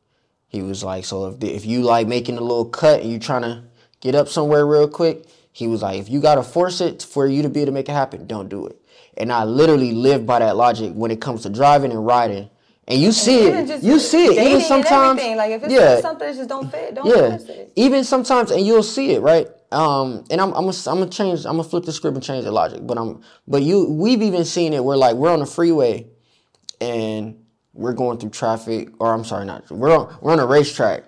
[0.48, 3.20] He was like, so if the, if you like making a little cut and you're
[3.20, 3.64] trying to
[4.00, 7.42] get up somewhere real quick, he was like, if you gotta force it for you
[7.42, 8.80] to be able to make it happen, don't do it.
[9.16, 12.48] And I literally live by that logic when it comes to driving and riding.
[12.86, 13.82] And you see and it.
[13.82, 14.38] You see it.
[14.38, 15.20] Even sometimes.
[15.20, 17.52] Like if it's yeah, something that just don't fit, don't yeah.
[17.52, 17.72] it.
[17.76, 19.46] Even sometimes, and you'll see it, right?
[19.70, 21.40] Um, and I'm I'm gonna I'm gonna change.
[21.40, 22.86] I'm gonna flip the script and change the logic.
[22.86, 26.06] But I'm but you we've even seen it where like we're on the freeway,
[26.80, 27.44] and
[27.74, 31.04] we're going through traffic, or I'm sorry, not we're on we're on a racetrack,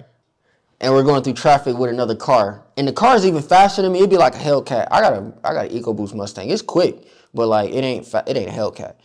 [0.80, 3.92] and we're going through traffic with another car, and the car is even faster than
[3.92, 4.00] me.
[4.00, 4.88] It'd be like a Hellcat.
[4.90, 6.50] I got a I got an EcoBoost Mustang.
[6.50, 8.96] It's quick, but like it ain't fa- it ain't a Hellcat.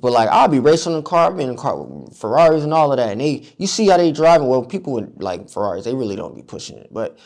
[0.00, 2.64] But like I'll be racing in the car, I've been in the car with Ferraris
[2.64, 4.48] and all of that, and they you see how they driving.
[4.48, 7.18] Well, people with like Ferraris, they really don't be pushing it, but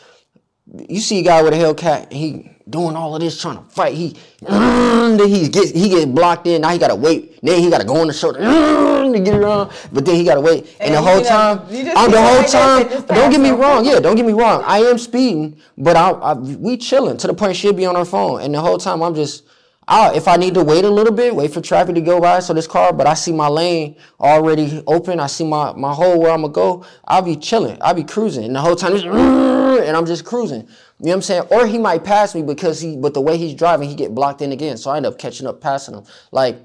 [0.89, 3.93] you see a guy with a Hellcat, he doing all of this trying to fight.
[3.93, 4.15] He
[4.45, 6.61] uh, then he gets he gets blocked in.
[6.61, 7.39] Now he gotta wait.
[7.41, 9.71] Then he gotta go on the shoulder uh, to get around.
[9.93, 10.75] But then he gotta wait.
[10.79, 13.05] And, and the whole time, I'm the whole time.
[13.07, 13.85] Don't get me wrong.
[13.85, 14.63] Yeah, don't get me wrong.
[14.65, 18.05] I am speeding, but I, I we chilling to the point she'll be on her
[18.05, 18.41] phone.
[18.41, 19.45] And the whole time I'm just
[19.87, 22.39] i if I need to wait a little bit, wait for traffic to go by,
[22.39, 26.19] so this car, but I see my lane already open, I see my, my hole
[26.19, 29.95] where I'm gonna go, I'll be chilling, I'll be cruising, and the whole time, and
[29.95, 30.61] I'm just cruising.
[30.99, 31.43] You know what I'm saying?
[31.51, 34.41] Or he might pass me because he, but the way he's driving, he get blocked
[34.41, 36.03] in again, so I end up catching up, passing him.
[36.31, 36.57] Like,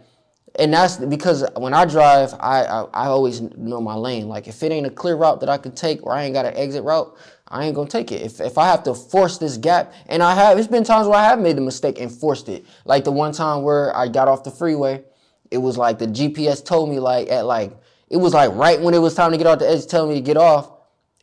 [0.58, 4.28] and that's because when I drive, I, I, I always know my lane.
[4.28, 6.44] Like if it ain't a clear route that I can take, or I ain't got
[6.44, 7.16] an exit route,
[7.52, 8.22] I ain't gonna take it.
[8.22, 11.18] If, if I have to force this gap, and I have, it's been times where
[11.18, 12.64] I have made the mistake and forced it.
[12.86, 15.04] Like the one time where I got off the freeway,
[15.50, 17.76] it was like the GPS told me like at like
[18.08, 20.14] it was like right when it was time to get off the edge, telling me
[20.16, 20.70] to get off,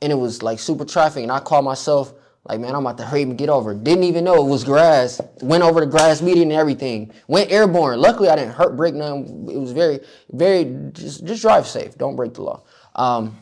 [0.03, 2.13] and it was like super traffic, and I called myself
[2.45, 3.73] like, man, I'm about to hurry and get over.
[3.73, 5.21] Didn't even know it was grass.
[5.41, 7.11] Went over the grass median and everything.
[7.27, 7.99] Went airborne.
[7.99, 9.47] Luckily, I didn't hurt, break none.
[9.51, 9.99] It was very,
[10.31, 11.97] very just just drive safe.
[11.97, 12.63] Don't break the law.
[12.95, 13.37] Um,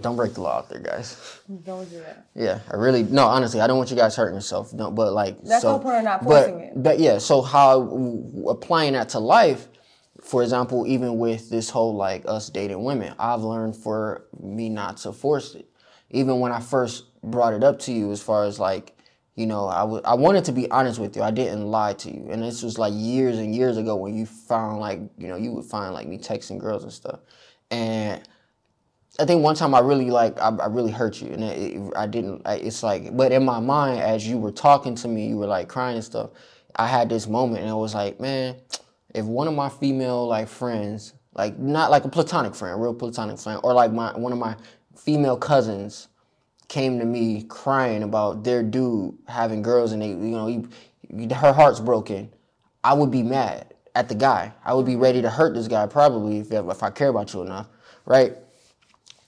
[0.00, 1.40] don't break the law out there, guys.
[1.64, 2.26] Don't do that.
[2.34, 3.26] Yeah, I really no.
[3.26, 4.74] Honestly, I don't want you guys hurting yourself.
[4.74, 6.82] Don't, but like that's so, the point of not forcing but, it.
[6.82, 7.82] But yeah, so how
[8.48, 9.68] applying that to life,
[10.22, 14.96] for example, even with this whole like us dating women, I've learned for me not
[14.98, 15.68] to force it.
[16.10, 18.96] Even when I first brought it up to you, as far as like,
[19.34, 21.22] you know, I, w- I wanted to be honest with you.
[21.22, 24.24] I didn't lie to you, and this was like years and years ago when you
[24.26, 27.20] found like, you know, you would find like me texting girls and stuff,
[27.70, 28.22] and
[29.20, 31.92] I think one time I really like I, I really hurt you, and it, it,
[31.96, 32.42] I didn't.
[32.46, 35.46] I, it's like, but in my mind, as you were talking to me, you were
[35.46, 36.30] like crying and stuff.
[36.76, 38.56] I had this moment, and I was like, man,
[39.14, 43.38] if one of my female like friends, like not like a platonic friend, real platonic
[43.38, 44.56] friend, or like my one of my
[44.96, 46.08] female cousins,
[46.68, 51.52] came to me crying about their dude having girls, and they, you know, he, her
[51.52, 52.32] heart's broken,
[52.82, 54.52] I would be mad at the guy.
[54.64, 57.42] I would be ready to hurt this guy probably if if I care about you
[57.42, 57.68] enough,
[58.06, 58.38] right?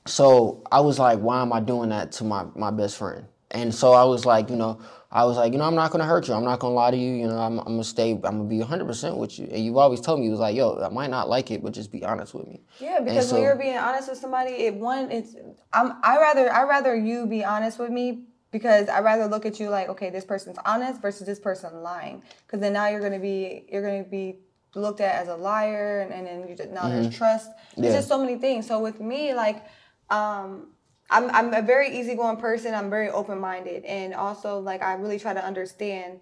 [0.06, 3.26] So I was like, why am I doing that to my, my best friend?
[3.50, 4.80] And so I was like, you know,
[5.14, 6.34] I was like, you know, I'm not gonna hurt you.
[6.34, 7.12] I'm not gonna lie to you.
[7.12, 8.10] You know, I'm, I'm gonna stay.
[8.10, 9.46] I'm gonna be 100 percent with you.
[9.46, 11.72] And you've always told me, you was like, yo, I might not like it, but
[11.72, 12.62] just be honest with me.
[12.80, 15.36] Yeah, because so, when you're being honest with somebody, it one, it's
[15.72, 19.60] I'm I rather I rather you be honest with me because I rather look at
[19.60, 22.20] you like, okay, this person's honest versus this person lying.
[22.44, 24.38] Because then now you're gonna be you're gonna be
[24.74, 27.02] looked at as a liar, and, and then you just, now mm-hmm.
[27.02, 27.50] there's trust.
[27.76, 27.98] There's yeah.
[27.98, 28.66] just so many things.
[28.66, 29.64] So with me, like
[30.10, 30.68] um,
[31.10, 32.74] I'm I'm a very easygoing person.
[32.74, 36.20] I'm very open minded, and also like I really try to understand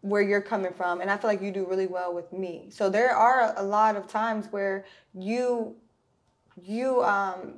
[0.00, 2.68] where you're coming from, and I feel like you do really well with me.
[2.70, 4.84] So there are a lot of times where
[5.14, 5.76] you
[6.62, 7.54] you um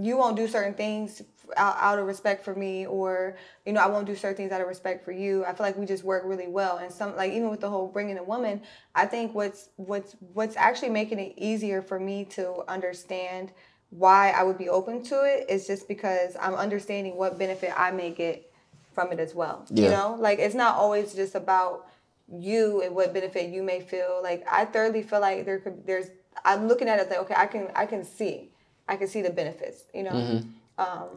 [0.00, 1.22] you won't do certain things
[1.56, 3.36] out, out of respect for me or
[3.66, 5.76] you know i won't do certain things out of respect for you i feel like
[5.76, 8.60] we just work really well and some like even with the whole bringing a woman
[8.94, 13.50] i think what's what's what's actually making it easier for me to understand
[13.90, 17.90] why I would be open to it is just because I'm understanding what benefit I
[17.90, 18.50] may get
[18.94, 19.64] from it as well.
[19.70, 19.84] Yeah.
[19.84, 21.88] You know, like it's not always just about
[22.30, 24.20] you and what benefit you may feel.
[24.22, 26.08] Like I thoroughly feel like there could there's
[26.44, 28.50] I'm looking at it like okay I can I can see
[28.88, 29.84] I can see the benefits.
[29.94, 30.12] You know.
[30.12, 30.48] Mm-hmm.
[30.78, 31.08] Um,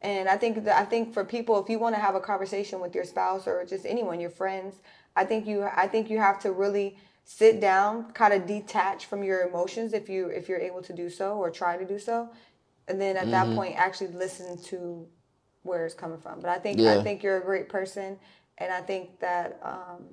[0.00, 2.80] and I think that I think for people, if you want to have a conversation
[2.80, 4.76] with your spouse or just anyone, your friends,
[5.16, 6.96] I think you I think you have to really
[7.30, 11.10] sit down, kind of detach from your emotions if you if you're able to do
[11.10, 12.30] so or try to do so,
[12.88, 13.32] and then at mm-hmm.
[13.32, 15.06] that point actually listen to
[15.62, 16.40] where it's coming from.
[16.40, 16.98] But I think yeah.
[16.98, 18.18] I think you're a great person,
[18.56, 20.06] and I think that um,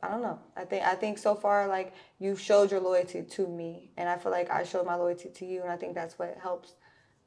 [0.00, 0.38] I don't know.
[0.56, 4.18] I think I think so far like you've showed your loyalty to me, and I
[4.18, 6.74] feel like I showed my loyalty to you, and I think that's what helps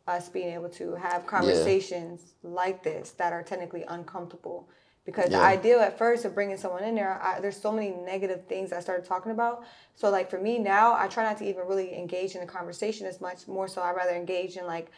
[0.07, 2.51] us being able to have conversations yeah.
[2.51, 4.69] like this that are technically uncomfortable
[5.09, 5.39] because yeah.
[5.39, 8.71] the ideal at first of bringing someone in there, I, there's so many negative things
[8.71, 9.63] I started talking about.
[9.95, 13.07] So like for me now, I try not to even really engage in the conversation
[13.07, 13.47] as much.
[13.47, 14.91] More so, I rather engage in like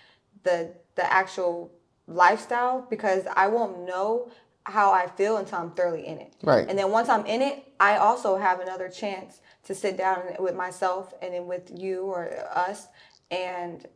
[0.43, 1.71] the the actual
[2.07, 4.29] lifestyle because I won't know
[4.65, 6.33] how I feel until I'm thoroughly in it.
[6.43, 6.67] Right.
[6.67, 10.55] And then once I'm in it, I also have another chance to sit down with
[10.55, 12.88] myself and then with you or us
[13.31, 13.88] and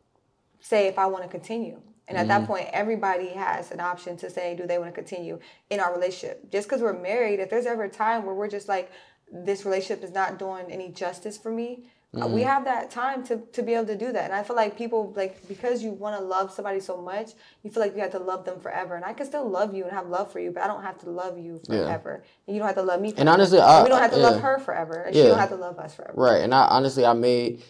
[0.60, 1.82] say if I want to continue.
[2.08, 2.28] And at mm-hmm.
[2.28, 5.92] that point, everybody has an option to say, do they want to continue in our
[5.92, 6.50] relationship?
[6.52, 8.92] Just because we're married, if there's ever a time where we're just like,
[9.32, 11.84] this relationship is not doing any justice for me,
[12.14, 12.32] uh, mm-hmm.
[12.32, 14.26] we have that time to, to be able to do that.
[14.26, 17.32] And I feel like people, like, because you want to love somebody so much,
[17.64, 18.94] you feel like you have to love them forever.
[18.94, 20.98] And I can still love you and have love for you, but I don't have
[20.98, 22.22] to love you forever.
[22.22, 22.30] Yeah.
[22.46, 23.20] And you don't have to love me forever.
[23.20, 24.28] And honestly, I, we don't have to yeah.
[24.28, 25.02] love her forever.
[25.02, 25.22] And yeah.
[25.22, 26.14] she don't have to love us forever.
[26.16, 26.40] Right.
[26.42, 27.64] And I honestly, I made,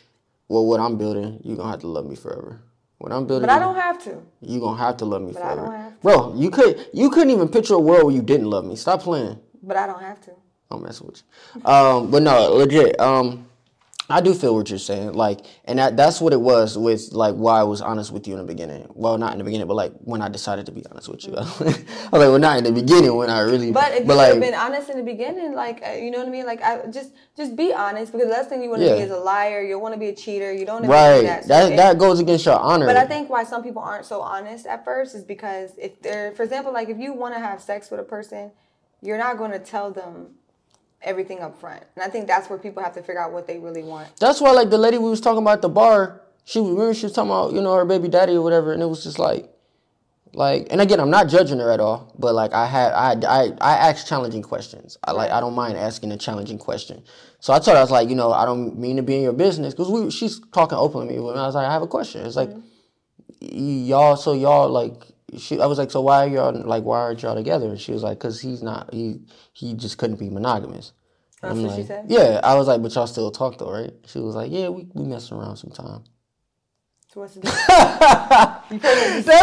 [0.49, 2.61] well, what I'm building, you're going to have to love me forever.
[2.99, 4.23] When I'm building, but I don't have to.
[4.41, 6.35] You gonna have to love me but forever, bro.
[6.35, 8.75] You could you couldn't even picture a world where you didn't love me.
[8.75, 9.39] Stop playing.
[9.63, 10.31] But I don't have to.
[10.71, 11.23] I'm messing with
[11.55, 11.63] you.
[11.71, 12.99] Um, but no, legit.
[12.99, 13.47] Um,
[14.09, 17.35] I do feel what you're saying, like, and that that's what it was with like
[17.35, 18.87] why I was honest with you in the beginning.
[18.95, 21.33] Well, not in the beginning, but like when I decided to be honest with you.
[21.33, 21.63] Mm-hmm.
[21.65, 23.73] I was like, well, not in the beginning when I really.
[23.73, 26.19] But if but you like, have been honest in the beginning, like uh, you know
[26.19, 28.83] what I mean, like I just just be honest because the last thing you want
[28.83, 28.97] to yeah.
[28.97, 29.61] be is a liar.
[29.63, 30.53] You want to be a cheater.
[30.53, 30.87] You don't.
[30.87, 31.23] Right.
[31.23, 32.87] That, that that goes against your honor.
[32.87, 36.31] But I think why some people aren't so honest at first is because if they're,
[36.33, 38.53] for example, like if you want to have sex with a person,
[39.03, 40.37] you're not going to tell them
[41.03, 41.83] everything up front.
[41.95, 44.09] And I think that's where people have to figure out what they really want.
[44.19, 47.07] That's why, like the lady we was talking about at the bar, she remember she
[47.07, 49.51] was talking about you know her baby daddy or whatever, and it was just like,
[50.33, 53.53] like, and again, I'm not judging her at all, but like I had I I
[53.61, 54.97] I asked challenging questions.
[55.05, 57.03] I like I don't mind asking a challenging question.
[57.41, 59.23] So I told her I was like, you know, I don't mean to be in
[59.23, 61.87] your business because we she's talking openly to me, I was like, I have a
[61.87, 62.27] question.
[62.27, 63.85] It's like, mm-hmm.
[63.87, 64.95] y'all, so y'all like
[65.37, 67.69] she, I was like, so why are y'all like why aren't y'all together?
[67.69, 69.21] And she was like, cause he's not he
[69.53, 70.93] he just couldn't be monogamous.
[71.43, 72.07] That's I'm what like, she said.
[72.09, 73.93] Yeah, I was like, but y'all still talk though, right?
[74.07, 76.09] She was like, yeah, we we mess around sometimes.
[77.17, 78.69] So what's the That's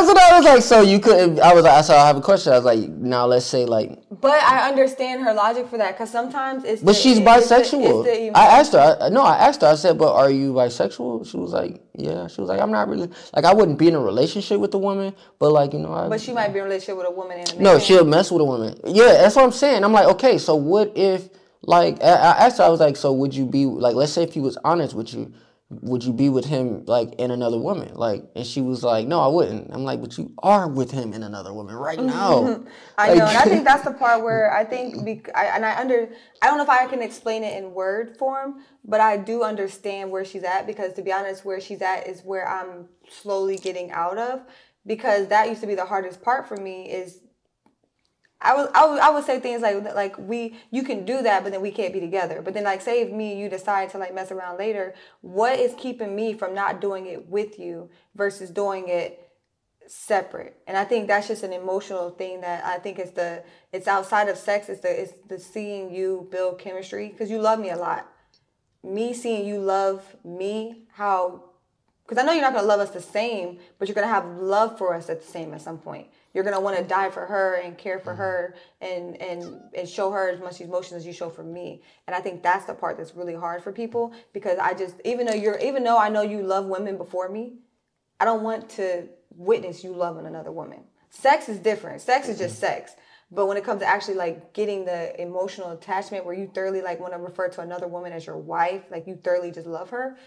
[0.06, 0.62] what I was like.
[0.62, 1.40] So you could.
[1.40, 2.54] I was like, so I have a question.
[2.54, 3.98] I was like, now let's say like.
[4.22, 6.84] But I understand her logic for that because sometimes it's.
[6.84, 8.06] But the, she's bisexual.
[8.06, 8.98] It's the, it's I asked her.
[9.02, 9.68] I, no, I asked her.
[9.68, 12.88] I said, "But are you bisexual?" She was like, "Yeah." She was like, "I'm not
[12.88, 15.94] really like I wouldn't be in a relationship with a woman, but like you know."
[15.94, 17.64] I, but she might be in a relationship with a woman and a man.
[17.64, 18.80] No, she'll mess with a woman.
[18.86, 19.84] Yeah, that's what I'm saying.
[19.84, 21.28] I'm like, okay, so what if
[21.64, 22.66] like I asked her?
[22.66, 25.12] I was like, so would you be like, let's say if he was honest with
[25.12, 25.34] you
[25.82, 27.94] would you be with him like in another woman?
[27.96, 29.74] Like and she was like no i wouldn't.
[29.74, 32.64] I'm like but you are with him in another woman right now
[32.98, 35.66] i like, know and i think that's the part where i think be, I, and
[35.66, 36.10] i under
[36.42, 40.12] i don't know if i can explain it in word form but i do understand
[40.12, 43.92] where she's at because to be honest where she's at is where i'm slowly getting
[43.92, 44.42] out of
[44.86, 47.20] because that used to be the hardest part for me is
[48.44, 51.44] I would, I would I would say things like like we you can do that,
[51.44, 52.42] but then we can't be together.
[52.42, 55.74] But then like say if me you decide to like mess around later, what is
[55.78, 59.32] keeping me from not doing it with you versus doing it
[59.88, 60.58] separate?
[60.68, 64.28] And I think that's just an emotional thing that I think is the it's outside
[64.28, 64.68] of sex.
[64.68, 68.10] It's the it's the seeing you build chemistry because you love me a lot.
[68.84, 71.46] Me seeing you love me how
[72.06, 74.78] because I know you're not gonna love us the same, but you're gonna have love
[74.78, 77.56] for us at the same at some point you're gonna want to die for her
[77.56, 81.30] and care for her and and and show her as much emotion as you show
[81.30, 81.82] for me.
[82.08, 85.28] And I think that's the part that's really hard for people because I just even
[85.28, 87.60] though you're even though I know you love women before me,
[88.20, 90.80] I don't want to witness you loving another woman.
[91.10, 92.02] Sex is different.
[92.02, 92.96] Sex is just sex.
[93.32, 97.00] But when it comes to actually like getting the emotional attachment where you thoroughly like
[97.00, 100.18] want to refer to another woman as your wife, like you thoroughly just love her,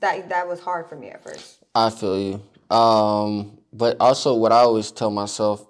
[0.00, 1.58] that that was hard for me at first.
[1.74, 2.42] I feel you.
[2.74, 5.66] Um, but also, what I always tell myself,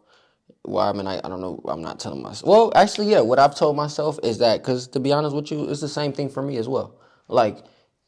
[0.65, 2.49] well, I mean, I, I don't know, I'm not telling myself.
[2.49, 5.69] Well, actually, yeah, what I've told myself is that, because to be honest with you,
[5.69, 7.01] it's the same thing for me as well.
[7.29, 7.59] Like,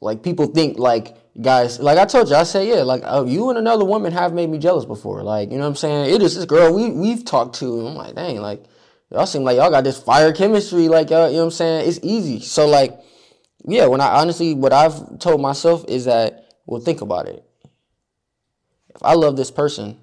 [0.01, 3.49] like people think like guys, like I told you, I say yeah, like oh, you
[3.49, 5.23] and another woman have made me jealous before.
[5.23, 6.15] Like you know what I'm saying?
[6.15, 8.65] It is this girl we we've talked to, and I'm like, dang, like
[9.11, 10.89] y'all seem like y'all got this fire chemistry.
[10.89, 11.89] Like y'all, you know what I'm saying?
[11.89, 12.41] It's easy.
[12.41, 13.01] So like,
[13.66, 17.43] yeah, when I honestly, what I've told myself is that, well, think about it
[18.95, 19.99] if I love this person,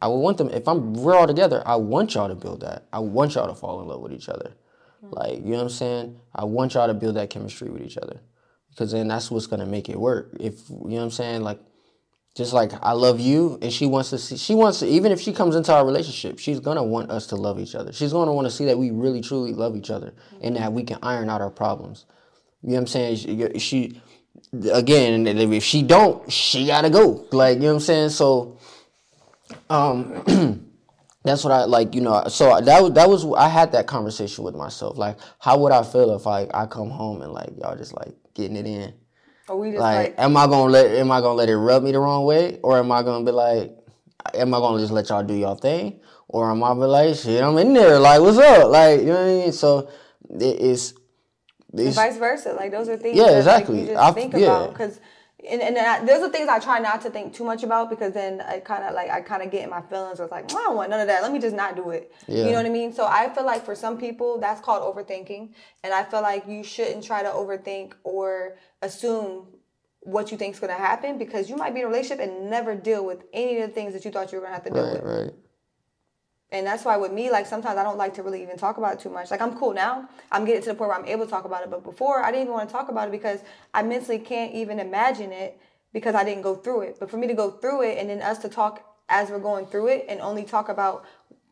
[0.00, 0.50] I would want them.
[0.50, 2.86] If I'm we're all together, I want y'all to build that.
[2.92, 4.52] I want y'all to fall in love with each other.
[5.04, 5.14] Mm-hmm.
[5.14, 6.20] Like you know what I'm saying.
[6.34, 8.20] I want y'all to build that chemistry with each other,
[8.70, 10.36] because then that's what's gonna make it work.
[10.38, 11.60] If you know what I'm saying, like
[12.36, 14.36] just like I love you, and she wants to see.
[14.36, 17.36] She wants to even if she comes into our relationship, she's gonna want us to
[17.36, 17.92] love each other.
[17.92, 20.44] She's gonna want to see that we really truly love each other, mm-hmm.
[20.44, 22.06] and that we can iron out our problems.
[22.62, 23.16] You know what I'm saying?
[23.16, 24.02] She, she
[24.72, 27.26] again, if she don't, she gotta go.
[27.32, 28.08] Like you know what I'm saying.
[28.10, 28.58] So,
[29.70, 30.22] um,
[31.24, 32.24] that's what I like, you know.
[32.28, 34.98] So that was that was I had that conversation with myself.
[34.98, 38.14] Like, how would I feel if I I come home and like y'all just like
[38.34, 38.94] getting it in?
[39.48, 41.82] Or we just Like, like, am I gonna let am I gonna let it rub
[41.82, 43.76] me the wrong way, or am I gonna be like,
[44.34, 47.42] am I gonna just let y'all do y'all thing, or am I be like, shit,
[47.42, 49.52] I'm in there, like, what's up, like, you know what I mean?
[49.52, 49.90] So
[50.30, 50.94] it, it's
[51.72, 52.52] and vice versa.
[52.54, 53.80] Like those are things Yeah, that like, exactly.
[53.80, 54.46] you just I- think yeah.
[54.46, 55.00] about because.
[55.48, 58.12] And, and I, those are things I try not to think too much about because
[58.12, 60.18] then I kind of like I kind of get in my feelings.
[60.18, 61.22] Or it's like I don't want none of that.
[61.22, 62.12] Let me just not do it.
[62.26, 62.38] Yeah.
[62.46, 62.92] You know what I mean?
[62.92, 65.50] So I feel like for some people that's called overthinking,
[65.84, 69.46] and I feel like you shouldn't try to overthink or assume
[70.00, 72.50] what you think is going to happen because you might be in a relationship and
[72.50, 74.64] never deal with any of the things that you thought you were going to have
[74.64, 75.20] to deal right, with.
[75.26, 75.34] right,
[76.50, 78.94] And that's why with me, like sometimes I don't like to really even talk about
[78.94, 79.30] it too much.
[79.30, 80.08] Like I'm cool now.
[80.32, 81.70] I'm getting to the point where I'm able to talk about it.
[81.70, 83.40] But before I didn't even want to talk about it because
[83.74, 85.60] I mentally can't even imagine it
[85.92, 86.96] because I didn't go through it.
[86.98, 89.66] But for me to go through it and then us to talk as we're going
[89.66, 91.04] through it and only talk about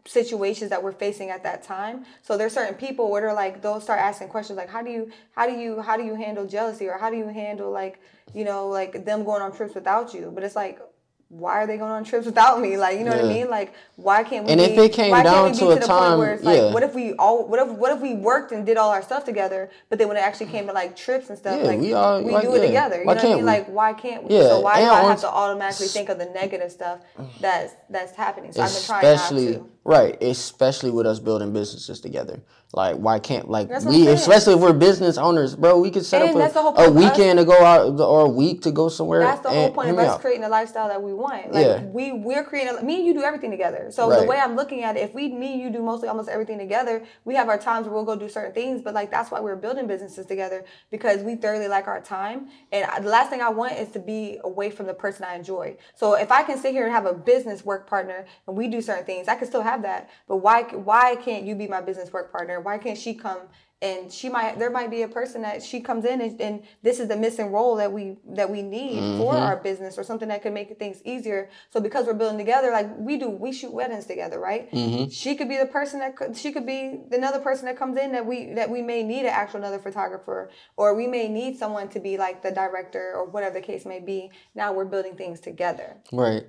[0.06, 2.04] situations that we're facing at that time.
[2.22, 5.10] So there's certain people where they're like they'll start asking questions like how do you
[5.32, 8.00] how do you how do you handle jealousy or how do you handle like
[8.34, 10.30] you know like them going on trips without you?
[10.34, 10.80] But it's like
[11.28, 12.76] why are they going on trips without me?
[12.76, 13.50] Like, you know what I mean?
[13.50, 14.52] Like, why can't we?
[14.52, 16.56] And be, if it came down to a to the time- point where it's like,
[16.56, 16.72] yeah.
[16.72, 19.24] what if we all, what if, what if we worked and did all our stuff
[19.24, 21.92] together, but then when it actually came to like trips and stuff, Yeah, like we
[21.94, 22.66] all- we like, do it yeah.
[22.66, 23.00] together.
[23.00, 23.36] You Why know what I mean?
[23.38, 23.42] we?
[23.42, 24.36] Like, why can't we?
[24.36, 27.00] Yeah, So why do I have to automatically think of the negative stuff
[27.40, 28.52] that's that's happening?
[28.52, 29.68] So I've been trying not especially to.
[29.84, 32.40] right, especially with us building businesses together.
[32.72, 35.78] Like, why can't like That's we, especially if we're business owners, bro?
[35.80, 38.26] We could set And up that's the whole a, a weekend to go out or
[38.26, 39.20] a week to go somewhere.
[39.20, 40.20] That's the whole point of us out.
[40.20, 41.52] creating the lifestyle that we want.
[41.52, 41.84] Like Yeah.
[41.84, 42.84] we we're creating.
[42.84, 43.88] Me and you do everything together.
[43.90, 46.28] So the way I'm looking at it, if we me and you do mostly almost
[46.28, 48.82] everything together, we have our times where we'll go do certain things.
[48.82, 52.48] But like that's why we're building businesses together because we thoroughly like our time.
[52.72, 55.36] And I, the last thing I want is to be away from the person I
[55.36, 55.76] enjoy.
[55.94, 58.82] So if I can sit here and have a business work partner and we do
[58.82, 60.10] certain things, I can still have that.
[60.28, 62.55] But why why can't you be my business work partner?
[62.60, 63.40] Why can't she come?
[63.82, 66.98] and she might there might be a person that she comes in and, and this
[66.98, 69.42] is the missing role that we that we need for Mm-hmm.
[69.42, 72.88] our business or something that could make things easier so because we're building together like
[72.96, 75.10] we do we shoot weddings together right Mm-hmm.
[75.10, 78.12] she could be the person that could she could be another person that comes in
[78.12, 81.88] that we that we may need an actual another photographer or we may need someone
[81.90, 85.38] to be like the director or whatever the case may be now we're building things
[85.38, 86.44] together Right.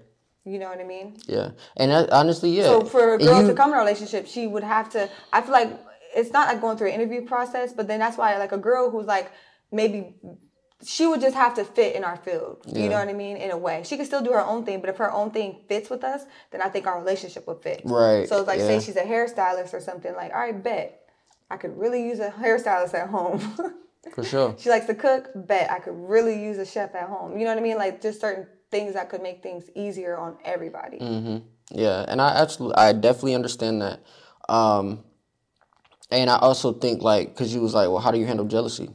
[0.46, 1.50] you know what i mean Yeah.
[1.76, 2.64] And that, honestly, yeah.
[2.64, 5.10] so for a girl you- to come in a relationship, she would have to.
[5.34, 5.72] I feel like
[6.16, 8.90] it's not like going through an interview process, but then that's why like a girl
[8.90, 9.32] who's like
[9.72, 10.16] maybe
[10.86, 12.62] she would just have to fit in our field.
[12.68, 12.90] You Yeah.
[12.90, 13.38] know what I mean?
[13.38, 15.62] In a way, she could still do her own thing, but if her own thing
[15.68, 17.82] fits with us, then I think our relationship would fit.
[17.84, 18.68] Right, So it's like yeah.
[18.68, 20.14] say she's a hairstylist or something.
[20.16, 21.02] Like, all right, bet
[21.50, 23.40] I could really use a hairstylist at home.
[24.14, 24.56] for sure.
[24.60, 25.30] she likes to cook.
[25.36, 27.38] Bet I could really use a chef at home.
[27.38, 27.78] You know what I mean?
[27.78, 31.00] Like just certain things that could make things easier on everybody.
[31.00, 31.38] Mm-hmm.
[31.72, 34.02] Yeah, and I absolutely, I definitely understand that.
[34.48, 35.04] Um,
[36.10, 38.90] and I also think like, cause you was like, well, how do you handle jealousy?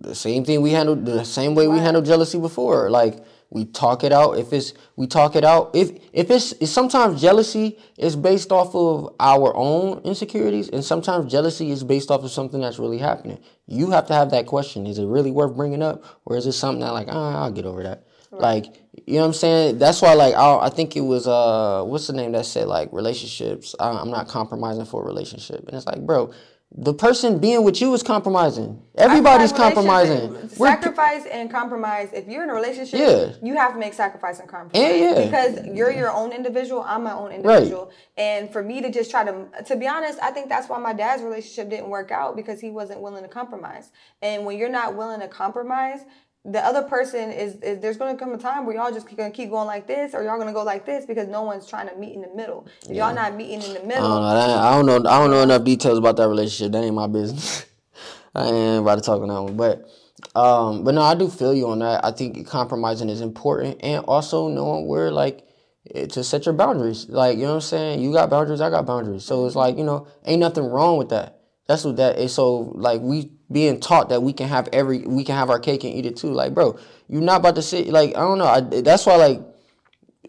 [0.00, 2.90] The same thing we handled, the same way we handled jealousy before.
[2.90, 4.38] Like we talk it out.
[4.38, 5.70] If it's we talk it out.
[5.74, 11.30] If if it's, it's sometimes jealousy is based off of our own insecurities, and sometimes
[11.30, 13.38] jealousy is based off of something that's really happening.
[13.66, 16.52] You have to have that question: Is it really worth bringing up, or is it
[16.52, 18.06] something that like, ah, I'll get over that?
[18.32, 19.78] Like, you know what I'm saying?
[19.78, 22.90] That's why, like, I, I think it was, uh, what's the name that said, like,
[22.92, 25.66] relationships, I, I'm not compromising for a relationship.
[25.68, 26.32] And it's like, bro,
[26.74, 28.80] the person being with you is compromising.
[28.96, 30.48] Everybody's I feel like compromising.
[30.48, 32.08] Sacrifice and compromise.
[32.14, 33.32] If you're in a relationship, Yeah.
[33.46, 34.80] you have to make sacrifice and compromise.
[34.82, 35.24] Yeah, yeah.
[35.26, 36.82] Because you're your own individual.
[36.82, 37.86] I'm my own individual.
[37.86, 37.94] Right.
[38.16, 40.94] And for me to just try to, to be honest, I think that's why my
[40.94, 43.90] dad's relationship didn't work out because he wasn't willing to compromise.
[44.22, 46.00] And when you're not willing to compromise,
[46.44, 49.30] the other person is, is there's going to come a time where y'all just going
[49.30, 51.68] to keep going like this or y'all going to go like this because no one's
[51.68, 52.66] trying to meet in the middle.
[52.88, 54.58] If y'all not meeting in the I middle, don't know.
[54.58, 55.10] I don't know.
[55.10, 56.72] I don't know enough details about that relationship.
[56.72, 57.66] That ain't my business.
[58.34, 59.56] I ain't about to talk on that one.
[59.56, 59.88] But,
[60.34, 62.04] um, but no, I do feel you on that.
[62.04, 65.46] I think compromising is important, and also knowing where like
[65.94, 67.08] eh, to set your boundaries.
[67.08, 68.00] Like you know what I'm saying.
[68.00, 68.60] You got boundaries.
[68.60, 69.24] I got boundaries.
[69.24, 71.38] So it's like you know, ain't nothing wrong with that.
[71.68, 72.34] That's what that is.
[72.34, 75.84] So like we being taught that we can have every we can have our cake
[75.84, 76.32] and eat it too.
[76.32, 78.46] Like bro, you're not about to sit like I don't know.
[78.46, 79.40] I, that's why like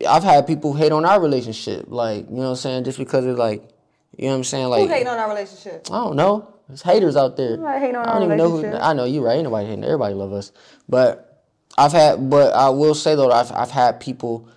[0.08, 1.86] I've had people hate on our relationship.
[1.88, 3.64] Like you know what I'm saying, just because of like
[4.18, 4.68] you know what I'm saying.
[4.68, 5.88] Like who hating on our relationship?
[5.92, 6.54] I don't know.
[6.68, 7.58] There's haters out there.
[7.58, 8.58] Nobody hating on I our don't even know who.
[8.58, 8.82] relationship.
[8.84, 9.34] I know you right.
[9.36, 9.84] Ain't nobody hating.
[9.84, 10.52] Everybody love us.
[10.88, 11.44] But
[11.78, 12.30] I've had.
[12.30, 14.48] But I will say though, I've I've had people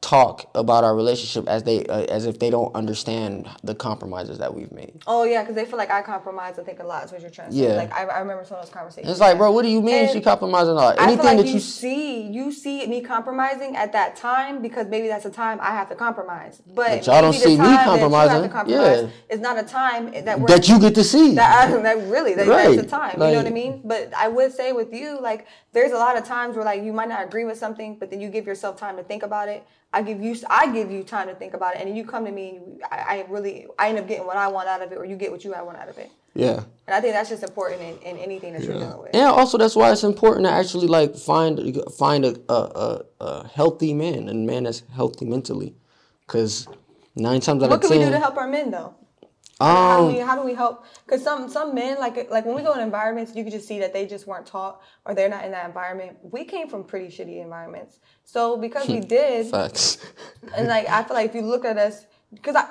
[0.00, 4.54] talk about our relationship as they uh, as if they don't understand the compromises that
[4.54, 5.02] we've made.
[5.06, 6.58] Oh yeah, because they feel like I compromise.
[6.58, 7.76] I think a lot is what you're trying to say.
[7.76, 9.10] Like I, I remember some of those conversations.
[9.10, 10.72] It's like, bro, what do you mean And she compromising?
[10.72, 14.62] All I anything like that you, you see, you see me compromising at that time
[14.62, 16.62] because maybe that's a time I have to compromise.
[16.66, 18.50] But, But y'all don't see me time that you have to compromising.
[18.50, 19.34] compromise Yeah.
[19.34, 21.34] is not a time that that you get to see.
[21.34, 22.70] that, I, that really that, Right.
[22.74, 23.12] that's the time.
[23.12, 23.82] you know what I mean?
[23.84, 26.94] But I would say with you, like there's a lot of times where like you
[26.94, 29.66] might not agree with something, but then you give yourself time to think about it.
[29.92, 32.30] I give you I give you time to think about it, and you come to
[32.30, 32.48] me.
[32.50, 34.98] And you, I, I really I end up getting what I want out of it,
[34.98, 36.10] or you get what you want out of it.
[36.34, 36.62] yeah.
[36.86, 39.10] And I think that's just important in, in anything that you're dealing with.
[39.14, 43.92] And also that's why it's important to actually like find find a a, a, healthy
[43.92, 45.74] man, and man that's healthy mentally,
[46.26, 46.68] because
[47.16, 48.94] nine times out What of can we do to help our men though?
[49.60, 50.84] How do um, we how do we help?
[51.04, 53.78] Because some some men like like when we go in environments, you can just see
[53.80, 56.16] that they just weren't taught or they're not in that environment.
[56.22, 59.98] We came from pretty shitty environments, so because we did, facts.
[60.56, 62.68] and like I feel like if you look at us, because I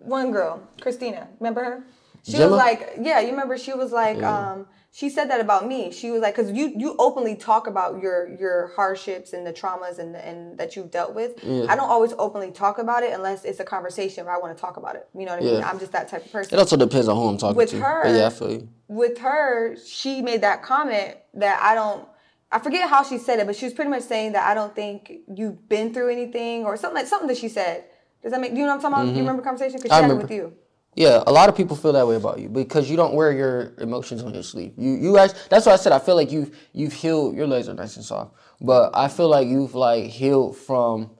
[0.00, 1.84] one girl, Christina, remember her?
[2.22, 2.50] She Gemma?
[2.50, 5.92] was like, yeah, you remember she was like, um, she said that about me.
[5.92, 9.98] She was like, because you you openly talk about your your hardships and the traumas
[9.98, 11.32] and and that you've dealt with.
[11.44, 14.60] I don't always openly talk about it unless it's a conversation where I want to
[14.60, 15.08] talk about it.
[15.16, 15.54] You know what I mean?
[15.60, 15.70] Yeah.
[15.70, 17.80] I'm just that type of person It also depends on who I'm talking With to.
[17.80, 18.68] her- yeah, I feel you.
[18.88, 22.06] with her, she made that comment that I don't.
[22.52, 24.74] I forget how she said it, but she was pretty much saying that I don't
[24.74, 27.84] think you've been through anything or something like something that she said.
[28.24, 28.50] Does that make?
[28.54, 29.04] Do you know what I'm talking about?
[29.04, 29.78] Do you remember the conversation?
[29.80, 30.04] Because she Mm-hmm.
[30.04, 30.22] I had it remember.
[30.22, 30.59] with you.
[30.94, 33.74] Yeah, a lot of people feel that way about you because you don't wear your
[33.78, 34.72] emotions on your sleeve.
[34.76, 37.36] You you actually, that's why I said I feel like you've you've healed.
[37.36, 41.10] Your legs are nice and soft, but I feel like you've like healed from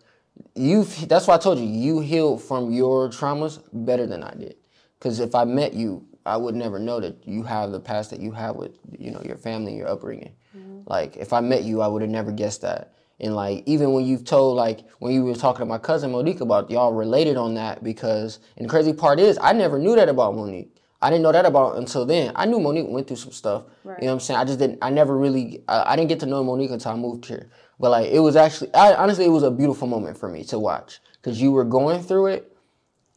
[0.56, 1.08] you've.
[1.08, 4.56] That's why I told you you healed from your traumas better than I did.
[4.98, 8.20] Because if I met you, I would never know that you have the past that
[8.20, 10.34] you have with you know your family, your upbringing.
[10.56, 10.80] Mm-hmm.
[10.86, 12.94] Like if I met you, I would have never guessed that.
[13.20, 16.40] And like even when you've told like when you were talking to my cousin Monique
[16.40, 20.08] about y'all related on that because and the crazy part is I never knew that
[20.08, 20.74] about Monique.
[21.02, 22.32] I didn't know that about until then.
[22.34, 23.64] I knew Monique went through some stuff.
[23.84, 24.40] You know what I'm saying?
[24.40, 24.78] I just didn't.
[24.82, 25.62] I never really.
[25.66, 27.50] I, I didn't get to know Monique until I moved here.
[27.78, 30.58] But like it was actually, I, honestly, it was a beautiful moment for me to
[30.58, 32.54] watch because you were going through it,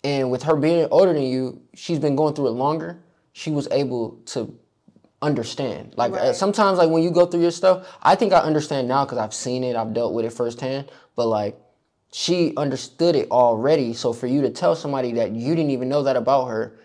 [0.04, 3.04] and with her being older than you, she's been going through it longer.
[3.34, 4.58] She was able to
[5.24, 5.94] understand.
[5.98, 6.36] Like uh, Right.
[6.36, 9.34] sometimes, like when you go through your stuff, I think I understand now because I've
[9.34, 10.92] seen it, I've dealt with it firsthand.
[11.16, 11.58] But like,
[12.12, 13.94] she understood it already.
[13.94, 16.78] So for you to tell somebody that you didn't even know that about her,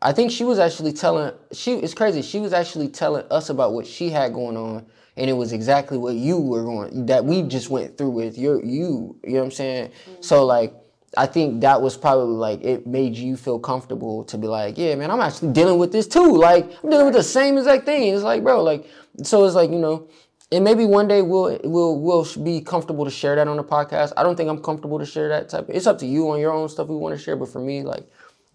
[0.00, 1.32] I think she was actually telling.
[1.52, 2.22] She it's crazy.
[2.22, 4.86] She was actually telling us about what she had going on,
[5.16, 8.64] and it was exactly what you were going that we just went through with your
[8.64, 9.18] you.
[9.24, 9.92] You know what I'm saying?
[10.20, 10.74] So like.
[11.16, 14.94] I think that was probably like it made you feel comfortable to be like, yeah,
[14.94, 16.36] man, I'm actually dealing with this too.
[16.36, 18.14] Like I'm dealing with the same exact thing.
[18.14, 18.86] It's like, bro, like
[19.24, 20.08] so it's like you know,
[20.52, 24.12] and maybe one day we'll we'll we'll be comfortable to share that on the podcast.
[24.16, 25.68] I don't think I'm comfortable to share that type.
[25.68, 27.60] Of, It's up to you on your own stuff we want to share, but for
[27.60, 28.08] me, like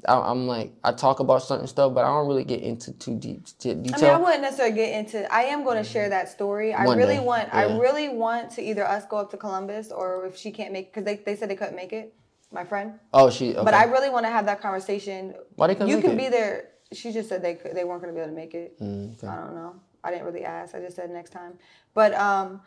[0.07, 3.17] I, I'm like I talk about certain stuff, but I don't really get into too
[3.17, 4.21] deep to I mean, I detail.
[4.21, 5.31] wouldn't necessarily get into.
[5.33, 5.91] I am going to mm-hmm.
[5.91, 6.73] share that story.
[6.73, 7.53] I One really day, want.
[7.53, 10.93] I really want to either us go up to Columbus or if she can't make
[10.93, 12.13] because they, they said they couldn't make it.
[12.55, 12.93] My friend.
[13.13, 13.53] oh, she.
[13.53, 13.63] Okay.
[13.65, 15.35] But I really want to have that conversation.
[15.57, 16.17] Why they couldn't You make can it?
[16.17, 16.69] be there.
[16.93, 18.79] She just said they could, they weren't going to be able to make it.
[18.79, 19.27] Mm, okay.
[19.27, 19.75] I don't know.
[20.03, 20.73] I didn't really ask.
[20.73, 21.53] I just said next time.
[21.93, 22.61] But um,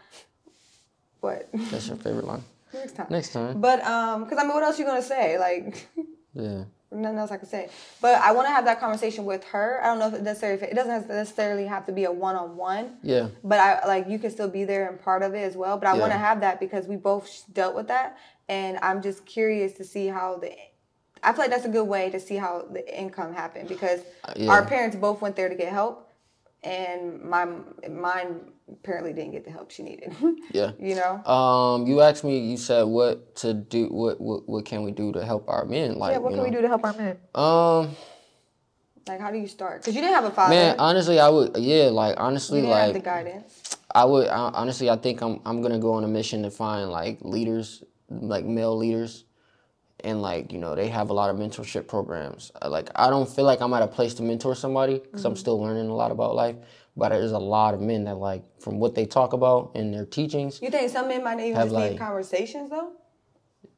[1.20, 2.42] what That's your favorite line.
[2.74, 3.06] next time?
[3.10, 3.60] Next time.
[3.60, 5.38] But um, because I mean, what else you gonna say?
[5.38, 5.88] Like.
[6.34, 6.64] Yeah.
[6.92, 7.68] nothing else I can say.
[8.00, 9.80] But I want to have that conversation with her.
[9.82, 12.56] I don't know if it necessarily it doesn't necessarily have to be a one on
[12.56, 12.96] one.
[13.02, 13.28] Yeah.
[13.42, 15.78] But I like you can still be there and part of it as well.
[15.78, 18.18] But I want to have that because we both dealt with that,
[18.48, 20.52] and I'm just curious to see how the.
[21.22, 24.00] I feel like that's a good way to see how the income happened because
[24.36, 24.50] yeah.
[24.50, 26.12] our parents both went there to get help,
[26.62, 27.46] and my
[27.90, 30.14] mine apparently didn't get the help she needed.
[30.52, 30.72] Yeah.
[30.78, 31.24] you know.
[31.24, 32.38] Um, you asked me.
[32.38, 33.88] You said what to do.
[33.88, 35.98] What what what can we do to help our men?
[35.98, 36.18] Like, yeah.
[36.18, 37.18] What you can we do to help our men?
[37.34, 37.96] Um,
[39.08, 39.80] Like, how do you start?
[39.80, 40.54] Because you didn't have a father.
[40.54, 41.56] man, honestly, I would.
[41.56, 43.76] Yeah, like you honestly, didn't have the guidance.
[43.94, 44.28] I would.
[44.28, 47.82] I, honestly, I think I'm I'm gonna go on a mission to find like leaders,
[48.10, 49.24] like male leaders,
[50.04, 52.52] and like you know they have a lot of mentorship programs.
[52.62, 55.36] Uh, Like I don't feel like I'm at a place to mentor somebody because I'm
[55.36, 56.56] still learning a lot about life.
[56.96, 60.04] But there's a lot of men that like from what they talk about in their
[60.04, 60.60] teachings.
[60.60, 62.92] You think some men might even Have, just like- need conversations though?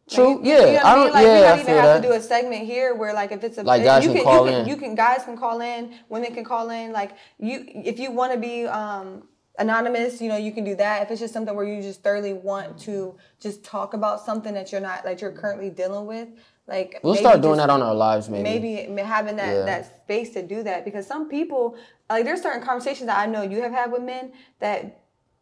[0.09, 0.39] True.
[0.39, 0.67] Like, yeah.
[0.67, 1.05] you know I I mean?
[1.05, 1.13] don't.
[1.13, 2.03] Like, we don't even have that.
[2.03, 4.25] to do a segment here where, like, if it's a Like, guys you can can,
[4.25, 4.69] call you can, in.
[4.69, 6.91] you can guys can call in, women can call in.
[6.93, 9.29] Like, you if you want to be um,
[9.59, 11.03] anonymous, you know, you can do that.
[11.03, 14.73] If it's just something where you just thoroughly want to just talk about something that
[14.73, 16.29] you're not like you're currently dealing with,
[16.67, 18.43] like We'll start doing just- that on our lives, maybe.
[18.89, 19.63] maybe having that Yeah.
[19.65, 21.77] that space to do that because some people
[22.09, 25.01] like there's certain conversations that I know you have had with men that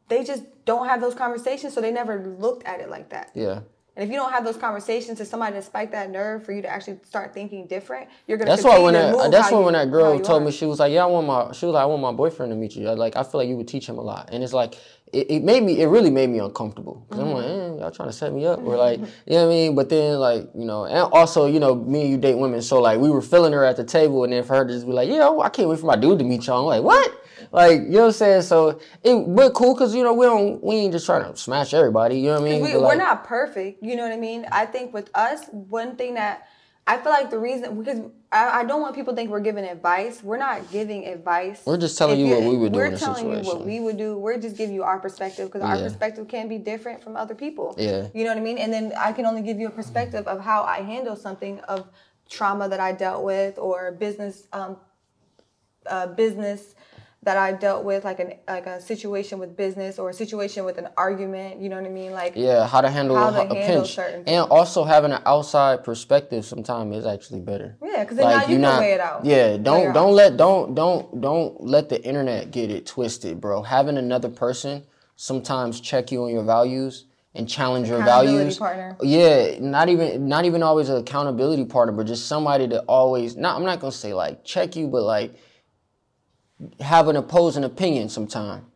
[0.08, 3.30] they just don't have those conversations so they never looked at it like that.
[3.34, 3.60] Yeah.
[3.98, 6.62] And if you don't have those conversations to somebody to spike that nerve for you
[6.62, 8.48] to actually start thinking different, you're gonna.
[8.48, 10.44] That's why when that, that's why when that girl told are.
[10.44, 12.52] me she was like, yeah, I want my she was like, I want my boyfriend
[12.52, 12.88] to meet you.
[12.88, 14.76] I like I feel like you would teach him a lot, and it's like
[15.12, 17.78] it, it made me it really made me uncomfortable because I'm like, Mm-hmm.
[17.78, 19.74] eh, y'all trying to set me up or like you know what I mean.
[19.74, 22.80] But then like you know, and also you know me and you date women, so
[22.80, 24.92] like we were feeling her at the table, and then for her to just be
[24.92, 26.60] like, yeah, I can't wait for my dude to meet y'all.
[26.60, 27.17] I'm like, what?
[27.52, 28.42] Like you know what I'm saying?
[28.42, 31.74] So it but cool because you know we don't we ain't just trying to smash
[31.74, 32.16] everybody.
[32.18, 32.62] You know what I mean?
[32.62, 33.82] we, like, not perfect.
[33.82, 34.46] You know what I mean?
[34.52, 36.48] I think with us, one thing that
[36.86, 38.00] I feel like the reason because
[38.32, 40.22] I, I don't want people to think we're giving advice.
[40.22, 41.62] We're not giving advice.
[41.66, 43.64] We're just telling If you what we would do We're in a telling you what
[43.64, 44.16] we would do.
[44.16, 45.84] We're just giving you our perspective because our Yeah.
[45.84, 47.74] perspective can be different from other people.
[47.76, 48.08] Yeah.
[48.14, 48.56] You know what I mean?
[48.56, 51.88] And then I can only give you a perspective of how I handle something of
[52.28, 54.78] trauma that I dealt with or business um,
[55.86, 56.74] uh, business
[57.24, 60.78] that I dealt with, like an like a situation with business or a situation with
[60.78, 61.60] an argument.
[61.60, 62.12] You know what I mean?
[62.12, 65.82] Like Yeah, how to handle How to a handle pinch, and also having an outside
[65.84, 67.76] perspective sometimes is actually better.
[67.82, 69.24] Yeah, 'cause then now you can weigh it out.
[69.24, 73.62] Yeah, don't don't let don't don't don't let the internet get it twisted, bro.
[73.62, 74.84] Having another person
[75.16, 77.04] sometimes check you on your values
[77.34, 78.58] and challenge your Accountability values.
[78.58, 78.96] partner.
[79.02, 83.36] Yeah, not even not even always an accountability partner, but just somebody to always.
[83.36, 85.32] Not I'm not gonna say like check you, but like
[86.80, 88.66] have an opposing opinion sometime.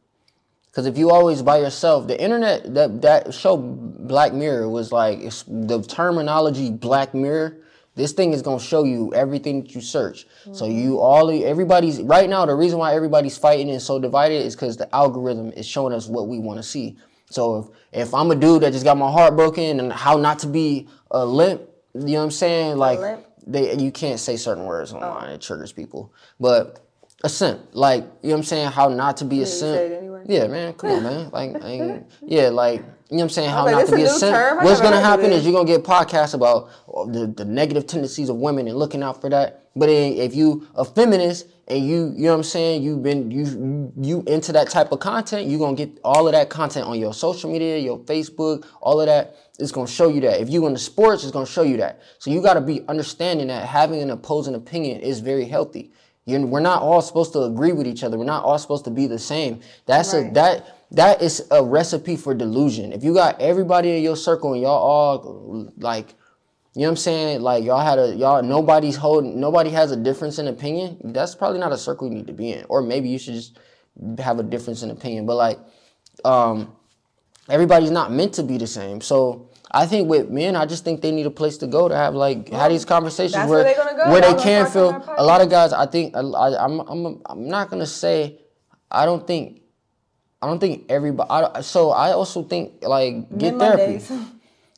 [0.73, 5.19] Because if you always by yourself, the internet that that show Black Mirror was like
[5.19, 7.59] it's, the terminology Black Mirror.
[7.95, 10.27] This thing is gonna show you everything that you search.
[10.53, 10.79] So mm-hmm.
[10.79, 12.47] you all everybody's right now.
[12.47, 16.09] The reason why everybody's fighting and so divided is because the algorithm is showing us
[16.09, 16.97] what we want to see.
[17.29, 17.59] So
[17.93, 20.47] if if I'm a dude that just got my heart broken and how not to
[20.47, 21.61] be a limp,
[21.93, 22.79] you know what I'm saying?
[22.79, 22.99] Like
[23.47, 24.97] they you can't say certain words oh.
[24.97, 25.29] online.
[25.31, 26.15] It triggers people.
[26.41, 26.83] But
[27.25, 29.93] a simp, like you know what I'm saying, how not to be a simp.
[29.93, 30.23] anyway.
[30.27, 31.31] Yeah, man, come on, man.
[31.31, 34.09] Like, I yeah, like you know what I'm saying, how like, not to be a
[34.09, 34.35] simp.
[34.35, 34.65] term?
[34.65, 36.71] What's gonna happen is you're gonna get podcasts about
[37.13, 39.69] the the negative tendencies of women and looking out for that.
[39.77, 43.93] But if you a feminist and you you know what I'm saying, you've been you
[44.01, 47.15] you into that type of content, you're gonna get all of that content on your
[47.15, 49.37] social media, your Facebook, all of that.
[49.59, 50.41] It's gonna show you that.
[50.41, 52.03] If you into sports, it's gonna show you that.
[52.19, 55.93] So you gotta be understanding that having an opposing opinion is very healthy.
[56.25, 58.17] You're, we're not all supposed to agree with each other.
[58.17, 59.61] We're not all supposed to be the same.
[59.87, 62.93] That's a that that is a recipe for delusion.
[62.93, 66.15] If you got everybody in your circle and y'all all like,
[66.75, 69.97] you know what I'm saying, like y'all had a y'all nobody's holding nobody has a
[69.97, 70.99] difference in opinion.
[71.03, 72.67] That's probably not a circle you need to be in.
[72.69, 73.59] Or maybe you should just
[74.19, 75.27] have a difference in opinion.
[75.27, 75.59] But like,
[76.25, 76.77] um,
[77.49, 79.01] everybody's not meant to be the same.
[79.01, 81.97] So I think with men, I just think they need a place to go to
[81.97, 84.11] have like have these conversations that's where where go.
[84.13, 85.03] where they can feel.
[85.17, 88.39] A lot of guys, I think, I, I, I'm I'm I'm not gonna say,
[88.91, 89.61] I don't think.
[90.43, 91.31] I don't think everybody.
[91.31, 94.05] I, so I also think like get Men therapy.
[94.11, 94.13] Mondays.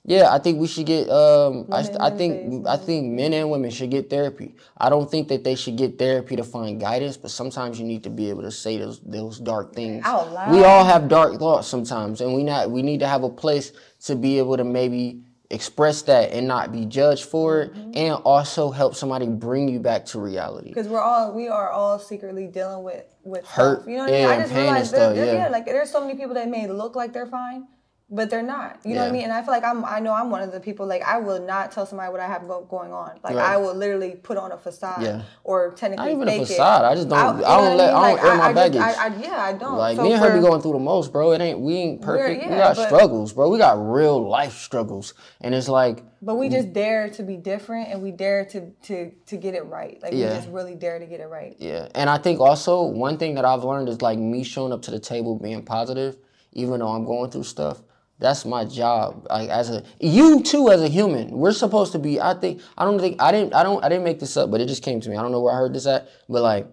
[0.06, 1.08] Yeah, I think we should get.
[1.08, 4.54] Um, I, I think I think men and women should get therapy.
[4.76, 8.02] I don't think that they should get therapy to find guidance, but sometimes you need
[8.02, 10.04] to be able to say those those dark things.
[10.04, 10.52] Out loud.
[10.52, 13.72] We all have dark thoughts sometimes, and we not we need to have a place
[14.04, 17.92] to be able to maybe express that and not be judged for it, Mm-hmm.
[17.94, 20.68] and also help somebody bring you back to reality.
[20.68, 23.88] because we're all we are all secretly dealing with with Hurt, stuff.
[23.90, 24.26] You know what I mean?
[24.26, 25.48] I just pain and realized stuff, there- there- yeah.
[25.48, 27.66] like there's so many people that may look like they're fine,
[28.10, 28.78] but they're not.
[28.84, 29.24] You know what I mean?
[29.24, 31.40] And I feel like I'm I know I'm one of the people like I will
[31.40, 33.18] not tell somebody what I have go, going on.
[33.24, 33.44] Like Right.
[33.52, 35.22] I will literally put on a facade Yeah.
[35.42, 36.46] or technically Not even a fake it.
[36.48, 36.84] facade.
[36.84, 38.80] I just don't- you I don't let- I don't air my I just- baggage.
[38.80, 39.78] I, I, yeah, I don't.
[39.78, 41.32] Like So me and her be going through the most, bro.
[41.32, 42.42] It ain't we ain't perfect.
[42.44, 43.48] we got but- struggles, bro.
[43.48, 47.88] We got real life struggles, and it's like But we just dare to be different,
[47.88, 49.98] and we dare to to to get it right.
[50.02, 50.28] Like Yeah.
[50.28, 51.56] we just really dare to get it right.
[51.58, 54.82] Yeah, and I think also one thing that I've learned is like me showing up
[54.82, 56.18] to the table being positive,
[56.52, 57.82] even though I'm going through stuff.
[58.18, 59.26] That's my job.
[59.28, 62.20] Like as a you too as a human, we're supposed to be.
[62.20, 64.60] I think I don't think I didn't I don't I didn't make this up, but
[64.60, 65.16] it just came to me.
[65.16, 66.66] I don't know where I heard this at, but like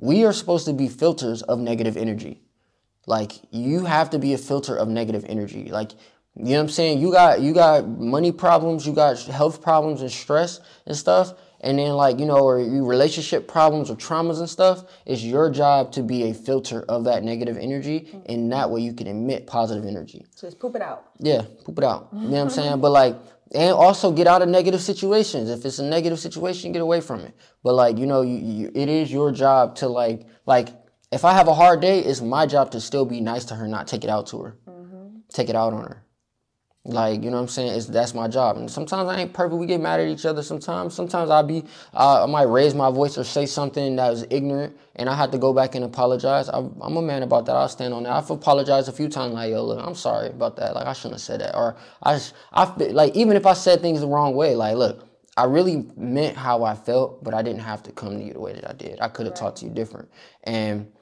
[0.00, 2.42] we are supposed to be filters of negative energy.
[3.06, 5.70] Like you have to be a filter of negative energy.
[5.70, 5.92] Like
[6.36, 7.00] you know what I'm saying?
[7.00, 11.34] You got you got money problems, you got health problems and stress and stuff.
[11.64, 15.48] And then like, you know, or you relationship problems or traumas and stuff, it's your
[15.48, 19.46] job to be a filter of that negative energy and that way you can emit
[19.46, 20.26] positive energy.
[20.34, 21.06] So just poop it out.
[21.18, 22.10] Yeah, poop it out.
[22.12, 22.80] You know what I'm saying?
[22.82, 23.16] But like,
[23.54, 25.48] and also get out of negative situations.
[25.48, 27.34] If it's a negative situation, get away from it.
[27.62, 30.68] But like, you know, you, you, it is your job to like, like,
[31.12, 33.66] if I have a hard day, it's my job to still be nice to her,
[33.66, 35.20] not take it out to her, mm-hmm.
[35.32, 36.03] take it out on her.
[36.86, 37.72] Like, you know what I'm saying?
[37.72, 38.58] It's that's my job.
[38.58, 39.58] And sometimes I ain't perfect.
[39.58, 40.92] We get mad at each other sometimes.
[40.92, 44.76] Sometimes I'll be uh, I might raise my voice or say something that was ignorant
[44.96, 46.50] and I have to go back and apologize.
[46.50, 47.56] I'm, I'm a man about that.
[47.56, 48.12] I'll stand on that.
[48.12, 50.74] I've apologized a few times like, yo, look, I'm sorry about that.
[50.74, 51.56] Like I shouldn't have said that.
[51.56, 52.20] Or I
[52.52, 55.08] I like even if I said things the wrong way, like, look,
[55.38, 58.40] I really meant how I felt, but I didn't have to come to you the
[58.40, 59.00] way that I did.
[59.00, 59.40] I could have right.
[59.40, 60.10] talked to you different.
[60.44, 60.92] And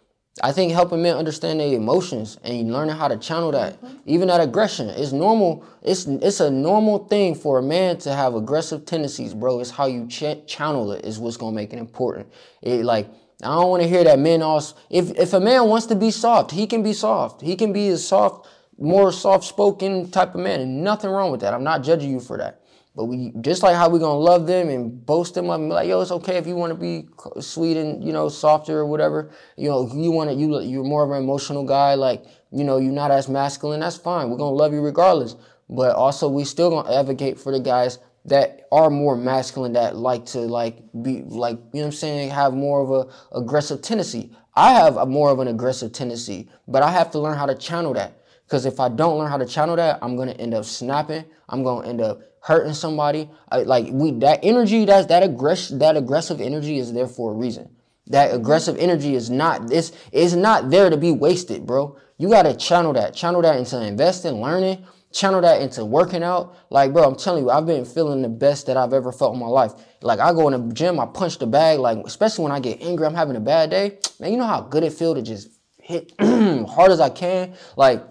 [0.41, 3.97] I think helping men understand their emotions and learning how to channel that, mm-hmm.
[4.07, 5.65] even that aggression, it's normal.
[5.83, 9.61] It's it's a normal thing for a man to have aggressive tendencies, bro.
[9.61, 12.33] It's how you ch- channel it is what's gonna make it important.
[12.63, 13.11] It like
[13.43, 14.75] I don't want to hear that men also.
[14.89, 17.43] If if a man wants to be soft, he can be soft.
[17.43, 18.49] He can be a soft,
[18.79, 21.53] more soft spoken type of man, and nothing wrong with that.
[21.53, 22.62] I'm not judging you for that.
[22.95, 25.75] But we just like how we're gonna love them and boast them up and be
[25.75, 27.09] like, yo, it's okay if you want to be
[27.41, 29.31] sweet and you know softer or whatever.
[29.57, 31.95] You know, you want to you you're more of an emotional guy.
[31.95, 33.81] Like you know, you're not as masculine.
[33.81, 34.29] That's fine.
[34.29, 35.37] We're gonna love you regardless.
[35.71, 40.27] But also, we still gonna advocate for the guys that are more masculine that like
[40.27, 44.37] to like be like you know what I'm saying have more of a aggressive tendency.
[44.55, 47.55] I have a more of an aggressive tendency, but I have to learn how to
[47.55, 48.19] channel that.
[48.45, 51.25] Because if I don't learn how to channel that, I'm gonna end up snapping.
[51.49, 53.31] I'm gonna end up hurting somebody.
[53.51, 57.75] Like we that energy, that's that aggressive that aggressive energy is there for a reason.
[58.09, 61.97] That aggressive energy is not this is not there to be wasted, bro.
[62.19, 66.57] You gotta channel that, channel that into investing, learning, channel that into working out.
[66.71, 69.41] Like, bro, I'm telling you, I've been feeling the best that I've ever felt in
[69.41, 69.73] my life.
[70.03, 71.79] Like, I go in the gym, I punch the bag.
[71.79, 73.99] Like, especially when I get angry, I'm having a bad day.
[74.19, 75.49] Man, you know how good it feel to just
[75.81, 77.55] hit hard as I can.
[77.77, 78.03] Like,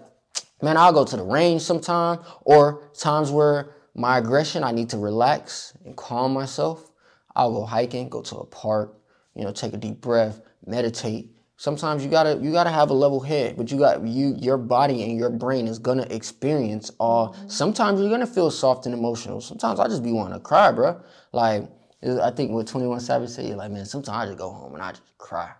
[0.62, 4.98] man, I'll go to the range sometime, or times where my aggression, I need to
[4.98, 6.90] relax and calm myself.
[7.34, 8.98] I'll go hiking, go to a park,
[9.34, 11.30] you know, take a deep breath, meditate.
[11.56, 15.02] Sometimes you gotta you gotta have a level head, but you got you your body
[15.02, 17.32] and your brain is gonna experience all.
[17.32, 17.48] Mm-hmm.
[17.48, 19.40] Sometimes you're gonna feel soft and emotional.
[19.40, 21.00] Sometimes I just be wanting to cry, bro.
[21.32, 21.68] Like
[22.02, 24.82] I think what Twenty One Savage said, like man, sometimes I just go home and
[24.82, 25.52] I just cry.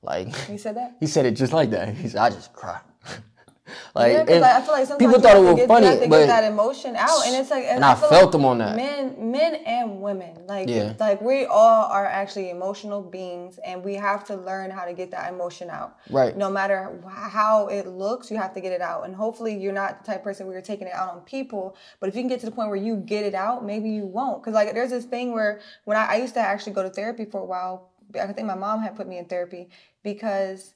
[0.00, 0.96] Like he said that.
[1.00, 1.94] He said it just like that.
[1.94, 2.80] He said I just cry.
[3.94, 6.44] Like, yeah, like, I feel like people thought it was get, funny, but get that
[6.44, 8.74] emotion out, and it's like, and, and I, I felt like them on that.
[8.74, 10.94] Men, men and women, like, yeah.
[10.98, 15.10] like we all are actually emotional beings, and we have to learn how to get
[15.10, 15.98] that emotion out.
[16.08, 16.34] Right.
[16.36, 20.04] No matter how it looks, you have to get it out, and hopefully, you're not
[20.04, 21.76] the type person where you're taking it out on people.
[22.00, 24.06] But if you can get to the point where you get it out, maybe you
[24.06, 24.42] won't.
[24.42, 27.26] Because like, there's this thing where when I, I used to actually go to therapy
[27.26, 27.90] for a while.
[28.20, 29.68] I think my mom had put me in therapy
[30.02, 30.74] because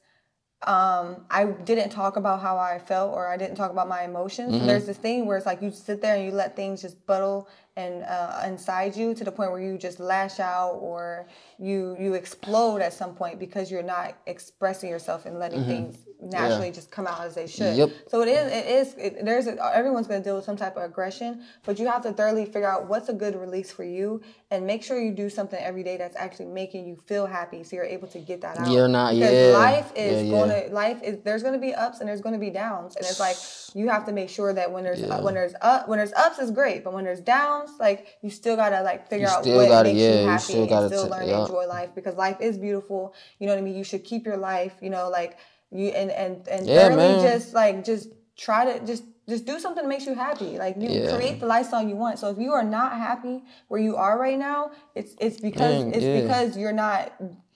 [0.62, 4.54] um, I didn't talk about how I felt or I didn't talk about my emotions.
[4.54, 4.66] Mm-hmm.
[4.66, 7.48] There's this thing where it's like you sit there and you let things just bottle
[7.76, 11.26] and uh, inside you to the point where you just lash out or
[11.58, 15.68] you you explode at some point because you're not expressing yourself and letting mm-hmm.
[15.68, 16.72] things naturally yeah.
[16.72, 17.76] just come out as they should.
[17.76, 17.90] Yep.
[18.08, 20.76] So it is it is it, there's a, everyone's going to deal with some type
[20.76, 24.22] of aggression, but you have to thoroughly figure out what's a good release for you
[24.50, 27.76] and make sure you do something every day that's actually making you feel happy so
[27.76, 28.70] you're able to get that out.
[28.70, 29.58] You're not because yeah.
[29.58, 32.34] life is yeah, going to life is there's going to be ups and there's going
[32.34, 33.36] to be downs and it's like
[33.74, 36.38] you have to make sure that when there's uh, when there's up when there's ups
[36.38, 39.68] is great, but when there's downs like you still got to like figure out what
[39.68, 42.40] gotta, makes you happy you still and still t- learn to enjoy life because life
[42.40, 43.14] is beautiful.
[43.38, 43.76] You know what I mean?
[43.76, 45.38] You should keep your life, you know, like
[45.70, 49.82] you and and and yeah, thoroughly just like just try to just just do something
[49.82, 50.58] that makes you happy.
[50.58, 51.16] Like you yeah.
[51.16, 52.18] create the lifestyle you want.
[52.18, 56.04] So if you are not happy where you are right now, it's it's because it's
[56.04, 56.20] yeah.
[56.20, 57.12] because you're not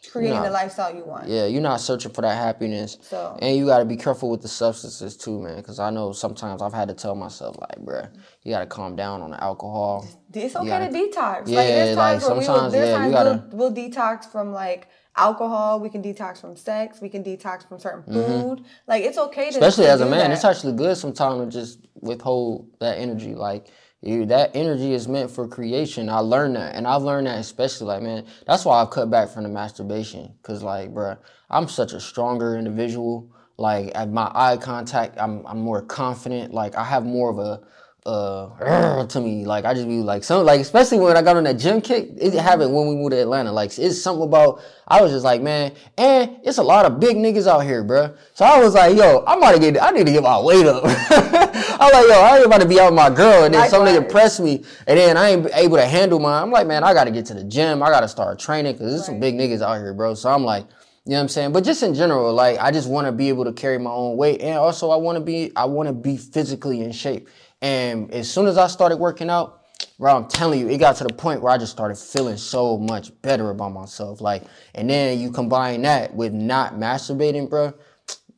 [0.09, 1.28] creating not, the lifestyle you want.
[1.28, 2.97] Yeah, you're not searching for that happiness.
[3.02, 5.56] So and you got to be careful with the substances too, man.
[5.56, 8.10] Because I know sometimes I've had to tell myself like, bruh,
[8.43, 10.06] you got to calm down on the alcohol.
[10.32, 11.48] It's okay gotta, to detox.
[11.48, 14.24] Yeah, like there's times like, where we will, there's yeah, times gotta, we'll, we'll detox
[14.24, 15.81] from like alcohol.
[15.81, 17.01] We can detox from sex.
[17.01, 18.12] We can detox from certain mm-hmm.
[18.14, 18.59] food.
[18.59, 18.66] Mm-hmm.
[18.86, 20.31] Like it's okay to especially to as a man.
[20.31, 20.32] That.
[20.32, 23.35] It's actually good sometimes to just withhold that energy.
[23.35, 23.68] Like
[24.02, 26.09] that energy is meant for creation.
[26.09, 28.27] I learned that, and I've learned that especially like man.
[28.47, 30.35] That's why I've cut back from the masturbation.
[30.43, 31.16] Cause like, bro,
[31.51, 33.31] I'm such a stronger individual.
[33.59, 36.55] Like at my eye contact, I'm I'm more confident.
[36.55, 37.60] Like I have more of a
[38.06, 39.44] uh to me.
[39.44, 42.10] Like I just be like some like especially when I got on that gym kick,
[42.16, 43.52] it happened when we moved to Atlanta.
[43.52, 47.16] Like it's something about I was just like, man, and it's a lot of big
[47.16, 48.14] niggas out here, bro.
[48.35, 50.66] So I was like, yo, I'm about to get I need to get my weight
[50.66, 50.82] up.
[50.86, 53.85] I'm like, yo, I ain't about to be out with my girl and then some
[53.85, 56.94] nigga press me and then I ain't able to handle my I'm like, man, I
[56.94, 57.82] gotta get to the gym.
[57.82, 59.06] I gotta start training because there's right.
[59.06, 60.14] some big niggas out here, bro.
[60.14, 60.66] So I'm like,
[61.11, 61.53] you know what I'm saying?
[61.53, 64.16] But just in general, like I just want to be able to carry my own
[64.16, 67.28] weight, and also I want to be I want to be physically in shape.
[67.61, 69.61] And as soon as I started working out,
[69.99, 72.78] bro, I'm telling you, it got to the point where I just started feeling so
[72.78, 74.20] much better about myself.
[74.20, 77.74] Like, and then you combine that with not masturbating, bro,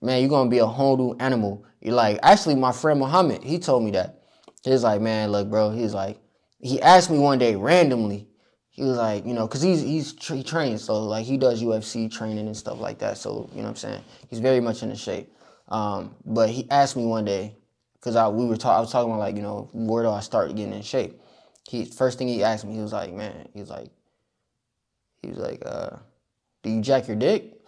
[0.01, 1.67] man, you're gonna be a whole new animal.
[1.83, 4.23] You're like, actually, my friend Muhammad, he told me that.
[4.65, 5.73] He's like, man, look, bro.
[5.73, 6.21] He's like,
[6.59, 8.29] he asked me one day randomly.
[8.73, 12.11] He was like, you know, cause he's he's he trains, so like he does UFC
[12.11, 13.19] training and stuff like that.
[13.19, 14.03] So you know what I'm saying.
[14.29, 15.31] He's very much into shape.
[15.69, 17.55] Um, but he asked me one day,
[18.01, 20.21] cause I we were talking, I was talking about like, you know, where do I
[20.21, 21.21] start getting in shape?
[21.69, 23.91] He first thing he asked me, he was like, man, he was like,
[25.21, 25.97] he was like, uh,
[26.63, 27.61] do you jack your dick?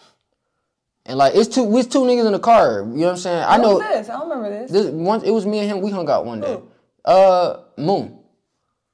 [1.05, 2.79] And like it's two, it's two niggas in the car.
[2.81, 3.45] You know what I'm saying?
[3.47, 4.09] I know this?
[4.09, 4.71] I don't remember this.
[4.71, 5.23] this one.
[5.23, 5.81] It was me and him.
[5.83, 6.61] We hung out one day.
[7.05, 8.21] Uh, Moon.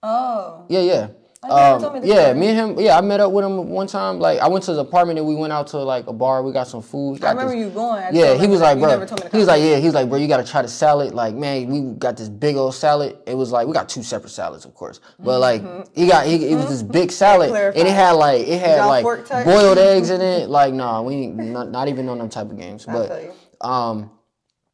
[0.03, 0.67] Oh.
[0.69, 1.09] Yeah, yeah.
[1.43, 2.81] Um, me yeah, me and him.
[2.85, 4.19] Yeah, I met up with him one time.
[4.19, 6.43] Like I went to his apartment and we went out to like a bar.
[6.43, 7.17] We got some food.
[7.17, 8.03] I Got remember this- you going.
[8.03, 8.89] I yeah, he was like, bro.
[8.91, 9.77] You never told me the He was like, yeah.
[9.79, 11.15] He was like, bro, you gotta try the salad.
[11.15, 13.17] Like, man, we got this big old salad.
[13.27, 15.63] It was like we got two separate salads, of course, but like
[15.97, 17.79] he got he, it was this big salad and Mm-hmm.
[17.79, 19.05] It had like it had like
[19.45, 20.51] boiled eggs in it.
[20.51, 22.85] Like, nah, we not, not even on them type of games.
[22.85, 24.11] But um,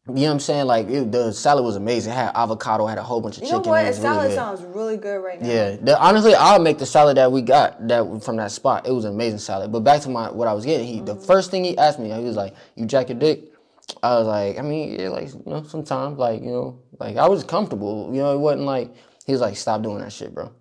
[0.09, 0.66] you know what I'm saying?
[0.66, 2.12] Like it, the salad was amazing.
[2.12, 3.70] It had avocado, had a whole bunch of You know chicken.
[3.70, 3.85] what?
[3.85, 5.49] It A was really salad sounds really good right now.
[5.49, 8.87] Yeah, the, honestly, I'll make the salad that we got that from that spot.
[8.87, 9.73] It was an amazing salad.
[9.73, 11.24] But back to my what I was getting, he the mm-hmm.
[11.24, 13.53] first thing he asked me, he was like, "You jack your dick?"
[14.03, 17.28] I was like, I mean, yeah, like you know, sometimes, like you know, like I
[17.28, 18.09] was comfortable.
[18.12, 18.95] You know, it wasn't like
[19.27, 20.53] he was like, "Stop doing that shit, bro."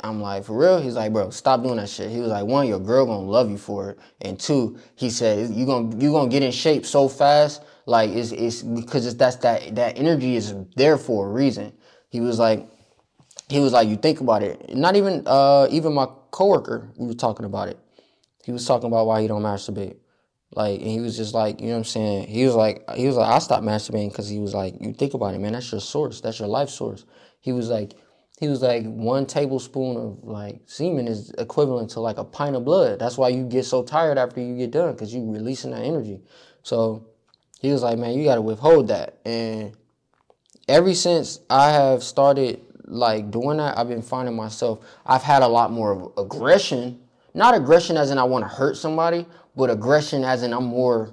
[0.00, 0.80] I'm like, for real?
[0.80, 2.10] He's like, bro, stop doing that shit.
[2.10, 5.50] He was like, one, your girl gonna love you for it, and two, he said,
[5.50, 9.36] you gonna you gonna get in shape so fast, like it's it's because it's that's
[9.36, 11.72] that that energy is there for a reason.
[12.10, 12.68] He was like,
[13.48, 14.74] he was like, you think about it.
[14.76, 17.78] Not even uh even my coworker, we were talking about it.
[18.44, 19.96] He was talking about why he don't masturbate.
[20.54, 22.28] Like, and he was just like, you know what I'm saying?
[22.28, 25.14] He was like, he was like, I stopped masturbating because he was like, you think
[25.14, 27.04] about it, man, that's your source, that's your life source.
[27.40, 27.94] He was like,
[28.38, 32.64] he was like, one tablespoon of like semen is equivalent to like a pint of
[32.64, 32.98] blood.
[32.98, 36.20] That's why you get so tired after you get done because you releasing that energy.
[36.62, 37.06] So
[37.60, 39.18] he was like, man, you gotta withhold that.
[39.24, 39.72] And
[40.68, 44.80] ever since I have started like doing that, I've been finding myself.
[45.04, 47.00] I've had a lot more of aggression.
[47.34, 49.26] Not aggression as in I want to hurt somebody,
[49.56, 51.12] but aggression as in I'm more.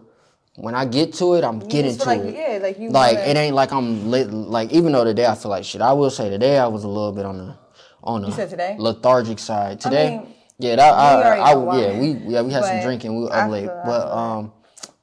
[0.55, 2.35] When I get to it, I'm getting to like- it.
[2.35, 4.31] yeah, like you Like wanna- it ain't like I'm lit.
[4.31, 6.87] Like even though today I feel like shit, I will say today I was a
[6.87, 7.55] little bit on the
[8.03, 9.79] on the lethargic side.
[9.79, 13.15] Today, mean, yeah, that I, already I, yeah we yeah we had some drinking.
[13.17, 14.51] We were up late, but um.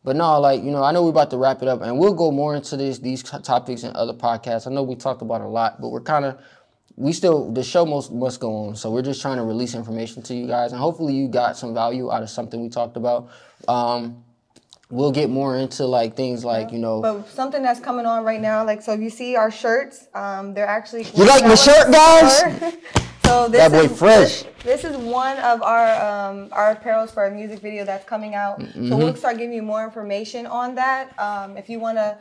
[0.03, 2.15] But no, like you know, I know we're about to wrap it up, and we'll
[2.15, 4.67] go more into this these topics and other podcasts.
[4.67, 6.39] I know we talked about a lot, but we're kind of
[6.97, 10.23] we still the show must must go on, so we're just trying to release information
[10.23, 13.29] to you guys, and hopefully you got some value out of something we talked about.
[13.69, 14.25] Um,
[14.91, 18.41] we'll get more into like things like you know, But something that's coming on right
[18.41, 21.03] now, like so, if you see our shirts, um, they're actually.
[21.15, 22.75] You like my shirt, guys?
[23.31, 24.43] so this That boy is, fresh.
[24.43, 28.35] This, this is one of our um, our apparels for a music video that's coming
[28.35, 28.61] out.
[28.61, 28.89] Mm-hmm.
[28.89, 31.19] So we'll start giving you more information on that.
[31.19, 32.19] Um, if you want to.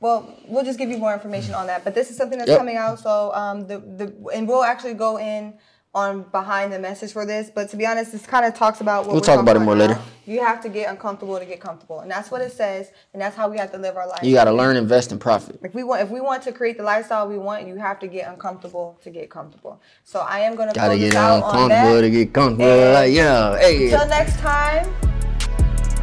[0.00, 1.84] Well, we'll just give you more information on that.
[1.84, 2.58] But this is something that's Yep.
[2.58, 2.98] coming out.
[3.00, 5.54] So um, the the and we'll actually go in
[5.92, 7.50] on behind the message for this.
[7.52, 9.60] But to be honest, this kind of talks about what We'll we're talk about it
[9.60, 9.86] more now.
[9.88, 10.00] later.
[10.26, 13.34] You have to get uncomfortable to get comfortable, and that's what it says, and that's
[13.34, 14.20] how we have to live our life.
[14.22, 15.58] you got to learn, invest, and profit.
[15.64, 18.06] If we want, if we want to create the lifestyle we want, you have to
[18.06, 19.80] get uncomfortable to get comfortable.
[20.04, 22.70] So I am gonna Gotta get uncomfortable to get comfortable.
[22.70, 24.88] And yeah, hey, Until next time.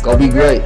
[0.03, 0.61] go be great.